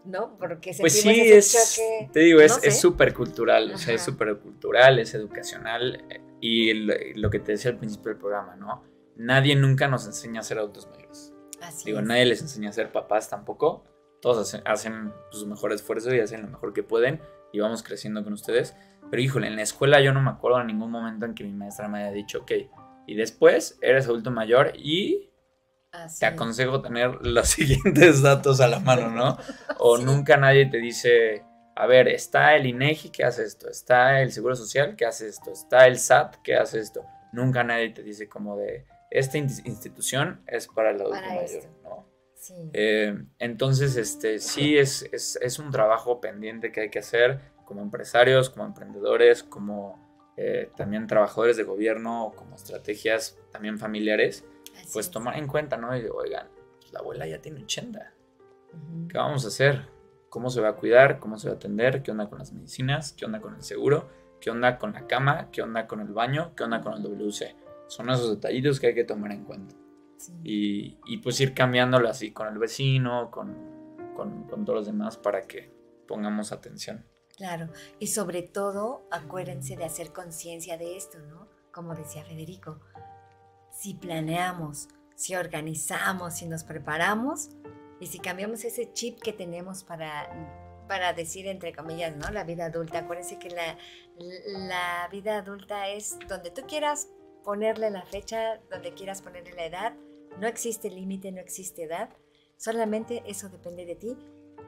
[0.07, 0.37] ¿no?
[0.39, 1.81] Porque pues sí, es,
[2.13, 6.05] te digo, es súper cultural, o sea, es súper cultural, es educacional
[6.41, 6.73] y
[7.15, 8.85] lo, que te decía al principio del programa, ¿no?
[9.17, 11.33] Nadie nunca nos enseña a ser adultos mayores.
[11.61, 13.85] Así digo, nadie les enseña a ser papás tampoco.
[14.21, 17.21] Todos hacen, su mejor esfuerzo y hacen lo mejor que pueden
[17.53, 18.77] y vamos creciendo con ustedes.
[19.11, 21.53] Pero híjole, en la escuela yo no me acuerdo en ningún momento en que mi
[21.53, 22.53] maestra me haya dicho, ok,
[23.07, 25.31] y después eres adulto mayor y
[26.19, 29.39] te aconsejo tener los siguientes datos a la mano, ¿no?
[29.79, 31.45] O nunca nadie te dice,
[31.75, 35.53] a ver, está el INEGI que hace esto, está el Seguro Social que hace esto,
[35.53, 37.05] está el SAT que hace esto.
[37.33, 42.07] Nunca nadie te dice como de, esta institución es para el adulto mayor, ¿no?
[42.35, 42.55] Sí.
[42.75, 48.51] Eh, entonces, este, sí es, es, un trabajo pendiente que hay que hacer como empresarios,
[48.51, 54.45] como emprendedores, como eh, también trabajadores de gobierno, como estrategias también familiares
[54.93, 55.97] pues tomar en cuenta, ¿no?
[55.97, 56.49] Y digo, oigan,
[56.81, 58.13] pues, la abuela ya tiene 80.
[59.09, 59.89] ¿Qué vamos a hacer?
[60.29, 61.19] ¿Cómo se va a cuidar?
[61.19, 62.03] ¿Cómo se va a atender?
[62.03, 63.13] ¿Qué onda con las medicinas?
[63.13, 64.09] ¿Qué onda con el seguro?
[64.41, 65.51] ¿Qué onda con la cama?
[65.51, 66.55] ¿Qué onda con el baño?
[66.55, 67.57] ¿Qué onda con el WC?
[67.87, 69.75] Son esos detallitos que hay que tomar en cuenta.
[70.43, 73.55] Y, pues ir cambiándolo así con el vecino, con,
[74.15, 75.71] con, con todos los demás para que
[76.07, 77.05] pongamos atención.
[77.37, 81.49] Claro, y sobre todo acuérdense de hacer conciencia de esto, ¿no?
[81.71, 82.81] Como decía Federico,
[83.87, 87.51] si planeamos, si organizamos, si nos preparamos
[88.01, 90.29] y si cambiamos ese chip que tenemos para,
[90.89, 92.29] para decir entre comillas, ¿no?
[92.31, 92.99] La vida adulta.
[92.99, 93.79] Acuérdense que la,
[94.19, 97.11] la vida adulta es donde tú quieras
[97.45, 99.95] ponerle la fecha, donde quieras ponerle la edad.
[100.41, 102.11] No existe límite, no existe edad.
[102.57, 104.19] Solamente eso depende de ti.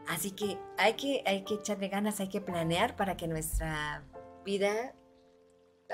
[0.07, 4.05] Así que hay que, hay que echarle ganas, hay que planear para que nuestra
[4.45, 4.95] vida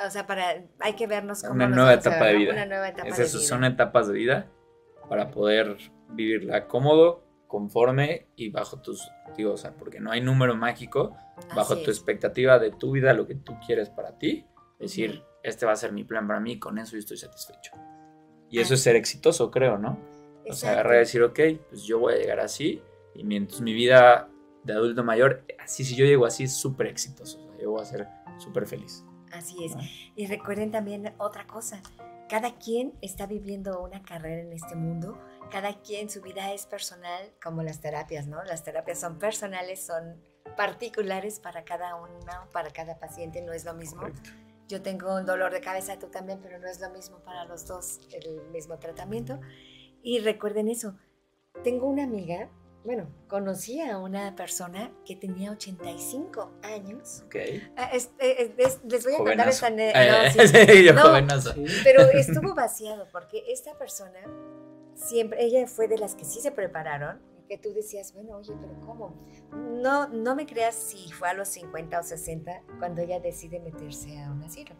[0.06, 2.52] o sea, para, hay que vernos como una nueva etapa de vida.
[2.52, 3.26] Una nueva etapa de vida.
[3.26, 4.50] Son etapas de vida
[5.08, 5.76] para poder
[6.08, 11.16] vivirla cómodo, conforme y bajo tus, digo, o sea, porque no hay número mágico,
[11.54, 14.46] bajo tu expectativa de tu vida, lo que tú quieres para ti,
[14.78, 17.72] decir, este va a ser mi plan para mí, con eso yo estoy satisfecho.
[18.50, 19.98] Y eso es ser exitoso, creo, ¿no?
[20.48, 22.82] O sea, agarrar y decir, ok, pues yo voy a llegar así
[23.14, 24.28] Y mientras mi vida
[24.62, 27.40] de adulto mayor, así si yo llego así, es súper exitoso.
[27.60, 28.08] yo voy a ser
[28.38, 29.04] súper feliz.
[29.34, 29.74] Así es.
[30.16, 31.82] Y recuerden también otra cosa.
[32.28, 35.18] Cada quien está viviendo una carrera en este mundo.
[35.50, 38.42] Cada quien su vida es personal, como las terapias, ¿no?
[38.44, 40.22] Las terapias son personales, son
[40.56, 44.02] particulares para cada uno, para cada paciente, no es lo mismo.
[44.68, 47.66] Yo tengo un dolor de cabeza, tú también, pero no es lo mismo para los
[47.66, 49.38] dos el mismo tratamiento.
[50.02, 50.96] Y recuerden eso,
[51.62, 52.48] tengo una amiga,
[52.84, 57.22] bueno, conocí a una persona que tenía 85 años.
[57.26, 57.36] Ok.
[57.76, 59.70] Ah, eh, les voy a contar esta
[61.82, 64.20] Pero estuvo vaciado porque esta persona
[64.94, 68.78] siempre, ella fue de las que sí se prepararon que tú decías, bueno, oye, pero
[68.80, 69.14] ¿cómo?
[69.52, 74.18] No, no me creas si fue a los 50 o 60 cuando ella decide meterse
[74.22, 74.74] a un asilo.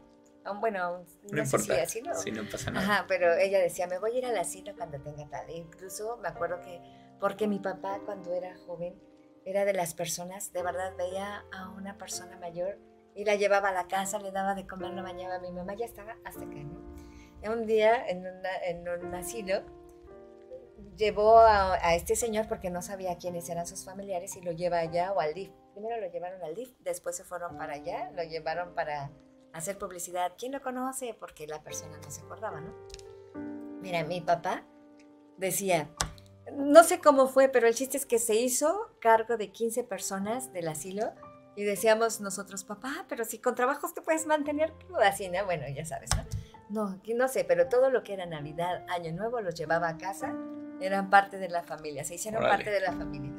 [0.60, 2.14] bueno, no, importa, asilo.
[2.14, 2.84] Sí, no pasa nada.
[2.84, 5.48] Ajá, pero ella decía, me voy a ir al asilo cuando tenga tal.
[5.50, 6.80] E incluso me acuerdo que,
[7.24, 9.00] porque mi papá cuando era joven,
[9.46, 12.78] era de las personas, de verdad veía a una persona mayor
[13.14, 15.38] y la llevaba a la casa, le daba de comer, la bañaba.
[15.38, 17.50] Mi mamá ya estaba hasta acá, ¿no?
[17.50, 18.26] Un día en,
[18.66, 19.62] en un asilo,
[20.98, 25.10] llevó a, este señor porque no sabía quiénes eran sus familiares y lo lleva allá
[25.14, 25.50] o al DIF.
[25.72, 29.10] Primero lo llevaron al DIF, después se fueron para allá, lo llevaron para
[29.54, 30.34] hacer publicidad.
[30.36, 31.16] ¿Quién lo conoce?
[31.18, 32.74] Porque la persona no se acordaba, ¿no?
[33.80, 34.66] Mira, mi papá
[35.38, 35.88] decía,
[36.52, 40.52] no sé cómo fue, pero el chiste es que se hizo cargo de 15 personas
[40.52, 41.12] del asilo
[41.56, 44.72] y decíamos nosotros, papá, pero si con trabajos te puedes mantener,
[45.02, 45.44] así, ¿no?
[45.44, 46.24] Bueno, ya sabes, ¿no?
[46.70, 50.34] No, no sé, pero todo lo que era Navidad, Año Nuevo, los llevaba a casa
[50.80, 53.32] eran parte de la familia, se hicieron parte de la familia.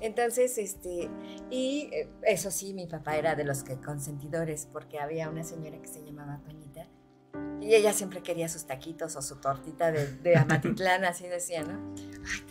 [0.00, 1.08] Entonces, este,
[1.50, 5.80] y eh, eso sí, mi papá era de los que consentidores, porque había una señora
[5.80, 6.86] que se llamaba Toñita,
[7.60, 11.94] y ella siempre quería sus taquitos o su tortita de, de Amatitlán, así decía, ¿no?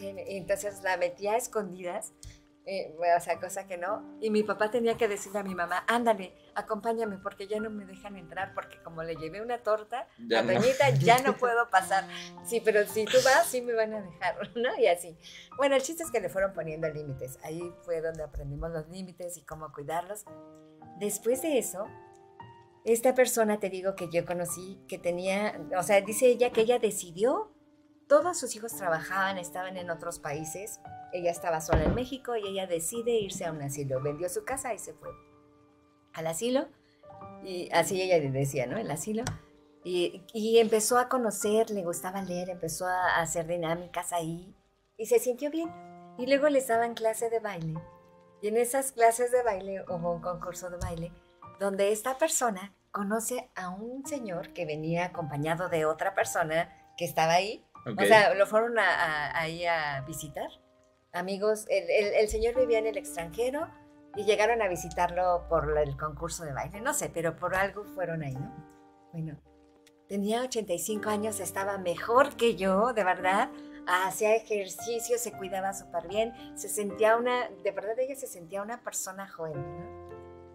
[0.01, 2.13] y entonces la metía a escondidas
[2.67, 4.03] eh, o sea, cosa que no.
[4.19, 7.85] Y mi papá tenía que decirle a mi mamá, ándale, acompáñame porque ya no me
[7.85, 12.07] dejan entrar porque como le llevé una torta a Doñita, ya no puedo pasar.
[12.43, 14.75] Sí, pero si tú vas, sí me van a dejar, ¿no?
[14.79, 15.15] Y así.
[15.57, 17.37] Bueno, el chiste es que le fueron poniendo límites.
[17.43, 20.25] Ahí fue donde aprendimos los límites y cómo cuidarlos.
[20.97, 21.87] Después de eso,
[22.85, 26.77] esta persona, te digo, que yo conocí, que tenía, o sea, dice ella que ella
[26.77, 27.51] decidió,
[28.07, 30.79] todos sus hijos trabajaban, estaban en otros países,
[31.11, 34.01] ella estaba sola en México y ella decide irse a un asilo.
[34.01, 35.09] Vendió su casa y se fue
[36.13, 36.67] al asilo.
[37.43, 38.77] Y así ella decía, ¿no?
[38.77, 39.23] El asilo.
[39.83, 44.55] Y, empezó a conocer, le gustaba leer, empezó a hacer dinámicas ahí
[44.97, 45.71] y se sintió bien.
[46.17, 47.79] Y luego les daban clase de baile.
[48.41, 51.11] Y en esas clases de baile hubo un concurso de baile
[51.59, 57.33] donde esta persona conoce a un señor que venía acompañado de otra persona que estaba
[57.33, 57.65] ahí.
[57.85, 60.49] O sea, lo fueron ahí a visitar
[61.15, 63.67] amigos, el, señor vivía en el extranjero
[64.15, 68.21] y llegaron a visitarlo por el concurso de baile, no sé, pero por algo fueron
[68.21, 68.53] ahí, ¿no?
[69.11, 69.37] Bueno,
[70.07, 73.49] tenía 85 años, estaba mejor que yo, de verdad,
[73.87, 78.81] hacía ejercicio, se cuidaba súper bien, se sentía una, de verdad ella se sentía una
[78.83, 80.04] persona joven, ¿no?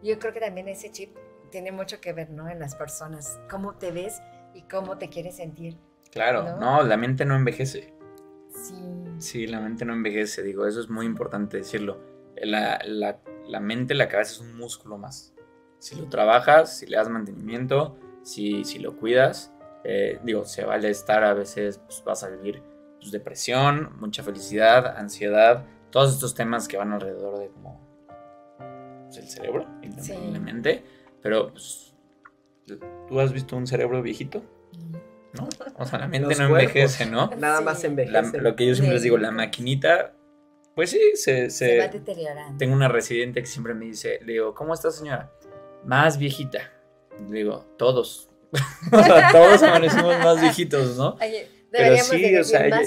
[0.03, 1.17] Yo creo que también ese chip
[1.51, 2.49] tiene mucho que ver, ¿no?
[2.49, 4.21] En las personas, cómo te ves
[4.55, 5.77] y cómo te quieres sentir.
[6.11, 7.95] Claro, no la mente no envejece.
[8.53, 8.75] Sí.
[9.19, 12.01] Sí, la mente no envejece, digo, eso es muy importante decirlo.
[12.37, 12.81] La,
[13.61, 15.35] mente, la cabeza es un músculo más.
[15.79, 19.53] Si lo trabajas, si le das mantenimiento, si, si lo cuidas,
[19.85, 22.63] eh, digo, se vale estar a veces, pues, vas a vivir
[22.99, 27.90] pues, depresión, mucha felicidad, ansiedad, todos estos temas que van alrededor de como
[29.11, 30.85] pues, el cerebro y la mente.
[31.23, 31.95] Pero, pues,
[33.09, 34.43] ¿tú has visto un cerebro viejito?
[35.33, 35.49] ¿no?
[35.77, 37.31] O sea, la mente no envejece, ¿no?
[37.39, 38.41] Nada más envejece.
[38.41, 40.13] lo que yo siempre les digo, la maquinita,
[40.75, 42.59] pues sí, se, se, va deteriorando.
[42.59, 45.31] Tengo una residente que siempre me dice, le digo, ¿cómo está señora?
[45.85, 46.73] Más viejita.
[47.29, 48.31] Le digo, todos.
[48.93, 51.17] o sea, todos amanecimos más viejitos, ¿no?
[51.71, 52.81] Pero sí, o sea, ella,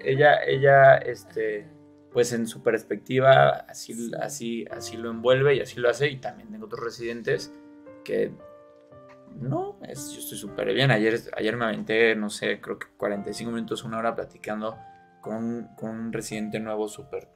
[0.00, 1.68] ella, ella, este,
[2.16, 6.08] pues en su perspectiva, así, así, así lo envuelve y así lo hace.
[6.08, 7.52] Y también tengo otros residentes
[8.06, 8.32] que
[9.38, 10.90] no, es, yo estoy súper bien.
[10.90, 14.78] Ayer, ayer me aventé, no sé, creo que 45 minutos, una hora platicando
[15.20, 17.28] con, un residente nuevo súper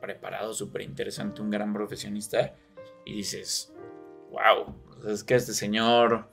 [0.00, 2.54] preparado, súper interesante, un gran profesionista.
[3.04, 3.74] Y dices,
[4.30, 4.74] wow,
[5.06, 6.28] es que este señor,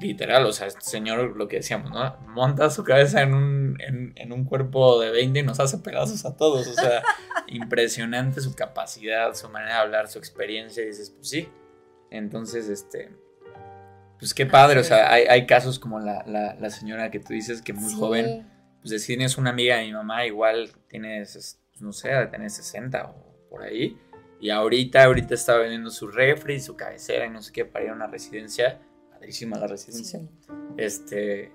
[0.00, 2.16] literal, o sea, este señor, lo que decíamos, ¿no?
[2.28, 3.78] Monta su cabeza en un,
[4.14, 6.66] en, un cuerpo de 20 y nos hace pedazos a todos.
[6.66, 7.02] O sea,
[7.48, 10.82] impresionante su capacidad, su manera de hablar, su experiencia.
[10.82, 11.48] Y dices, pues sí.
[12.10, 13.10] Entonces, este
[14.20, 17.90] pues qué padre, o sea, hay, casos como la, señora que tú dices que muy
[17.94, 18.46] joven,
[18.82, 23.02] pues deciden es una amiga de mi mamá, igual tienes no sé, de tener 60
[23.02, 23.98] o por ahí.
[24.40, 27.90] Y ahorita, ahorita estaba vendiendo su refri, su cabecera y no sé qué para ir
[27.90, 28.80] a una residencia.
[29.10, 30.20] Padrísima la residencia.
[30.78, 31.52] Este,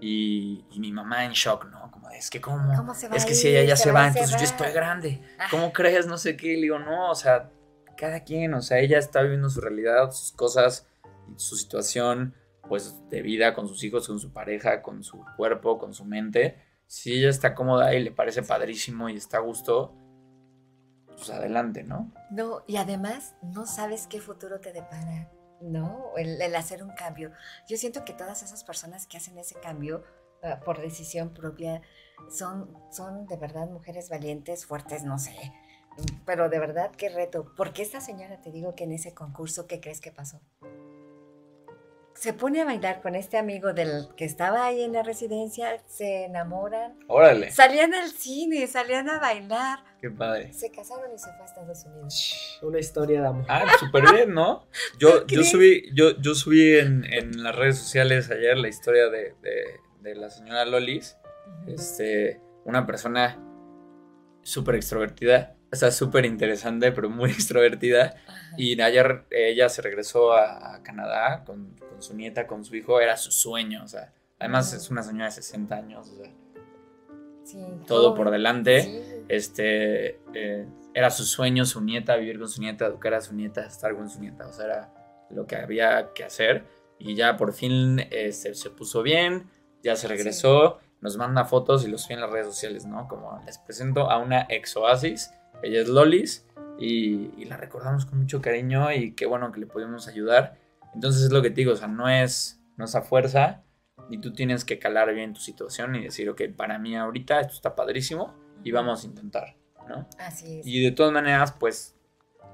[0.00, 1.90] y, mi mamá en shock, ¿no?
[1.90, 2.72] Como, es que cómo,
[3.12, 5.20] es que si ella ya se, va, entonces yo estoy grande.
[5.38, 5.48] Ah.
[5.50, 6.06] ¿Cómo crees?
[6.06, 6.54] No sé qué.
[6.54, 7.50] Le digo, no, o sea,
[7.96, 10.86] cada quien, o sea, ella está viviendo su realidad, sus cosas,
[11.36, 12.34] su situación,
[12.68, 16.62] pues, de vida con sus hijos, con su pareja, con su cuerpo, con su mente.
[16.86, 19.94] Si ella está cómoda y le parece padrísimo y está a gusto,
[21.20, 22.10] pues adelante, ¿no?
[22.30, 25.30] No, y además no sabes qué futuro te depara.
[25.60, 26.12] ¿no?
[26.16, 27.32] El, hacer un cambio.
[27.68, 30.04] Yo siento que todas esas personas que hacen ese cambio
[30.42, 31.82] ah, por decisión propia
[32.30, 35.36] son, son de verdad mujeres valientes, fuertes, no sé.
[36.24, 37.52] Pero de verdad, qué reto.
[37.56, 40.40] Porque esta señora, te digo que en ese concurso, ¿qué crees que pasó?
[42.20, 46.26] Se pone a bailar con este amigo del que estaba ahí en la residencia, se
[46.26, 46.98] enamoran.
[47.06, 47.50] Órale.
[47.50, 49.78] Salían al cine, salían a bailar.
[50.02, 50.52] Qué padre.
[50.52, 52.58] Se casaron y se fue a Estados Unidos.
[52.60, 53.46] Una historia de amor.
[53.48, 54.66] Ah, súper bien, ¿no?
[54.98, 59.34] Yo, yo subí, yo, yo subí en, en, las redes sociales ayer la historia de,
[60.02, 61.16] de, la señora Lolis.
[61.66, 63.42] Este, una persona
[64.42, 68.14] súper extrovertida, o sea, súper interesante, pero muy extrovertida.
[68.56, 73.16] Y ayer ella se regresó a, Canadá con, con, su nieta, con su hijo, era
[73.16, 76.32] su sueño, o sea, además es una señora de 60 años, o sea,
[77.86, 79.24] todo por delante.
[79.28, 83.64] Este, eh, era su sueño, su nieta, vivir con su nieta, educar a su nieta,
[83.64, 84.46] estar con su nieta.
[84.46, 84.94] O sea, era
[85.30, 86.64] lo que había que hacer.
[86.98, 89.48] Y ya por fin eh, se, puso bien,
[89.82, 93.08] ya se regresó, nos manda fotos y los sube en las redes sociales, ¿no?
[93.08, 95.32] Como les presento a una ex Oasis,
[95.62, 96.46] ella es Lolis
[96.78, 100.56] y, la recordamos con mucho cariño y qué bueno que le pudimos ayudar.
[100.94, 103.62] Entonces es lo que te digo, o sea, no es, no es a fuerza,
[104.10, 107.54] y tú tienes que calar bien tu situación y decir, ok, para mí ahorita esto
[107.54, 108.34] está padrísimo
[108.64, 109.56] y vamos a intentar,
[109.88, 110.06] ¿no?
[110.18, 110.66] Así es.
[110.66, 111.94] Y de todas maneras, pues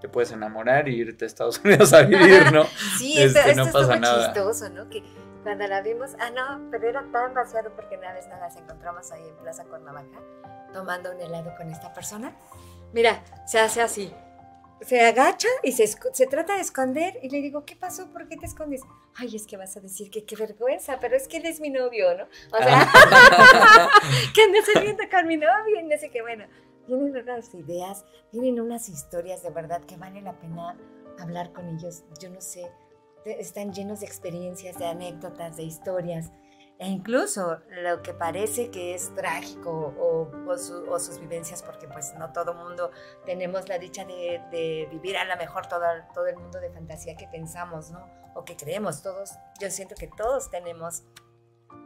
[0.00, 2.64] te puedes enamorar y irte a Estados Unidos a vivir, ¿no?
[2.98, 4.26] sí, esto, este, no pasa nada.
[4.26, 4.88] chistoso, ¿no?
[4.90, 5.02] Que
[5.42, 9.10] cuando la vimos, ah, no, pero era tan vaciado porque una vez nada, nos encontramos
[9.12, 10.20] ahí en Plaza Cuernavaca
[10.72, 12.36] tomando un helado con esta persona.
[12.96, 14.10] Mira, se hace así
[14.80, 18.10] se agacha y se, se, trata de esconder y le digo, ¿qué pasó?
[18.12, 18.82] ¿Por qué te escondes?
[19.14, 21.70] Ay, es que vas a decir que qué vergüenza, pero es que él es mi
[21.70, 22.24] novio, ¿no?
[22.24, 22.86] O sea,
[24.34, 26.44] que ande saliendo con mi novio y no sé qué, bueno,
[26.86, 30.76] tienen unas ideas, tienen unas historias de verdad que vale la pena
[31.18, 32.70] hablar con ellos, yo no sé,
[33.24, 36.30] están llenos de experiencias, de anécdotas, de historias
[36.78, 42.54] e incluso lo que parece que es trágico o, sus vivencias, porque pues no todo
[42.54, 42.90] mundo
[43.24, 45.84] tenemos la dicha de, vivir a lo mejor todo,
[46.14, 48.06] todo el mundo de fantasía que pensamos, ¿no?
[48.34, 51.04] O que creemos, todos, yo siento que todos tenemos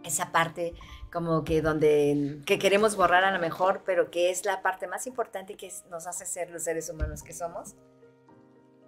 [0.04, 0.74] esa parte
[1.12, 5.06] como que donde que queremos borrar a lo mejor, pero que es la parte más
[5.06, 7.76] importante que nos hace ser los seres humanos que somos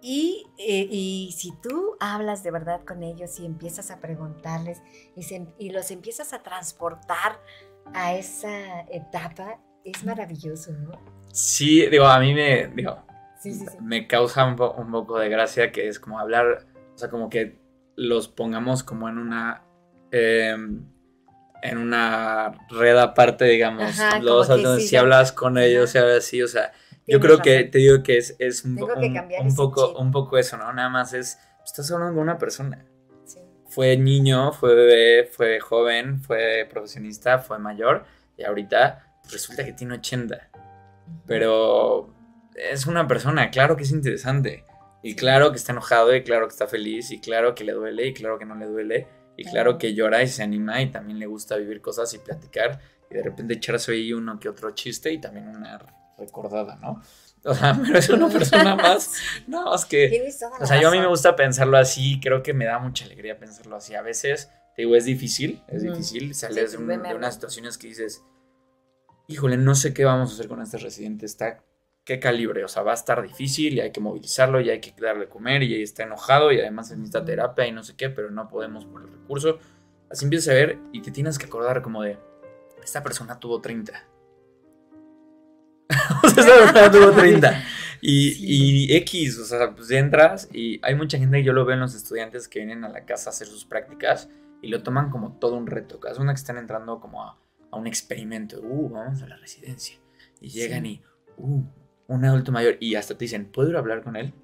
[0.05, 4.83] y, eh, y, si tú hablas de verdad con ellos y empiezas a preguntarles
[5.15, 5.25] y,
[5.59, 7.41] y, los empiezas a transportar
[7.95, 11.01] a esa etapa, es maravilloso, ¿no?
[11.33, 13.05] Sí, digo, a mí me, digo,
[13.81, 17.61] me causa un, un, poco de gracia que es como hablar, o sea, como que
[17.95, 19.63] los pongamos como en una...
[20.11, 20.85] Em,
[21.63, 24.49] en una red aparte, digamos, los,
[24.83, 26.73] si hablas con ellos, si hablas así, o sea,
[27.07, 30.73] yo creo que te digo que es, es un, un, poco, un poco eso, ¿no?
[30.73, 32.85] Nada más es, estás hablando con una persona.
[33.67, 38.05] Fue niño, fue bebé, fue joven, fue profesionista, fue mayor
[38.37, 40.51] y ahorita resulta que tiene 80.
[41.27, 42.13] Pero
[42.55, 44.65] es una persona, claro que es interesante.
[45.03, 48.07] Y claro que está enojado, y claro que está feliz, y claro que le duele,
[48.07, 51.19] y claro que no le duele, y claro que llora y se anima, y también
[51.19, 52.79] le gusta vivir cosas y platicar,
[53.11, 55.81] y de repente echarse ahí uno que otro chiste, y también una
[56.25, 57.03] recordada, ¿no?
[57.45, 59.15] O sea, pero es una persona más.
[59.49, 60.31] No, es que.
[60.61, 63.37] O sea, yo a mí me gusta pensarlo así, creo que me da mucha alegría
[63.37, 63.97] pensarlo así.
[63.97, 66.35] A veces, te digo, es difícil, es difícil.
[66.35, 68.23] Sales de, unas situaciones que dices,
[69.27, 71.65] híjole, no sé qué vamos a hacer con este residente, está.
[72.05, 72.65] ¿Qué calibre?
[72.65, 75.63] O sea, va a estar difícil y hay que movilizarlo y hay que darle comer
[75.63, 79.03] y está enojado y además necesita terapia y no sé qué, pero no podemos por
[79.03, 79.59] el recurso.
[80.11, 82.19] Así empiezas a ver y te tienes que acordar como de,
[82.83, 84.12] esta persona tuvo 30
[86.23, 87.65] o sea, tuvo 30.
[88.05, 91.75] Y, y, X, o sea, pues entras y hay mucha gente que yo lo veo
[91.75, 94.29] en los estudiantes que vienen a la casa a hacer sus prácticas
[94.61, 96.01] y lo toman como todo un reto.
[96.01, 97.39] Cada una que están entrando como a,
[97.71, 98.61] un experimento.
[98.61, 100.01] Uh, vamos a la residencia.
[100.41, 101.01] Y llegan y,
[101.37, 101.63] uh,
[102.09, 102.77] un adulto mayor.
[102.81, 104.35] Y hasta te dicen, ¿puedo ir a hablar con él?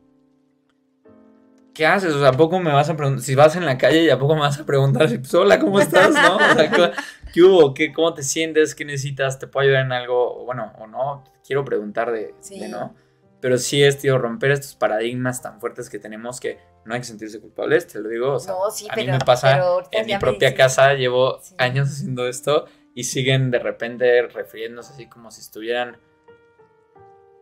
[1.78, 2.12] ¿Qué haces?
[2.12, 3.24] O sea, ¿a poco me vas a preguntar?
[3.24, 6.10] Si vas en la calle y a poco me vas a preguntar, hola, ¿cómo estás?
[6.10, 6.34] ¿No?
[6.34, 6.92] O sea,
[7.32, 7.72] ¿Qué hubo?
[7.72, 8.74] ¿Qué, ¿Cómo te sientes?
[8.74, 9.38] ¿Qué necesitas?
[9.38, 10.44] ¿Te puedo ayudar en algo?
[10.44, 12.34] Bueno, o no, quiero preguntar de,
[12.68, 12.96] no.
[13.40, 17.06] Pero sí es, tío, romper estos paradigmas tan fuertes que tenemos que no hay que
[17.06, 18.32] sentirse culpables, te lo digo.
[18.32, 18.54] O sea,
[18.90, 23.60] a mí me pasa en mi propia casa, llevo años haciendo esto y siguen de
[23.60, 25.96] repente refiriéndose así como si estuvieran,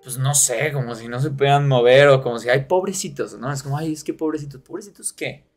[0.06, 3.52] pues no sé, como si no se pudieran mover o como si, hay pobrecitos, ¿no?
[3.52, 5.48] Es como, ay, es que pobrecitos, pobrecitos, ¿qué?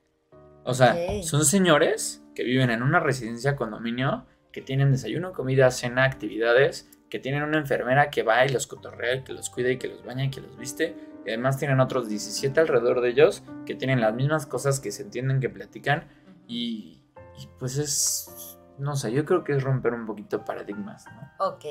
[0.64, 6.04] O sea, son señores que viven en una residencia condominio, que tienen desayuno, comida, cena,
[6.04, 9.88] actividades, que tienen una enfermera que va y los cotorrea, que los cuida y que
[9.88, 10.96] los baña y que los viste.
[11.28, 15.04] Y además tienen otros 17 alrededor de ellos que tienen las mismas cosas que se
[15.04, 16.08] entienden, que platican.
[16.48, 17.04] Y,
[17.38, 21.46] y pues es, no sé, yo creo que es romper un poquito paradigmas, ¿no?
[21.48, 21.66] Ok,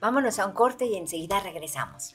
[0.00, 2.14] vámonos a un corte y enseguida regresamos.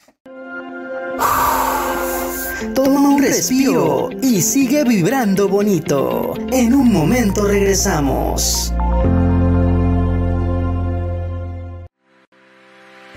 [2.76, 6.34] Toma un respiro y sigue vibrando bonito.
[6.52, 8.74] En un momento regresamos.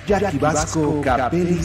[0.07, 1.61] Jackie Vasco Capelli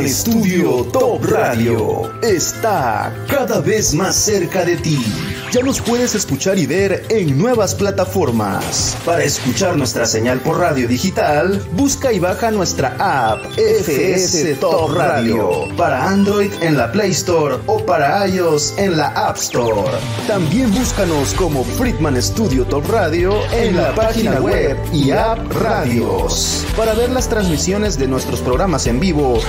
[0.00, 4.98] Friedman Studio Top Radio está cada vez más cerca de ti.
[5.52, 8.96] Ya nos puedes escuchar y ver en nuevas plataformas.
[9.04, 15.68] Para escuchar nuestra señal por radio digital, busca y baja nuestra app FS Top Radio
[15.76, 19.90] para Android en la Play Store o para iOS en la App Store.
[20.28, 26.64] También búscanos como Friedman Studio Top Radio en la página web y app Radios.
[26.76, 29.40] Para ver las transmisiones de nuestros programas en vivo,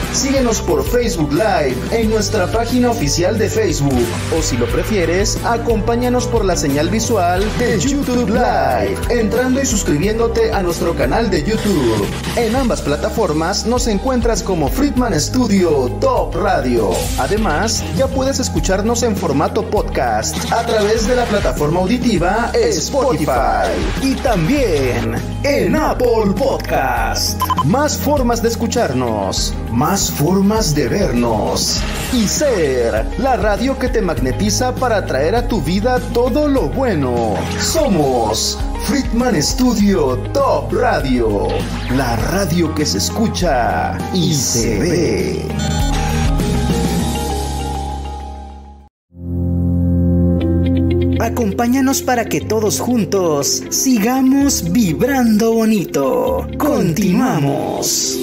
[0.41, 6.25] síguenos por Facebook Live en nuestra página oficial de Facebook o si lo prefieres, acompáñanos
[6.25, 12.07] por la señal visual de YouTube Live, entrando y suscribiéndote a nuestro canal de YouTube.
[12.37, 16.89] En ambas plataformas nos encuentras como Friedman Studio Top Radio.
[17.19, 23.69] Además, ya puedes escucharnos en formato podcast a través de la plataforma auditiva Spotify
[24.01, 27.39] y también en Apple Podcast.
[27.63, 31.81] Más formas de escucharnos, más formas de vernos
[32.13, 37.35] y ser la radio que te magnetiza para atraer a tu vida todo lo bueno.
[37.59, 41.49] Somos Friedman Studio Top Radio,
[41.97, 45.45] la radio que se escucha y se ve.
[51.19, 56.47] Acompáñanos para que todos juntos sigamos vibrando bonito.
[56.57, 58.17] Continuamos.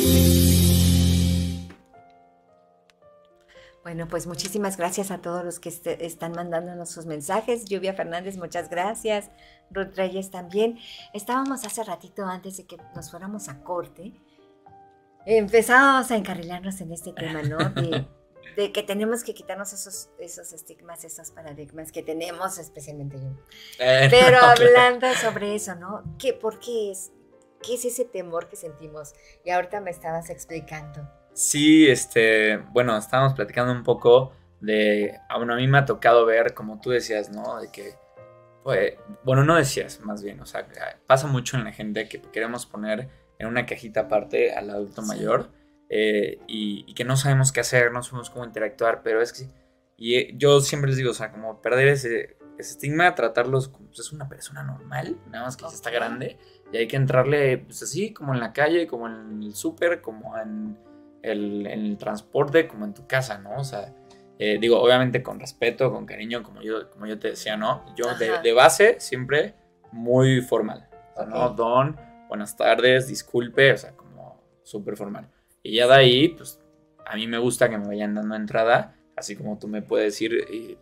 [3.88, 7.64] Bueno, pues muchísimas gracias a todos los que este, están mandándonos sus mensajes.
[7.64, 9.30] Lluvia Fernández, muchas gracias.
[9.70, 10.78] Ruth Reyes también.
[11.14, 14.12] Estábamos hace ratito antes de que nos fuéramos a corte.
[15.24, 17.56] Empezamos a encarrilarnos en este tema, ¿no?
[18.56, 23.30] De, que tenemos que quitarnos esos, esos estigmas, esos paradigmas que tenemos, especialmente yo.
[23.78, 26.02] Eh, Pero hablando sobre eso, ¿no?
[26.18, 27.10] ¿Qué, ¿Por qué es?
[27.62, 29.14] ¿Qué es ese temor que sentimos?
[29.46, 31.08] Y ahorita me estabas explicando.
[31.38, 36.26] Sí, este, bueno, estábamos platicando un poco de, ah, bueno, a mí me ha tocado
[36.26, 37.60] ver, como tú decías, ¿no?
[37.60, 37.94] De que,
[38.64, 40.66] pues, bueno, no decías, más bien, o sea,
[41.06, 43.08] pasa mucho en la gente que queremos poner
[43.38, 45.52] en una cajita aparte al adulto mayor
[45.88, 49.46] eh, y, que no sabemos qué hacer, no sabemos cómo interactuar, pero es que,
[49.96, 54.00] y eh, yo siempre les digo, o sea, como perder ese, estigma, tratarlos como, pues,
[54.00, 56.36] es una persona normal, nada más que ya está grande,
[56.72, 60.36] y hay que entrarle, pues así, como en la calle, como en el súper, como
[60.36, 60.87] en
[61.28, 63.56] el, el transporte como en tu casa, ¿no?
[63.58, 63.94] O sea,
[64.38, 67.84] eh, digo, obviamente con respeto, con cariño, como yo, como yo te decía, ¿no?
[67.96, 69.54] Yo de, base siempre
[69.90, 70.88] muy formal.
[71.14, 71.50] O sea, ¿no?
[71.50, 71.96] Don,
[72.28, 75.28] buenas tardes, disculpe, o sea, como súper formal.
[75.62, 76.60] Y ya de ahí, pues
[77.04, 80.34] a mí me gusta que me vayan dando entrada, así como tú me puedes ir
[80.34, 80.78] eh,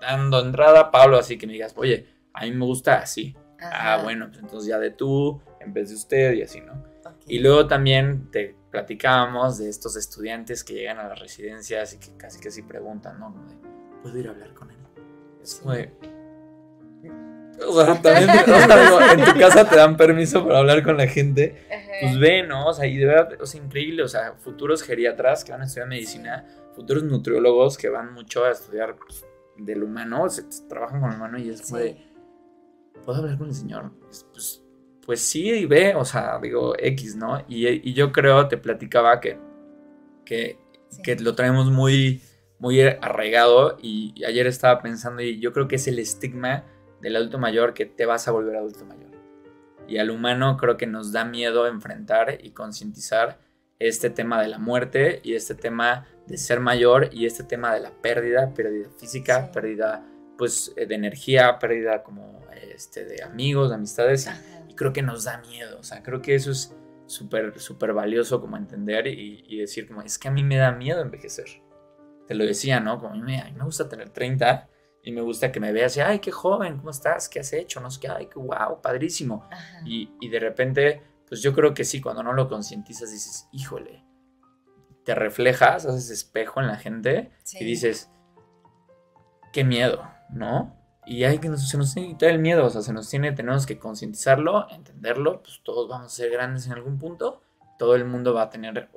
[0.00, 3.36] dando entrada, Pablo, así que me digas, oye, a mí me gusta así.
[3.60, 6.84] Ah, bueno, pues entonces ya de tú, en vez de usted y así, ¿no?
[7.28, 12.14] Y luego también te platicábamos de estos estudiantes que llegan a las residencias y que
[12.18, 13.34] casi que sí preguntan, ¿no?
[14.02, 14.76] ¿Puedo ir a hablar con él?
[15.42, 15.90] Es como de...
[17.66, 21.66] O sea, también en tu casa te dan permiso para hablar con la gente.
[22.02, 22.66] Pues ve, ¿no?
[22.66, 24.02] O sea, y de verdad, o sea, increíble.
[24.02, 26.44] O sea, futuros geriatras que van a estudiar medicina,
[26.74, 29.24] futuros nutriólogos que van mucho a estudiar pues,
[29.56, 31.96] del humano, se, trabajan con el humano y es como de.
[33.06, 33.90] ¿Puedo hablar con el señor?
[34.32, 34.62] Pues
[35.06, 37.42] pues sí, ve, o sea, digo X, ¿no?
[37.48, 39.38] Y, yo creo, te platicaba que
[40.26, 40.58] que,
[41.02, 42.20] que lo traemos muy,
[42.58, 46.64] muy arraigado y, ayer estaba pensando y yo creo que es el estigma
[47.00, 49.12] del adulto mayor que te vas a volver adulto mayor.
[49.88, 53.38] Y al humano creo que nos da miedo enfrentar y concientizar
[53.78, 57.80] este tema de la muerte y este tema de ser mayor y este tema de
[57.80, 60.04] la pérdida, pérdida física, pérdida
[60.36, 62.40] pues de energía, pérdida como
[62.74, 64.30] este, de amigos, de amistades y,
[64.76, 66.76] creo que nos da miedo, o sea, creo que eso es
[67.06, 71.00] súper, súper valioso como entender y, decir como es que a mí me da miedo
[71.00, 71.46] envejecer.
[72.26, 72.98] Te lo decía, ¿no?
[72.98, 74.68] Como a mí me, me gusta tener 30
[75.02, 77.28] y me gusta que me veas y, ay, qué joven, ¿cómo estás?
[77.28, 77.80] ¿Qué has hecho?
[77.80, 79.48] No sé qué, ay, qué wow, padrísimo.
[79.84, 84.04] Y, y de repente pues yo creo que sí, cuando no lo concientizas dices, híjole,
[85.04, 88.10] te reflejas, haces espejo en la gente y dices,
[89.52, 90.76] qué miedo, ¿no?
[91.06, 93.30] Y hay que se nos tiene que quitar el miedo, o sea, se nos tiene,
[93.30, 97.42] tenemos que concientizarlo, entenderlo, pues todos vamos a ser grandes en algún punto,
[97.78, 98.88] todo el mundo va a tener,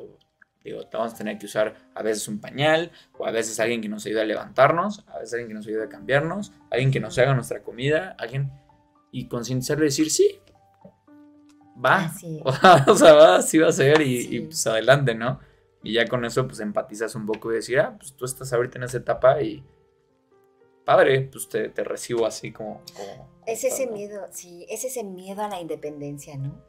[0.63, 3.89] digo, vamos a tener que usar a veces un pañal, o a veces alguien que
[3.89, 7.15] nos ayude a levantarnos, a veces alguien que nos ayude a cambiarnos, alguien que nos
[7.19, 8.51] haga nuestra comida, alguien,
[9.11, 10.39] y concientizarlo y decir, sí,
[11.83, 12.11] va.
[12.87, 15.39] o sea, va, así va a ser y, pues adelante, ¿no?
[15.83, 18.77] Y ya con eso pues empatizas un poco y decir, ah, pues tú estás ahorita
[18.77, 19.63] en esa etapa y
[20.89, 22.81] padre, pues te, recibo así como...
[23.45, 26.59] es ese miedo, sí, es ese miedo a la independencia, ¿no?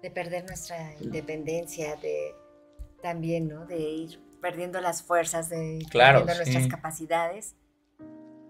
[0.00, 2.32] De perder nuestra independencia, de
[3.02, 3.66] también, ¿no?
[3.66, 7.56] De ir perdiendo las fuerzas, de ir perdiendo nuestras capacidades.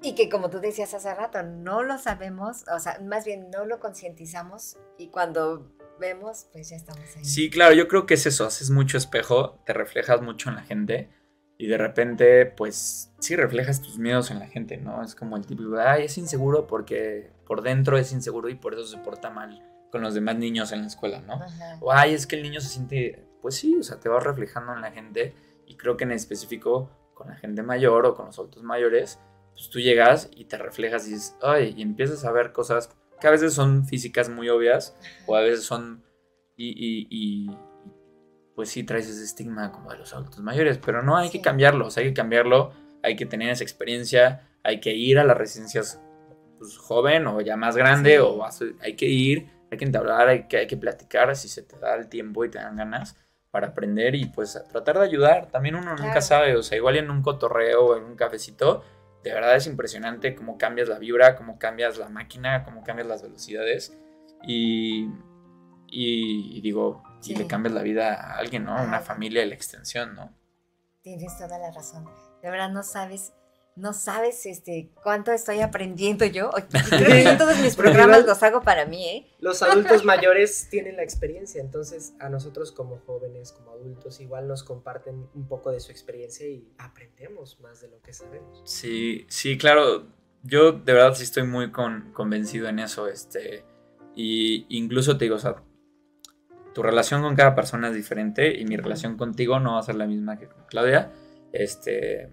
[0.03, 3.65] Y que como tú decías hace rato, no lo sabemos, o sea, más bien no
[3.65, 7.25] lo concientizamos y cuando vemos, pues ya estamos ahí.
[7.25, 10.63] Sí, claro, yo creo que es eso, haces mucho espejo, te reflejas mucho en la
[10.63, 11.09] gente
[11.61, 15.03] y de repente, pues sí reflejas tus miedos en la gente, ¿no?
[15.03, 18.87] Es como el típico, ay, es inseguro porque por dentro es inseguro y por eso
[18.87, 19.63] se porta mal
[19.93, 21.39] con los demás niños en la escuela, ¿no?
[21.83, 24.73] O ay, es que el niño se siente, pues sí, o sea, te vas reflejando
[24.73, 25.35] en la gente
[25.67, 29.19] y creo que en específico con la gente mayor o con los adultos mayores,
[29.53, 32.89] pues tú llegas y te reflejas y dices, ay, y empiezas a ver cosas
[33.21, 34.97] que a veces son físicas muy obvias
[35.27, 36.03] o a veces son
[36.57, 37.51] y,
[38.61, 41.89] pues sí traes ese estigma como de los adultos mayores, pero no hay que cambiarlo,
[41.97, 45.99] hay que cambiarlo, hay que tener esa experiencia, hay que ir a las residencias
[46.59, 48.47] pues, joven o ya más grande o
[48.83, 51.95] hay que ir, hay que entablar, hay que, hay que platicar si se te da
[51.95, 53.17] el tiempo y te dan ganas
[53.51, 55.51] para aprender y pues tratar de ayudar.
[55.51, 58.85] También uno nunca sabe, o sea, igual en un cotorreo o en un cafecito,
[59.25, 63.23] de verdad es impresionante cómo cambias la vibra, cómo cambias la máquina, cómo cambias las
[63.23, 63.99] velocidades.
[64.47, 65.09] Y,
[65.91, 68.83] y, digo, y le cambias la vida a alguien, ¿no?
[68.83, 70.35] Una familia y la extensión, ¿no?
[71.03, 72.05] Tienes toda la razón.
[72.43, 73.33] De verdad no sabes
[73.77, 76.51] no sabes este, cuánto estoy aprendiendo yo.
[76.51, 79.27] Creo que todos mis programas los hago para mí, ¿eh?
[79.41, 84.65] Los adultos mayores tienen la experiencia, entonces a nosotros como jóvenes, como adultos, igual nos
[84.65, 88.61] comparten un poco de su experiencia y aprendemos más de lo que sabemos.
[88.65, 90.07] Sí, sí, claro.
[90.43, 93.09] Yo de verdad sí estoy muy convencido en eso.
[93.09, 93.65] Este,
[94.15, 95.63] y incluso te digo, o sea,
[96.75, 99.97] tu relación con cada persona es diferente y mi relación contigo no va a ser
[99.97, 101.11] la misma que con Claudia.
[101.53, 102.33] Este,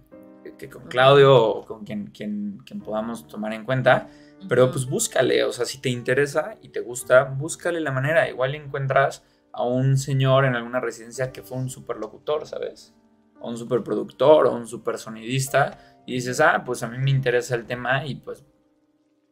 [0.57, 4.07] que con Claudio o con quien, quien, quien podamos tomar en cuenta.
[4.47, 8.29] Pero pues búscale, o sea, si te interesa y te gusta, búscale la manera.
[8.29, 12.93] Igual encuentras a un señor en alguna residencia que fue un superlocutor, ¿sabes?
[13.39, 17.55] O un superproductor o un super sonidista y dices, ah, pues a mí me interesa
[17.55, 18.45] el tema y pues,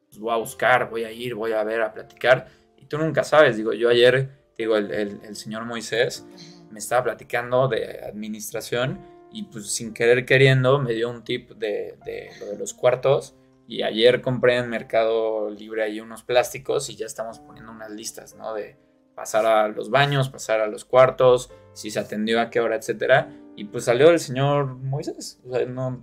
[0.09, 2.47] pues, voy a buscar, voy a ir, voy a ver, a platicar.
[2.77, 6.25] Y tú nunca sabes, digo, yo ayer, digo, el, el, el señor Moisés
[6.71, 8.99] me estaba platicando de administración
[9.31, 11.97] y pues sin querer queriendo me dio un tip de,
[12.39, 13.35] lo de los cuartos
[13.67, 18.35] y ayer compré en Mercado Libre ahí unos plásticos y ya estamos poniendo unas listas,
[18.35, 18.53] ¿no?
[18.53, 18.77] De
[19.15, 23.29] pasar a los baños, pasar a los cuartos, si se atendió a qué hora, etcétera.
[23.55, 25.41] Y pues salió el señor Moisés.
[25.45, 25.99] O sea, no,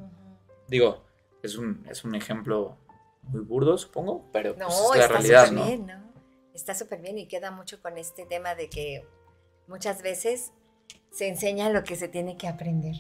[0.66, 1.05] digo,
[1.43, 2.77] es un, es un ejemplo
[3.23, 5.65] muy burdo, supongo, pero pues, es la realidad, ¿no?
[5.65, 6.11] Bien, ¿no?
[6.55, 9.07] Está súper bien y queda mucho con este tema de que
[9.66, 10.53] muchas veces
[11.11, 12.97] se enseña lo que se tiene que aprender.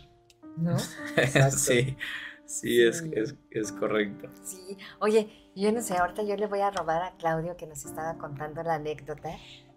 [0.56, 0.78] ¿no?
[1.50, 1.96] sí,
[2.44, 3.04] sí, es,
[3.50, 4.28] es, correcto.
[4.42, 7.84] Sí, oye, yo no sé, ahorita yo le voy a robar a Claudio que nos
[7.84, 9.30] estaba contando la anécdota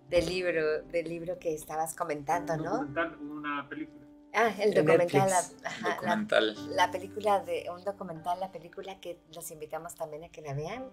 [0.10, 2.72] del libro, del libro que estabas comentando, ¿no?
[2.72, 4.06] Documental, una película.
[4.34, 6.76] Ah, el documental, la, documental.
[6.76, 10.90] La, película de un documental, la película que los invitamos también a que la vean,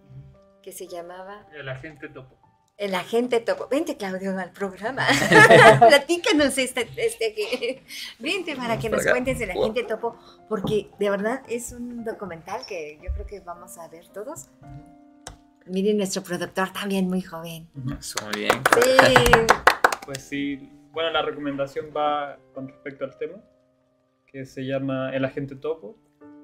[0.63, 2.39] que se llamaba El agente topo.
[2.83, 3.69] El agente topo.
[3.71, 5.07] Vente, Claudio, al programa.
[5.79, 7.81] Platícanos este, este
[8.19, 10.17] Vente para que nos cuentes el agente topo,
[10.49, 14.49] porque de verdad es un documental que yo creo que vamos a ver todos.
[15.67, 17.69] Miren, nuestro productor también muy joven.
[17.75, 18.63] Muy bien.
[18.75, 18.91] Sí.
[20.05, 23.35] Pues sí, bueno, la recomendación va con respecto al tema.
[24.27, 25.97] que se llama El Agente Topo.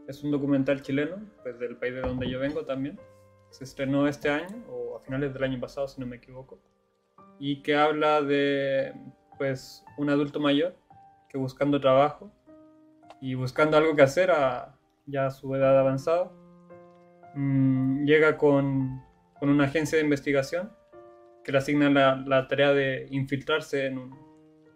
[0.06, 2.96] Es un documental chileno, pues del país de donde yo vengo también.
[3.50, 6.60] Se estrenó este año, o a finales del año pasado, si no me equivoco.
[7.38, 8.94] Y que habla de,
[9.36, 10.76] pues, un adulto mayor
[11.28, 12.30] que buscando trabajo
[13.20, 14.76] y buscando algo que hacer a
[15.06, 16.30] ya su edad avanzada,
[17.34, 19.02] mmm, llega con,
[19.38, 20.72] con, una agencia de investigación
[21.44, 24.18] que le asigna la, la tarea de infiltrarse en, un,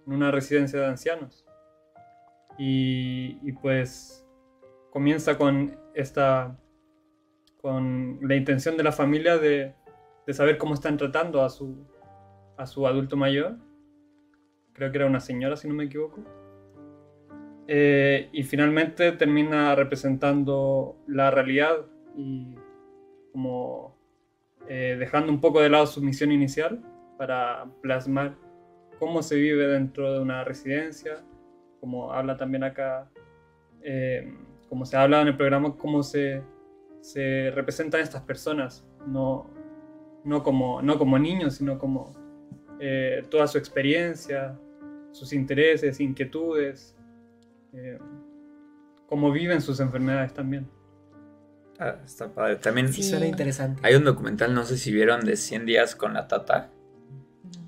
[0.06, 1.46] en, una residencia de ancianos.
[2.58, 4.26] Y, y, pues
[4.90, 6.58] comienza con esta
[7.62, 9.72] con la intención de la familia de,
[10.26, 11.86] de saber cómo están tratando a su,
[12.58, 13.56] a su adulto mayor.
[14.74, 16.20] Creo que era una señora, si no me equivoco.
[17.68, 21.86] Eh, y finalmente termina representando la realidad
[22.16, 22.56] y
[23.32, 23.96] como
[24.68, 26.82] eh, dejando un poco de lado su misión inicial
[27.16, 28.34] para plasmar
[28.98, 31.24] cómo se vive dentro de una residencia,
[31.80, 33.08] como habla también acá,
[33.82, 34.34] eh,
[34.68, 36.42] como se habla en el programa, cómo se,
[37.02, 39.50] se representan estas personas, no,
[40.24, 42.14] no, como, no como niños, sino como
[42.80, 44.58] eh, toda su experiencia,
[45.10, 46.96] sus intereses, inquietudes,
[47.74, 47.98] eh,
[49.06, 50.70] cómo viven sus enfermedades también.
[51.78, 52.56] Ah, está padre.
[52.56, 53.02] También sí.
[53.02, 53.80] suena interesante.
[53.84, 56.70] Hay un documental, no sé si vieron, de 100 días con la Tata,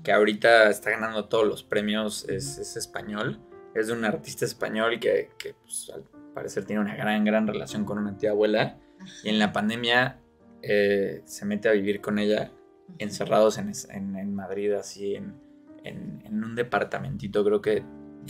[0.03, 3.41] que ahorita está ganando todos los premios, es, es español.
[3.73, 7.83] Es de un artista español que, que pues, al parecer tiene una gran, gran relación
[7.83, 8.79] con una tía abuela.
[9.23, 10.19] Y en la pandemia
[10.61, 12.51] eh, se mete a vivir con ella,
[12.97, 15.35] encerrados en, en, en Madrid, así en,
[15.83, 17.83] en, un departamentito, creo que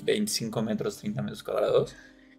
[0.04, 1.96] 25 metros, 30 metros cuadrados.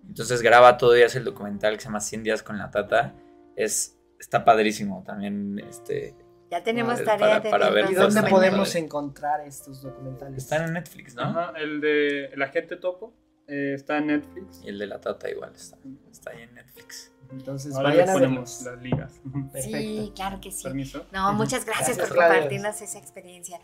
[0.07, 3.15] Entonces graba todo y hace el documental que se llama 100 días con la tata.
[3.57, 5.59] Es, está padrísimo también.
[5.69, 6.15] Este,
[6.51, 7.91] ya tenemos tarea para, para ver.
[7.91, 10.37] ¿Y dónde podemos encontrar estos documentales?
[10.39, 11.23] Están en Netflix, ¿no?
[11.23, 13.15] Ajá, el de El Agente Topo
[13.49, 14.63] eh, está en Netflix.
[14.63, 15.79] Y el de la Tata igual está,
[16.11, 17.13] está ahí en Netflix.
[17.33, 19.13] Entonces, Ahora vayan a ponemos las ligas.
[19.53, 19.79] Perfecto.
[19.79, 20.63] Sí, claro que sí.
[20.65, 21.07] Permiso.
[21.13, 22.35] No, muchas gracias, Gracias, por Claudia.
[22.35, 23.61] compartirnos esa experiencia.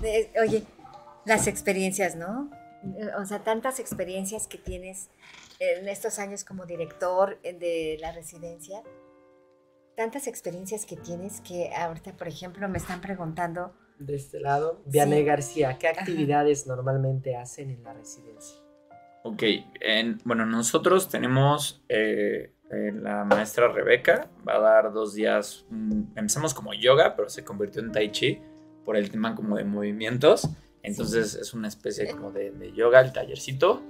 [0.00, 0.64] De- oye,
[1.24, 2.50] las experiencias, ¿no?
[3.20, 5.08] O sea, tantas experiencias que tienes
[5.60, 8.82] en estos años como director de la residencia,
[9.96, 15.20] tantas experiencias que tienes que ahorita, por ejemplo, me están preguntando, De este lado, Vianney
[15.20, 15.24] Sí.
[15.24, 18.56] García, ¿qué actividades normalmente hacen en la residencia?
[19.22, 19.42] Ok,
[19.80, 26.02] en- bueno, nosotros tenemos eh, eh, la maestra Rebeca, va a dar dos días, mm,
[26.16, 28.40] empezamos como yoga, pero se convirtió en tai chi
[28.84, 30.48] por el tema como de movimientos,
[30.82, 33.82] entonces es una especie como de, de yoga, el tallercito.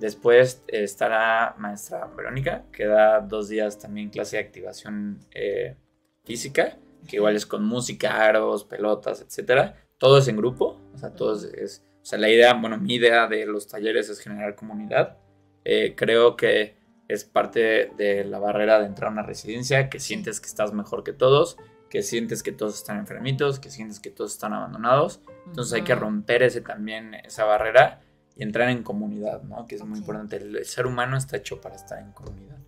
[0.00, 5.76] Después eh, estará maestra Verónica, que da dos días también clase de activación eh,
[6.24, 9.76] física, que igual es con música, aros, pelotas, etcétera.
[9.98, 12.94] Todo es en grupo, o sea, todo es, es- o sea, la idea, bueno, mi
[12.94, 15.18] idea de los talleres es generar comunidad.
[15.64, 16.74] Eh, creo que
[17.12, 21.02] es parte de la barrera de entrar a una residencia, que sientes que estás mejor
[21.02, 21.56] que todos,
[21.88, 25.20] que sientes que todos están enfermitos, que sientes que todos están abandonados.
[25.46, 28.00] Entonces hay que romper ese también, esa barrera
[28.36, 29.66] y entrar en comunidad, ¿no?
[29.66, 30.36] Que es muy importante.
[30.36, 32.58] El, el ser humano está hecho para estar en comunidad.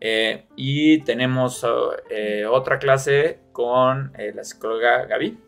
[0.00, 1.66] Eh, y tenemos
[2.10, 5.38] eh, otra clase con eh, la psicóloga Gaby,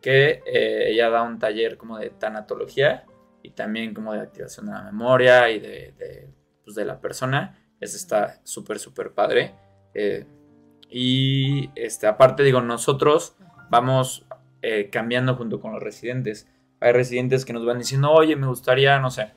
[0.00, 3.06] que eh, ella da un taller como de tanatología
[3.42, 6.28] y también como de activación de la memoria y de, de,
[6.64, 7.58] pues, de la persona.
[7.80, 9.54] Eso está súper, súper padre.
[9.94, 10.26] Eh,
[10.90, 13.36] y este, aparte, digo, nosotros
[13.70, 14.26] vamos
[14.62, 16.48] eh, cambiando junto con los residentes.
[16.80, 19.32] Hay residentes que nos van diciendo, oye, me gustaría, no sé,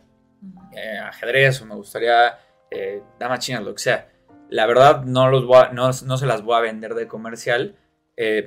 [0.76, 2.38] eh, ajedrez o me gustaría
[2.72, 4.09] eh, damas chinas, lo que sea.
[4.49, 7.76] La verdad, no, los voy a- no, no se las voy a vender de comercial.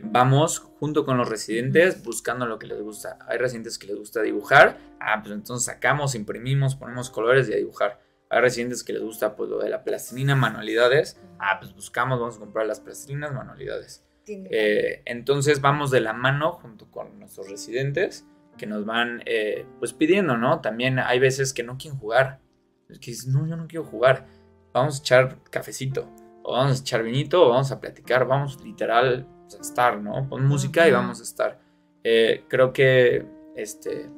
[0.02, 3.18] Vamos junto con los residentes buscando lo que les gusta.
[3.28, 4.78] Hay residentes que les gusta dibujar.
[4.98, 8.00] Ah, pues entonces sacamos, imprimimos, ponemos colores y a dibujar.
[8.30, 11.20] Hay residentes que les gusta pues lo de la plastilina, manualidades.
[11.40, 14.04] Ah, pues buscamos, vamos a comprar las plastilinas, manualidades.
[14.28, 18.24] Eh, entonces vamos de la mano junto con nuestros residentes
[18.56, 20.60] que nos van eh, pues pidiendo, ¿no?
[20.60, 22.40] También hay veces que no quieren jugar.
[22.88, 24.26] Es que dices, no, yo no quiero jugar.
[24.72, 26.08] Vamos a echar cafecito,
[26.44, 30.28] o vamos a echar vinito, o vamos a platicar, vamos literal pues, a estar, ¿no?
[30.28, 31.58] Pon música y vamos a estar.
[32.04, 33.26] Eh, creo que
[33.56, 34.08] este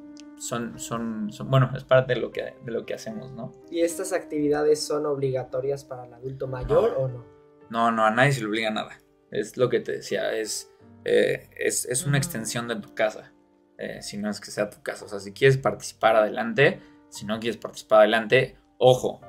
[0.42, 3.52] son, son, son, bueno, es parte de lo que, de lo que hacemos, ¿no?
[3.70, 7.24] ¿Y estas actividades son obligatorias para el adulto mayor o no?
[7.70, 8.98] No, no, a nadie se le obliga a nada.
[9.30, 10.74] Es lo que te decía, es,
[11.04, 13.32] eh, es, es una extensión de tu casa.
[13.78, 15.04] eh, si no es que sea tu casa.
[15.04, 19.20] O sea, si quieres participar adelante, si no quieres participar adelante, ojo.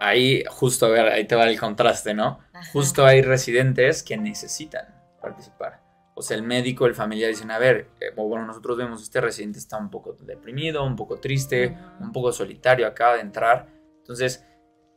[0.00, 2.40] Ahí justo, a ver, ahí te va el contraste, ¿no?
[2.52, 2.70] Ajá.
[2.72, 4.86] Justo hay residentes que necesitan
[5.20, 5.82] participar.
[6.18, 9.60] O sea, el médico, el familiar dicen, a ver, eh, bueno, nosotros vemos este residente
[9.60, 13.68] está un poco deprimido, un poco triste, un poco solitario, acaba de entrar.
[13.98, 14.44] Entonces,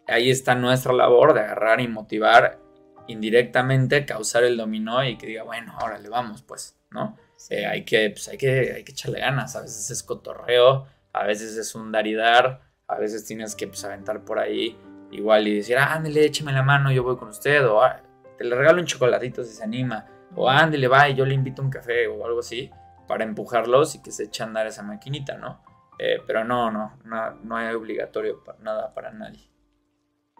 [0.07, 2.59] ahí está nuestra labor de agarrar y motivar
[3.07, 7.15] indirectamente, causar el dominó y que diga, bueno, ahora le vamos, pues, ¿no?
[7.51, 11.25] Eh, hay, que, pues, hay, que, hay que echarle ganas, a veces es cotorreo, a
[11.25, 14.75] veces es un dar y dar, a veces tienes que pues, aventar por ahí
[15.11, 18.01] igual y decir, ah, ándale, échame la mano, yo voy con usted, o ah,
[18.39, 21.61] te le regalo un chocolatito si se anima, o ándale, va y yo le invito
[21.61, 22.69] un café o algo así,
[23.07, 25.61] para empujarlos y que se eche a andar esa maquinita, ¿no?
[25.99, 29.51] Eh, pero no, no, no, no hay obligatorio para nada para nadie.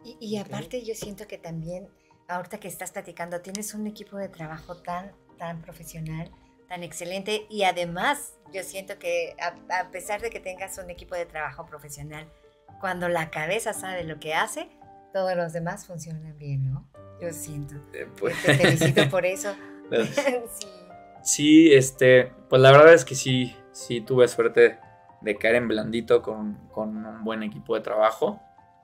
[0.04, 1.88] Y, aparte yo siento que también,
[2.28, 6.32] ahorita que estás platicando, tienes un equipo de trabajo tan, tan profesional,
[6.68, 11.26] tan excelente y además yo siento que a, pesar de que tengas un equipo de
[11.26, 12.28] trabajo profesional,
[12.80, 14.70] cuando la cabeza sabe lo que hace,
[15.14, 16.90] todos los demás funcionan bien, ¿no?
[17.22, 17.76] Yo siento.
[17.94, 18.42] Eh, pues.
[18.42, 19.54] Te felicito por eso.
[20.52, 20.68] sí.
[21.24, 24.78] sí, este, pues la verdad es que sí, sí tuve suerte
[25.22, 28.42] de caer en blandito con, con un buen equipo de trabajo,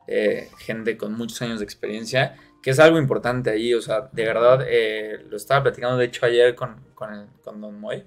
[0.08, 4.26] eh, gente con muchos años de experiencia que es algo importante ahí, o sea, de
[4.26, 8.04] verdad, eh, lo estaba platicando de hecho ayer con, con, con Don Moy,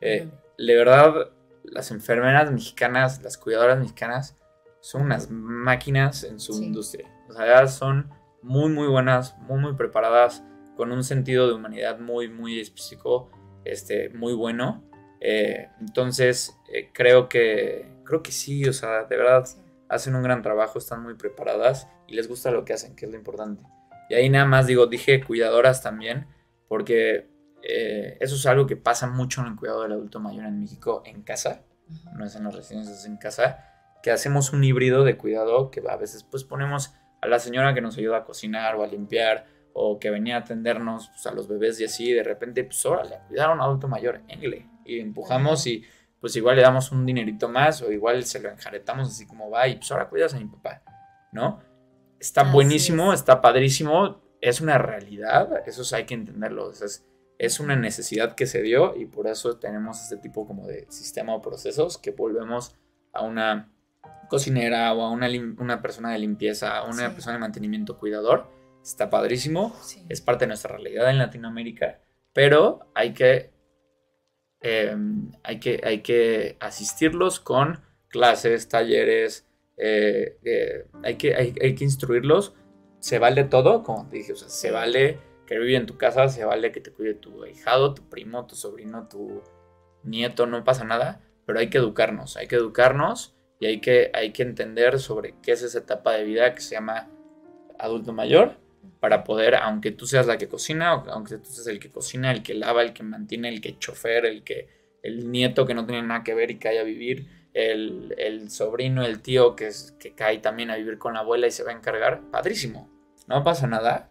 [0.00, 1.30] eh, de verdad,
[1.64, 4.36] las enfermeras mexicanas, las cuidadoras mexicanas,
[4.80, 8.10] son unas máquinas en su industria, o sea, son
[8.40, 10.44] muy, muy buenas, muy, muy preparadas,
[10.76, 13.30] con un sentido de humanidad muy, muy específico,
[13.64, 14.84] este, muy bueno,
[15.20, 16.58] eh, entonces,
[16.92, 19.46] creo que, creo que sí, o sea, de verdad,
[19.88, 23.10] hacen un gran trabajo, están muy preparadas y les gusta lo que hacen, que es
[23.10, 23.62] lo importante.
[24.08, 26.26] Y ahí nada más digo, dije cuidadoras también,
[26.68, 27.30] porque
[27.62, 31.02] eh, eso es algo que pasa mucho en el cuidado del adulto mayor en México
[31.06, 31.64] en casa,
[32.14, 33.64] no es en las residencias, es en casa,
[34.02, 37.80] que hacemos un híbrido de cuidado que a veces pues ponemos a la señora que
[37.80, 41.46] nos ayuda a cocinar o a limpiar o que venía a atendernos pues, a los
[41.46, 45.66] bebés y así, de repente pues órale, cuidar a un adulto mayor, engle, y empujamos
[45.66, 45.84] y
[46.20, 49.68] pues igual le damos un dinerito más o igual se lo enjaretamos así como va
[49.68, 50.82] y pues ahora cuidas a mi papá,
[51.32, 51.60] ¿no?
[52.18, 56.70] Está buenísimo, está padrísimo, es una realidad, eso hay que entenderlo.
[56.70, 57.04] Es,
[57.38, 61.34] es una necesidad que se dio y por eso tenemos este tipo como de sistema
[61.34, 62.76] o procesos que volvemos
[63.12, 63.70] a una
[64.28, 65.28] cocinera o a una,
[65.58, 68.48] una persona de limpieza, a una persona de mantenimiento cuidador.
[68.84, 69.74] Está padrísimo,
[70.10, 72.02] es parte de nuestra realidad en Latinoamérica,
[72.34, 73.50] pero hay que,
[74.60, 79.48] em, hay que, hay que asistirlos con clases, talleres,
[79.78, 82.52] eh, eh, hay, que, hay, que instruirlos.
[82.98, 86.28] Se vale todo, como te dije, o sea, se vale que vive en tu casa,
[86.28, 89.42] se vale que te cuide tu hijado, tu primo, tu sobrino, tu
[90.02, 94.32] nieto, no pasa nada, pero hay que educarnos, hay que educarnos y hay que, hay
[94.32, 97.08] que entender sobre qué es esa etapa de vida que se llama
[97.78, 98.62] adulto mayor
[99.00, 102.42] para poder, aunque tú seas la que cocina, aunque tú seas el que cocina, el
[102.42, 104.68] que lava, el que mantiene, el que chofer, el que
[105.02, 109.20] el nieto que no tiene nada que ver y haya a vivir, el, sobrino, el
[109.20, 111.74] tío que, es, que cae también a vivir con la abuela y se va a
[111.74, 112.90] encargar, padrísimo,
[113.26, 114.10] no pasa nada.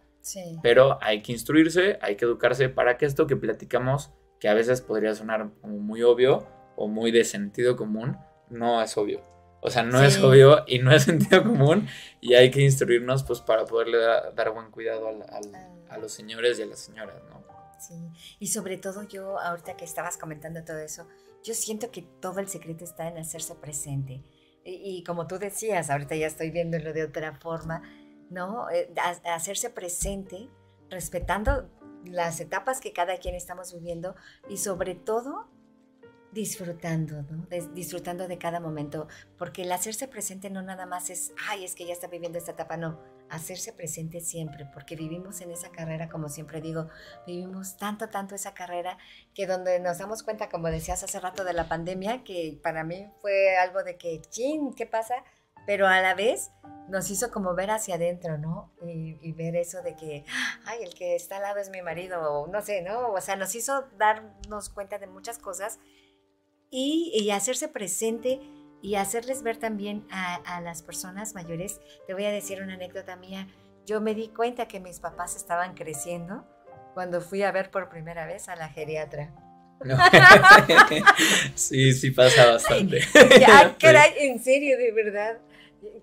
[0.62, 4.10] Pero hay que instruirse, hay que educarse para que esto que platicamos,
[4.40, 6.46] que a veces podría sonar como muy obvio
[6.76, 8.16] o muy de sentido común,
[8.48, 9.33] no es obvio.
[9.66, 11.88] O sea, no es obvio y no es sentido común
[12.20, 15.08] y hay que instruirnos pues para poderle dar, buen cuidado
[15.88, 17.42] a los señores y a las señoras, ¿no?
[17.80, 17.94] Sí,
[18.38, 21.08] y sobre todo yo, ahorita que estabas comentando todo eso,
[21.42, 24.22] yo siento que todo el secreto está en hacerse presente.
[24.66, 27.82] Y, como tú decías, ahorita ya estoy viéndolo de otra forma,
[28.30, 28.70] ¿no?
[28.70, 28.92] Eh,
[29.24, 30.48] hacerse presente,
[30.90, 31.70] respetando
[32.04, 34.14] las etapas que cada quien estamos viviendo
[34.48, 35.48] y sobre todo
[36.34, 37.46] disfrutando, ¿no?
[37.72, 39.06] disfrutando de cada momento,
[39.38, 42.50] porque el hacerse presente no nada más es, ay, es que ya está viviendo esta
[42.50, 43.00] etapa, no,
[43.30, 46.88] hacerse presente siempre, porque vivimos en esa carrera, como siempre digo,
[47.26, 48.98] vivimos tanto, tanto esa carrera,
[49.32, 53.08] que donde nos damos cuenta, como decías hace rato de la pandemia, que para mí
[53.22, 55.14] fue algo de que, chin, ¿qué pasa?
[55.66, 56.50] Pero a la vez
[56.88, 58.72] nos hizo como ver hacia adentro, ¿no?
[58.82, 60.24] Y, ver eso de que,
[60.66, 63.12] ay, el que está al lado es mi marido, o no sé, ¿no?
[63.12, 65.78] O sea, nos hizo darnos cuenta de muchas cosas
[66.76, 68.40] y, y hacerse presente
[68.82, 71.80] y hacerles ver también a, las personas mayores.
[72.08, 73.46] Te voy a decir una anécdota mía.
[73.86, 76.44] Yo me di cuenta que mis papás estaban creciendo
[76.92, 79.32] cuando fui a ver por primera vez a la geriatra.
[81.54, 83.02] sí, sí pasa bastante.
[83.38, 85.38] Ya, caray, en serio, de verdad.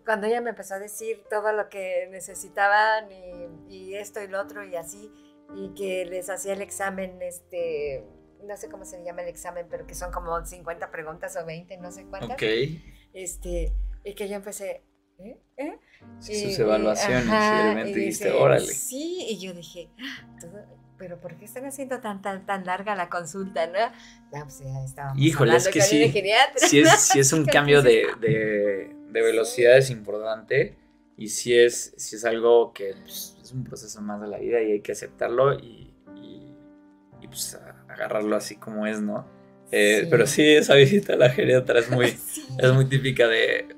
[0.06, 4.40] Cuando ella me empezó a decir todo lo que necesitaban y, y esto y lo
[4.40, 5.12] otro y así,
[5.54, 8.06] y que les hacía el examen, este,
[8.44, 11.78] no sé cómo se llama el examen, pero que son como 50 preguntas o 20,
[11.78, 12.32] no sé cuántas.
[12.32, 12.44] Ok.
[13.14, 13.74] Este,
[14.04, 14.84] y que yo empecé,
[15.20, 15.38] ¿eh?
[15.58, 15.80] ¿Eh?
[16.20, 18.66] Sus evaluaciones, y dijiste, órale.
[18.66, 20.28] Sí, y yo dije, ah,
[20.98, 23.80] pero ¿por qué están haciendo tan, tan, tan larga la consulta, no?
[24.32, 26.12] Ya, pues ya estábamos Híjole, es que sí,
[26.58, 30.78] sí es, sí es un cambio de, de, de velocidad es importante
[31.18, 34.62] y si es, si es algo que pues, es un proceso más de la vida
[34.62, 35.91] y hay que aceptarlo y,
[37.32, 39.28] pues agarrarlo así como es, ¿no?
[39.72, 42.06] Eh, pero sí, esa visita a la geriatra es muy,
[42.60, 43.76] es muy típica de,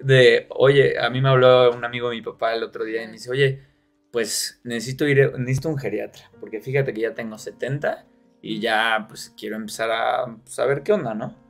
[0.00, 3.06] de, oye, a mí me habló un amigo de mi papá el otro día y
[3.06, 3.62] me dice, oye,
[4.10, 8.06] pues necesito ir, necesito un geriatra, porque fíjate que ya tengo 70
[8.40, 11.48] y ya pues quiero empezar a saber pues, qué onda, ¿no?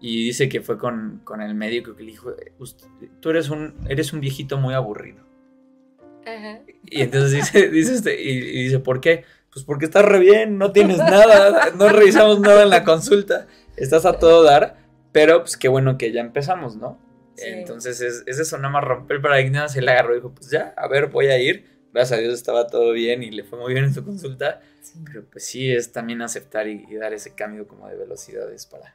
[0.00, 2.34] y dice que fue con, el médico que le dijo,
[3.20, 5.28] tú eres un, eres un viejito muy aburrido.
[6.84, 9.24] Y entonces dice, dice este, y, dice, ¿por qué?
[9.52, 13.46] Pues porque estás re bien, no tienes nada, no revisamos nada en la consulta,
[13.76, 14.76] estás a todo dar,
[15.12, 16.98] pero pues qué bueno que ya empezamos, ¿no?
[17.36, 20.74] Entonces es, eso, nada más romper el paradigma, se le agarró y dijo, pues ya,
[20.76, 21.80] a ver, voy a ir.
[21.92, 24.60] Gracias a Dios estaba todo bien y le fue muy bien en su consulta,
[25.04, 28.94] pero pues sí es también aceptar y dar ese cambio como de velocidades para,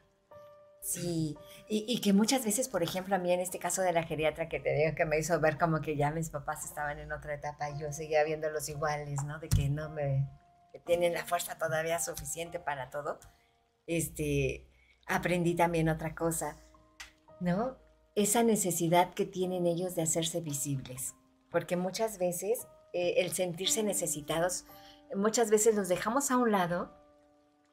[0.85, 1.35] Sí,
[1.67, 4.59] y, que muchas veces, por ejemplo, a mí en este caso de la geriatra que
[4.59, 7.71] te digo que me hizo ver como que ya mis papás estaban en otra etapa
[7.71, 9.39] y yo seguía viéndolos iguales, ¿no?
[9.39, 10.29] De que no me
[10.85, 13.19] tienen la fuerza todavía suficiente para todo.
[13.87, 14.67] Este,
[15.07, 16.57] aprendí también otra cosa,
[17.39, 17.77] ¿no?
[18.15, 21.15] Esa necesidad que tienen ellos de hacerse visibles,
[21.51, 24.65] porque muchas veces eh, el sentirse necesitados,
[25.15, 26.91] muchas veces los dejamos a un lado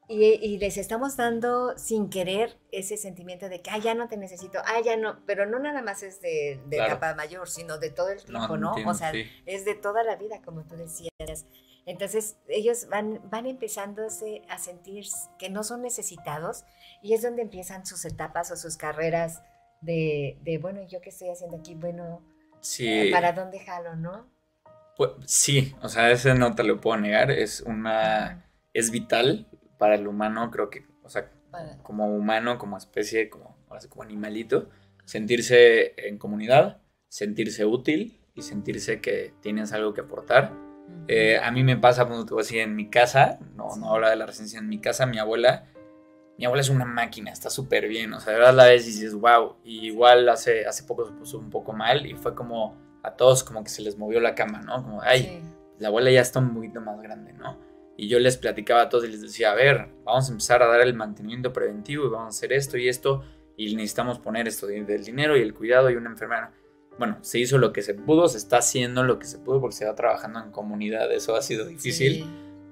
[0.09, 4.59] y, les estamos dando sin querer ese sentimiento de que, ah, ya no te necesito,
[4.65, 8.09] ah, ya no, pero no nada más es de, de capa mayor, sino de todo
[8.09, 8.75] el tiempo, ¿no?
[8.85, 9.13] o sea,
[9.45, 11.45] es de toda la vida, como tú decías.
[11.85, 15.05] Entonces, ellos van, van empezándose a sentir
[15.37, 16.63] que no son necesitados
[17.01, 19.41] y es donde empiezan sus etapas o sus carreras
[19.81, 21.75] de, de bueno, ¿yo qué estoy haciendo aquí?
[21.75, 22.21] Bueno,
[22.61, 23.09] sí.
[23.11, 24.31] ¿para dónde jalo, no?
[24.95, 29.47] Pues, sí, o sea, ese no te lo puedo negar, es una, es vital
[29.77, 31.31] para el humano, creo que, o sea,
[31.81, 33.57] como humano, como especie, como,
[33.89, 34.69] como animalito,
[35.05, 40.53] sentirse en comunidad, sentirse útil y sentirse que tienes algo que aportar.
[41.07, 43.93] Eh, a mí me pasa, cuando te voy a decir, en mi casa, no, no
[43.93, 45.65] habla de la residencia, en mi casa, mi abuela,
[46.37, 48.91] mi abuela es una máquina, está súper bien, o sea, de verdad la ves y
[48.91, 52.77] dices, wow, y igual hace, hace poco se puso un poco mal y fue como
[53.03, 54.81] a todos como que se les movió la cama, ¿no?
[54.81, 55.43] Como, ay,
[55.77, 57.59] la abuela ya está un poquito más grande, ¿no?
[57.97, 60.67] Y yo les platicaba a todos y les decía, a ver, vamos a empezar a
[60.67, 63.23] dar el mantenimiento preventivo y vamos a hacer esto y esto
[63.55, 66.51] y necesitamos poner esto del dinero y el cuidado y una enfermera.
[66.97, 69.75] Bueno, se hizo lo que se pudo, se está haciendo lo que se pudo porque
[69.75, 72.25] se va trabajando en comunidad, eso ha sido difícil.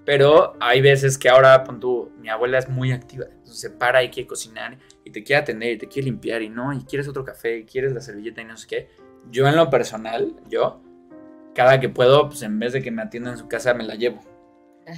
[0.06, 4.04] Pero hay veces que ahora, pon tú, mi abuela es muy activa, entonces se para
[4.04, 7.08] y quiere cocinar y te quiere atender y te quiere limpiar y no, y quieres
[7.08, 8.90] otro café y quieres la servilleta y no sé qué.
[9.30, 10.82] Yo en lo personal, yo,
[11.54, 13.96] cada que puedo, pues en vez de que me atienda en su casa, me la
[13.96, 14.22] llevo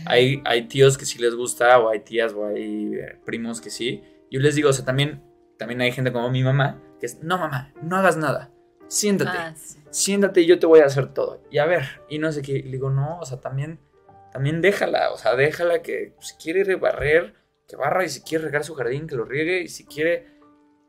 [0.05, 3.69] hay, hay tíos que sí les gusta, o hay tías, o hay eh, primos que
[3.69, 4.03] sí.
[4.31, 5.23] Yo les digo, o sea, también,
[5.57, 8.51] también hay gente como mi mamá, que es, no mamá, no hagas nada,
[8.88, 9.55] siéntate, ah,
[9.89, 11.41] siéntate y yo te voy a hacer todo.
[11.49, 13.80] Y a ver, y no sé qué, y le digo, no, o sea, también,
[14.31, 17.34] también déjala, o sea, déjala que si quiere barrer,
[17.68, 20.27] que barra, y si quiere regar su jardín, que lo riegue, y si quiere,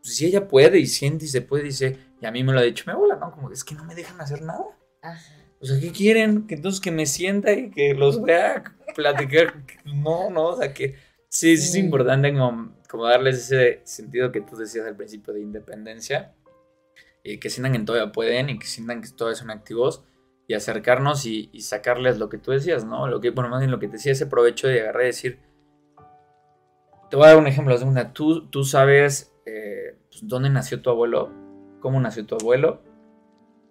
[0.02, 2.60] pues si ella puede y siente y se puede, dice, y a mí me lo
[2.60, 3.30] ha dicho mi abuela, ¿no?
[3.30, 4.64] Como es que no me dejan hacer nada.
[5.02, 5.44] Ajá.
[5.64, 6.46] O sea, ¿qué quieren?
[6.46, 8.62] Que entonces que me sienta y que los vea
[8.94, 9.54] platicar.
[9.86, 10.96] No, no, o sea, que
[11.30, 15.40] sí, sí es importante como, como, darles ese sentido que tú decías al principio de
[15.40, 16.34] independencia.
[17.24, 20.04] Y que sientan que todavía pueden y que sientan que todavía son activos
[20.46, 23.08] y acercarnos y, sacarles lo que tú decías, ¿no?
[23.08, 25.40] Lo que, bueno, más bien lo que te decía, ese provecho de agarrar y decir.
[27.10, 27.76] Te voy a dar un ejemplo.
[27.78, 31.32] Segunda, tú, tú sabes eh, pues, dónde nació tu abuelo,
[31.80, 32.82] cómo nació tu abuelo,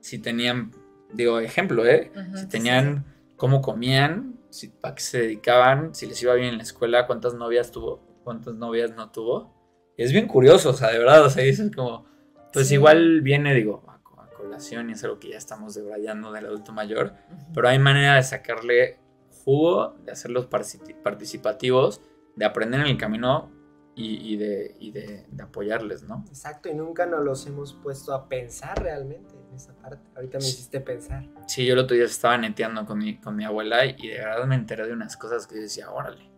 [0.02, 0.72] si tenían
[1.14, 2.12] digo, ejemplo, ¿eh?
[2.36, 3.06] si tenían,
[3.38, 7.36] cómo comían, si, para qué se dedicaban, si les iba bien en la escuela, cuántas
[7.36, 9.54] novias tuvo, cuántas novias no tuvo.
[9.98, 12.06] Y es bien curioso, o sea, de verdad, o sea, dicen como,
[12.54, 14.00] pues igual viene, digo, a,
[14.38, 17.14] colación y es algo que ya estamos debrayando del adulto mayor,
[17.54, 19.00] pero hay manera de sacarle
[19.44, 22.02] jugo, de hacerlos participativos,
[22.36, 23.52] de aprender en el camino
[23.96, 26.26] y, de, y de, de, apoyarles, ¿no?
[26.28, 30.10] Exacto, y nunca nos los hemos puesto a pensar realmente en esa parte.
[30.16, 31.26] Ahorita me hiciste pensar.
[31.48, 34.46] Sí, yo el otro día estaba neteando con mi, con mi abuela y de verdad
[34.46, 36.32] me enteré de unas cosas que yo decía, órale.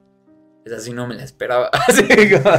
[0.65, 1.67] Es así, no me la esperaba.
[1.87, 2.49] Así como...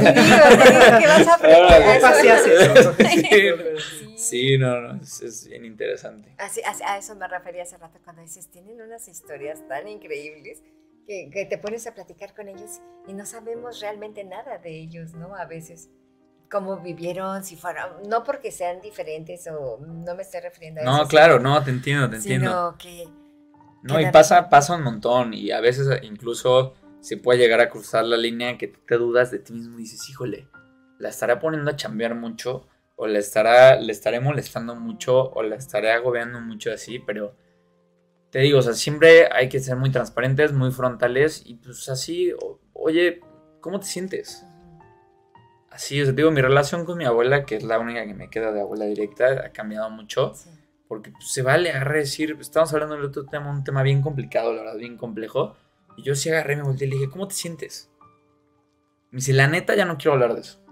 [4.15, 6.33] Sí, no, no, es, bien interesante.
[6.37, 10.63] Así, a eso me refería hace rato cuando dices, tienen unas historias tan increíbles
[11.05, 15.35] que, te pones a platicar con ellos y no sabemos realmente nada de ellos, ¿no?
[15.35, 15.89] A veces
[16.49, 20.91] cómo vivieron, si fueron, no porque sean diferentes o no me estoy refiriendo a eso.
[20.91, 22.75] No, claro, no, te entiendo, te entiendo.
[22.79, 23.07] que...
[23.83, 26.73] No, y pasa, pasa un montón y a veces incluso
[27.07, 29.83] se puede llegar a cruzar la línea que tú te dudas de ti mismo y
[29.83, 30.49] dices, híjole,
[30.99, 32.67] la estará poniendo a chambear mucho
[32.97, 37.33] o le, estará, le estaré molestando mucho o la estaré agobiando mucho así, pero
[38.29, 42.33] te digo, o sea, siempre hay que ser muy transparentes, muy frontales y pues así,
[42.73, 43.21] oye,
[43.61, 44.45] ¿cómo te sientes?
[45.71, 48.29] Así, o sea, digo, mi relación con mi abuela, que es la única que me
[48.29, 50.33] queda de abuela directa, ha cambiado mucho.
[50.89, 54.51] Porque pues, se vale agarrar decir, estamos hablando del otro tema, un tema bien complicado,
[54.51, 55.55] la verdad, bien complejo.
[55.97, 57.91] Y yo sí agarré, me volteé y le dije, ¿cómo te sientes?
[59.11, 60.63] Me dice, la neta, ya no quiero hablar de eso.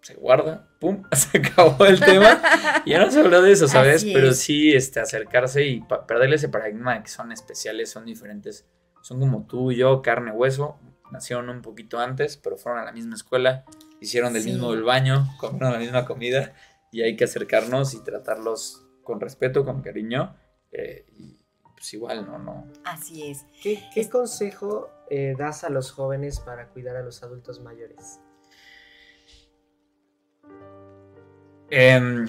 [0.00, 2.42] Se guarda, pum, se acabó el tema.
[2.86, 4.04] ya no se habló de eso, ¿sabes?
[4.04, 8.66] Pero sí, este, acercarse y perderle ese paradigma de que son especiales, son diferentes.
[9.02, 10.78] Son como tú y yo, carne, hueso.
[11.10, 13.64] Nacieron un poquito antes, pero fueron a la misma escuela,
[14.00, 16.54] hicieron del mismo del baño, comieron la misma comida
[16.90, 20.36] y hay que acercarnos y tratarlos con respeto, con cariño.
[20.72, 21.43] Eh, y
[21.84, 22.66] pues igual, no, no.
[22.86, 23.44] Así es.
[23.62, 28.20] ¿Qué, consejo eh, das a los jóvenes para cuidar a los adultos mayores?
[31.68, 32.26] Em,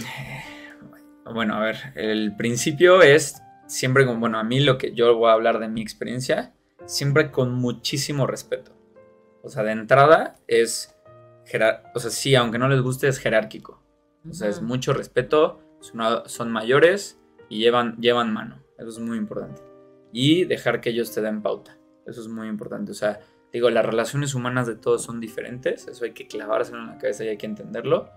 [1.23, 5.29] bueno, a ver, el principio es siempre con, bueno, a mí lo que yo voy
[5.29, 6.53] a hablar de mi experiencia,
[6.83, 8.75] siempre con muchísimo respeto.
[9.41, 10.97] O sea, de entrada es,
[11.93, 13.81] o sea, sí, aunque no les guste, es jerárquico.
[14.29, 18.64] O sea, es mucho respeto, son, mayores y llevan, llevan mano.
[18.77, 19.61] Eso es muy importante.
[20.11, 21.77] Y dejar que ellos te den pauta.
[22.05, 22.91] Eso es muy importante.
[22.91, 23.19] O sea,
[23.51, 25.87] digo, las relaciones humanas de todos son diferentes.
[25.87, 28.09] Eso hay que clavárselo en la cabeza y hay que entenderlo.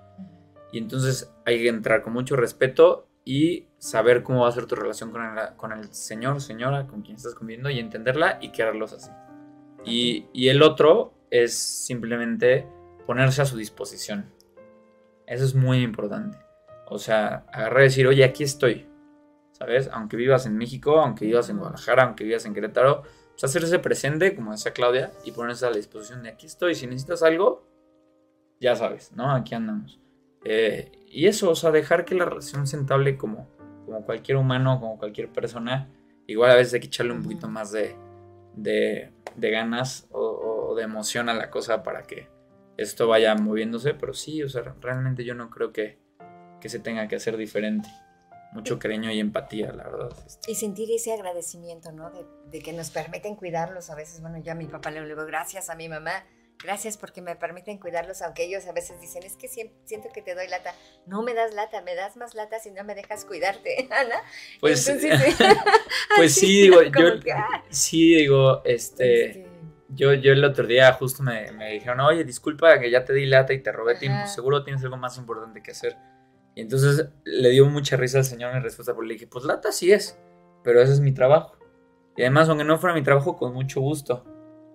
[0.72, 4.74] Y entonces hay que entrar con mucho respeto y saber cómo va a ser tu
[4.74, 8.92] relación con el, con el señor, señora, con quien estás conviviendo y entenderla y quererlos
[8.92, 9.10] así.
[9.84, 12.66] Y, y el otro es simplemente
[13.06, 14.32] ponerse a su disposición.
[15.26, 16.38] Eso es muy importante.
[16.86, 18.86] O sea, agarrar y decir, oye, aquí estoy.
[19.58, 19.88] ¿Sabes?
[19.92, 24.34] Aunque vivas en México, aunque vivas en Guadalajara, aunque vivas en Querétaro, pues hacerse presente,
[24.34, 26.74] como decía Claudia, y ponerse a la disposición de aquí estoy.
[26.74, 27.66] Si necesitas algo,
[28.60, 29.30] ya sabes, ¿no?
[29.32, 30.00] Aquí andamos.
[30.44, 33.48] Eh, y eso, o sea, dejar que la relación se entable como,
[33.84, 35.90] como cualquier humano, como cualquier persona.
[36.26, 37.96] Igual a veces hay que echarle un poquito más de,
[38.54, 42.28] de, ganas o de emoción a la cosa para que,
[42.78, 45.98] esto vaya moviéndose, pero sí, o sea, realmente yo no creo que,
[46.60, 47.88] que se tenga que hacer diferente.
[48.52, 50.16] Mucho cariño y empatía, la verdad.
[50.46, 52.10] Y sentir ese agradecimiento, ¿no?
[52.50, 53.90] De, que nos permiten cuidarlos.
[53.90, 56.24] A veces, bueno, yo a mi papá le digo gracias, a mi mamá,
[56.62, 60.34] gracias porque me permiten cuidarlos, aunque ellos a veces dicen, es que siento que te
[60.34, 60.74] doy lata.
[61.06, 64.16] No me das lata, me das más lata si no me dejas cuidarte, Ana.
[64.60, 64.90] Pues,
[66.16, 67.64] pues sí, digo, yo, ah.
[67.68, 69.58] sí, digo, este, este
[69.90, 73.26] yo, yo el otro día justo me, me, dijeron, oye, disculpa que ya te di
[73.26, 75.96] lata y te robé tiempo, seguro tienes algo más importante que hacer.
[76.58, 79.70] Y entonces le dio mucha risa al señor en respuesta, porque le dije, pues lata
[79.70, 80.18] sí es,
[80.64, 81.56] pero ese es mi trabajo.
[82.16, 84.24] Y además, aunque no fuera mi trabajo, con mucho gusto,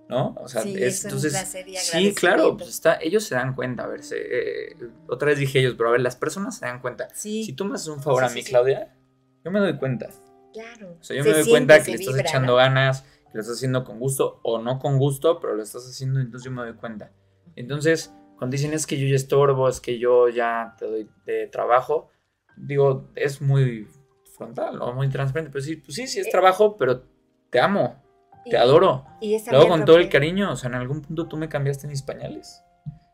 [0.08, 0.34] ¿no?
[0.40, 1.34] O sea, es, entonces,
[1.82, 4.78] sí, claro, pues está, ellos se dan cuenta, a ver, eh,
[5.10, 7.10] otra vez dije ellos, pero a ver, las personas se dan cuenta.
[7.14, 8.96] Si tú me haces un favor a mí, Claudia,
[9.44, 10.08] yo me doy cuenta.
[10.54, 10.96] Claro.
[11.02, 13.04] O sea, yo me doy cuenta que le estás echando ganas,
[13.34, 16.52] lo estás haciendo con gusto o no con gusto, pero lo estás haciendo, entonces yo
[16.52, 17.12] me doy cuenta.
[17.58, 21.48] Entonces, cuando dicen es que yo ya estorbo, es que yo ya te doy de
[21.48, 22.10] trabajo,
[22.57, 23.88] digo, es muy
[24.36, 27.06] frontal o muy transparente, pero sí, pues sí, sí es eh, trabajo, pero
[27.49, 28.03] te amo,
[28.44, 29.06] te adoro.
[29.22, 31.88] Y lo hago con todo el cariño, o sea, en algún punto tú me cambiaste
[31.88, 32.61] mis pañales,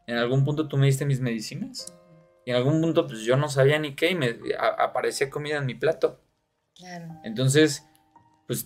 [0.07, 1.95] en algún punto tú me diste mis medicinas,
[2.43, 5.67] y en algún punto pues yo no sabía ni qué y me aparecía comida en
[5.67, 6.23] mi plato.
[6.73, 7.05] Claro.
[7.23, 7.85] Entonces,
[8.47, 8.65] pues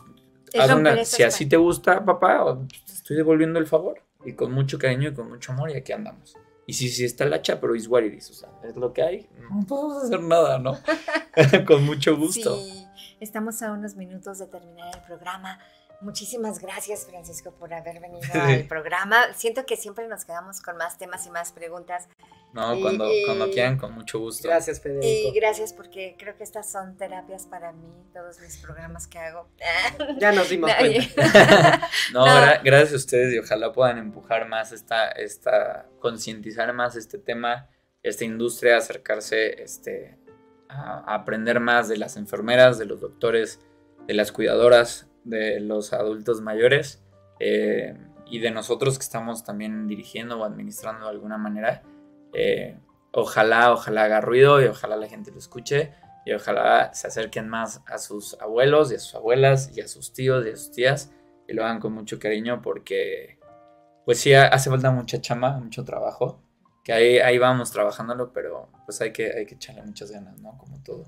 [1.04, 4.02] si así te gusta, papá, te estoy devolviendo el favor.
[4.26, 6.38] Y con mucho cariño y con mucho amor, y aquí andamos.
[6.66, 8.94] Y sí, sí está el hacha, pero es what it is, o sea, es lo
[8.94, 9.30] que hay.
[9.52, 10.78] No podemos hacer nada, ¿no?
[11.68, 12.56] con mucho gusto.
[12.58, 12.88] Sí,
[13.20, 15.60] estamos a unos minutos de terminar el programa.
[16.02, 19.34] Muchísimas gracias, Francisco, por haber venido al programa.
[19.36, 22.08] Siento que siempre nos quedamos con más temas y más preguntas.
[22.54, 24.48] No, cuando, cuando quieran, con mucho gusto.
[24.48, 25.08] Gracias, Federico.
[25.08, 29.50] Y gracias porque creo que estas son terapias para mí, todos mis programas que hago.
[30.20, 31.90] Ya nos dimos cuenta.
[32.14, 32.26] no,
[32.64, 37.70] gracias a ustedes y ojalá puedan empujar más esta, esta concientizar más este tema,
[38.04, 40.20] esta industria, acercarse este,
[40.70, 43.62] a, aprender más de las enfermeras, de los doctores,
[44.06, 47.02] de las cuidadoras, de los adultos mayores
[47.40, 47.98] eh,
[48.28, 51.82] y de nosotros que estamos también dirigiendo o administrando de alguna manera
[52.34, 52.78] eh,
[53.12, 55.94] ojalá, ojalá haga ruido y ojalá la gente lo escuche
[56.26, 60.14] y ojalá se acerquen más a sus abuelos y a sus abuelas y a sus
[60.14, 61.12] tíos y a sus tías
[61.48, 63.40] y lo hagan con mucho cariño porque
[64.06, 66.42] pues sí hace falta mucha chamba, mucho trabajo,
[66.84, 70.58] que ahí, ahí vamos trabajándolo, pero pues hay que, hay que echarle muchas ganas, ¿no?
[70.58, 71.06] Como todo.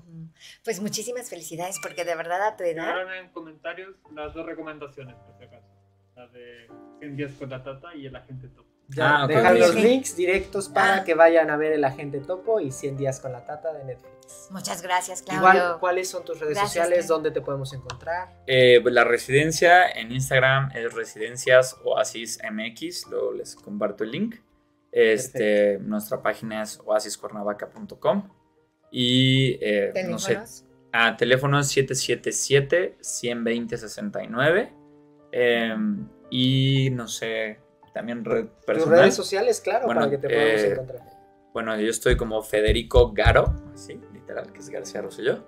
[0.64, 2.94] Pues muchísimas felicidades porque de verdad a tu edad...
[3.18, 5.66] en comentarios las dos recomendaciones, por si acaso.
[6.14, 6.68] La de
[7.00, 8.64] 100 días con la tata y el agente top.
[8.98, 11.04] Ah, dejar los links directos para ah.
[11.04, 14.48] que vayan a ver el agente topo y 100 días con la tata de Netflix.
[14.50, 15.48] Muchas gracias, Claudio.
[15.48, 17.06] Igual, ¿cuáles son tus redes sociales?
[17.06, 18.42] ¿Dónde te podemos encontrar?
[18.46, 24.36] Eh, pues la residencia en Instagram es Residencias Oasis MX, luego les comparto el link.
[24.90, 28.30] Este, nuestra página es oasiscuernavaca.com
[28.90, 34.72] y eh, no sé, a ah, teléfono 777 120 69
[36.30, 37.58] y no sé,
[37.96, 38.98] también red personal.
[38.98, 41.00] redes sociales, claro, para que te podamos eh, encontrar.
[41.54, 45.42] Bueno, yo estoy como Federico Garo, así, literal, que es García Rosselló,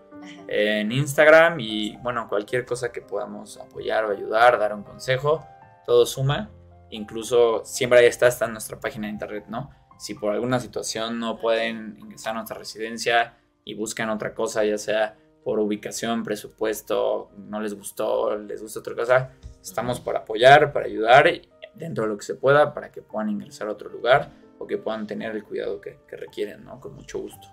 [0.47, 5.45] en Instagram y bueno, cualquier cosa que podamos apoyar o ayudar, dar un consejo,
[5.85, 6.51] todo suma.
[6.89, 9.69] Incluso siempre ahí está, está en nuestra página de internet, ¿no?
[9.99, 14.79] Si por alguna situación no pueden ingresar a nuestra residencia y buscan otra cosa, ya
[14.79, 20.87] sea por ubicación, presupuesto, no les gustó, les gusta otra cosa, estamos para apoyar, para
[20.87, 21.29] ayudar
[21.79, 24.79] dentro de lo que se pueda para que puedan ingresar a otro lugar o que
[24.79, 26.81] puedan tener el cuidado que, que requieren, ¿no?
[26.81, 27.49] Con mucho gusto.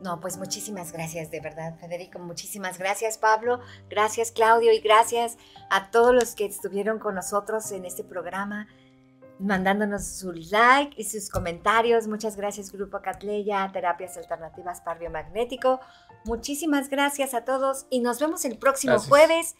[0.00, 2.18] No, pues muchísimas gracias, de verdad, Federico.
[2.18, 3.60] Muchísimas gracias, Pablo.
[3.88, 4.72] Gracias, Claudio.
[4.72, 5.38] Y gracias
[5.70, 8.66] a todos los que estuvieron con nosotros en este programa
[9.42, 12.06] mandándonos su like y sus comentarios.
[12.06, 15.80] Muchas gracias, Grupo Catleya, Terapias Alternativas para Biomagnético.
[16.24, 19.56] Muchísimas gracias a todos y nos vemos el próximo jueves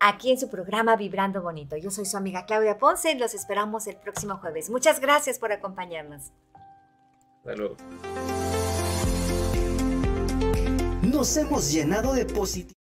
[0.00, 1.76] aquí en su programa Vibrando Bonito.
[1.76, 4.70] Yo soy su amiga Claudia Ponce y los esperamos el próximo jueves.
[4.70, 6.32] Muchas gracias por acompañarnos.
[7.38, 7.76] Hasta luego.
[11.02, 12.79] Nos hemos llenado de positividad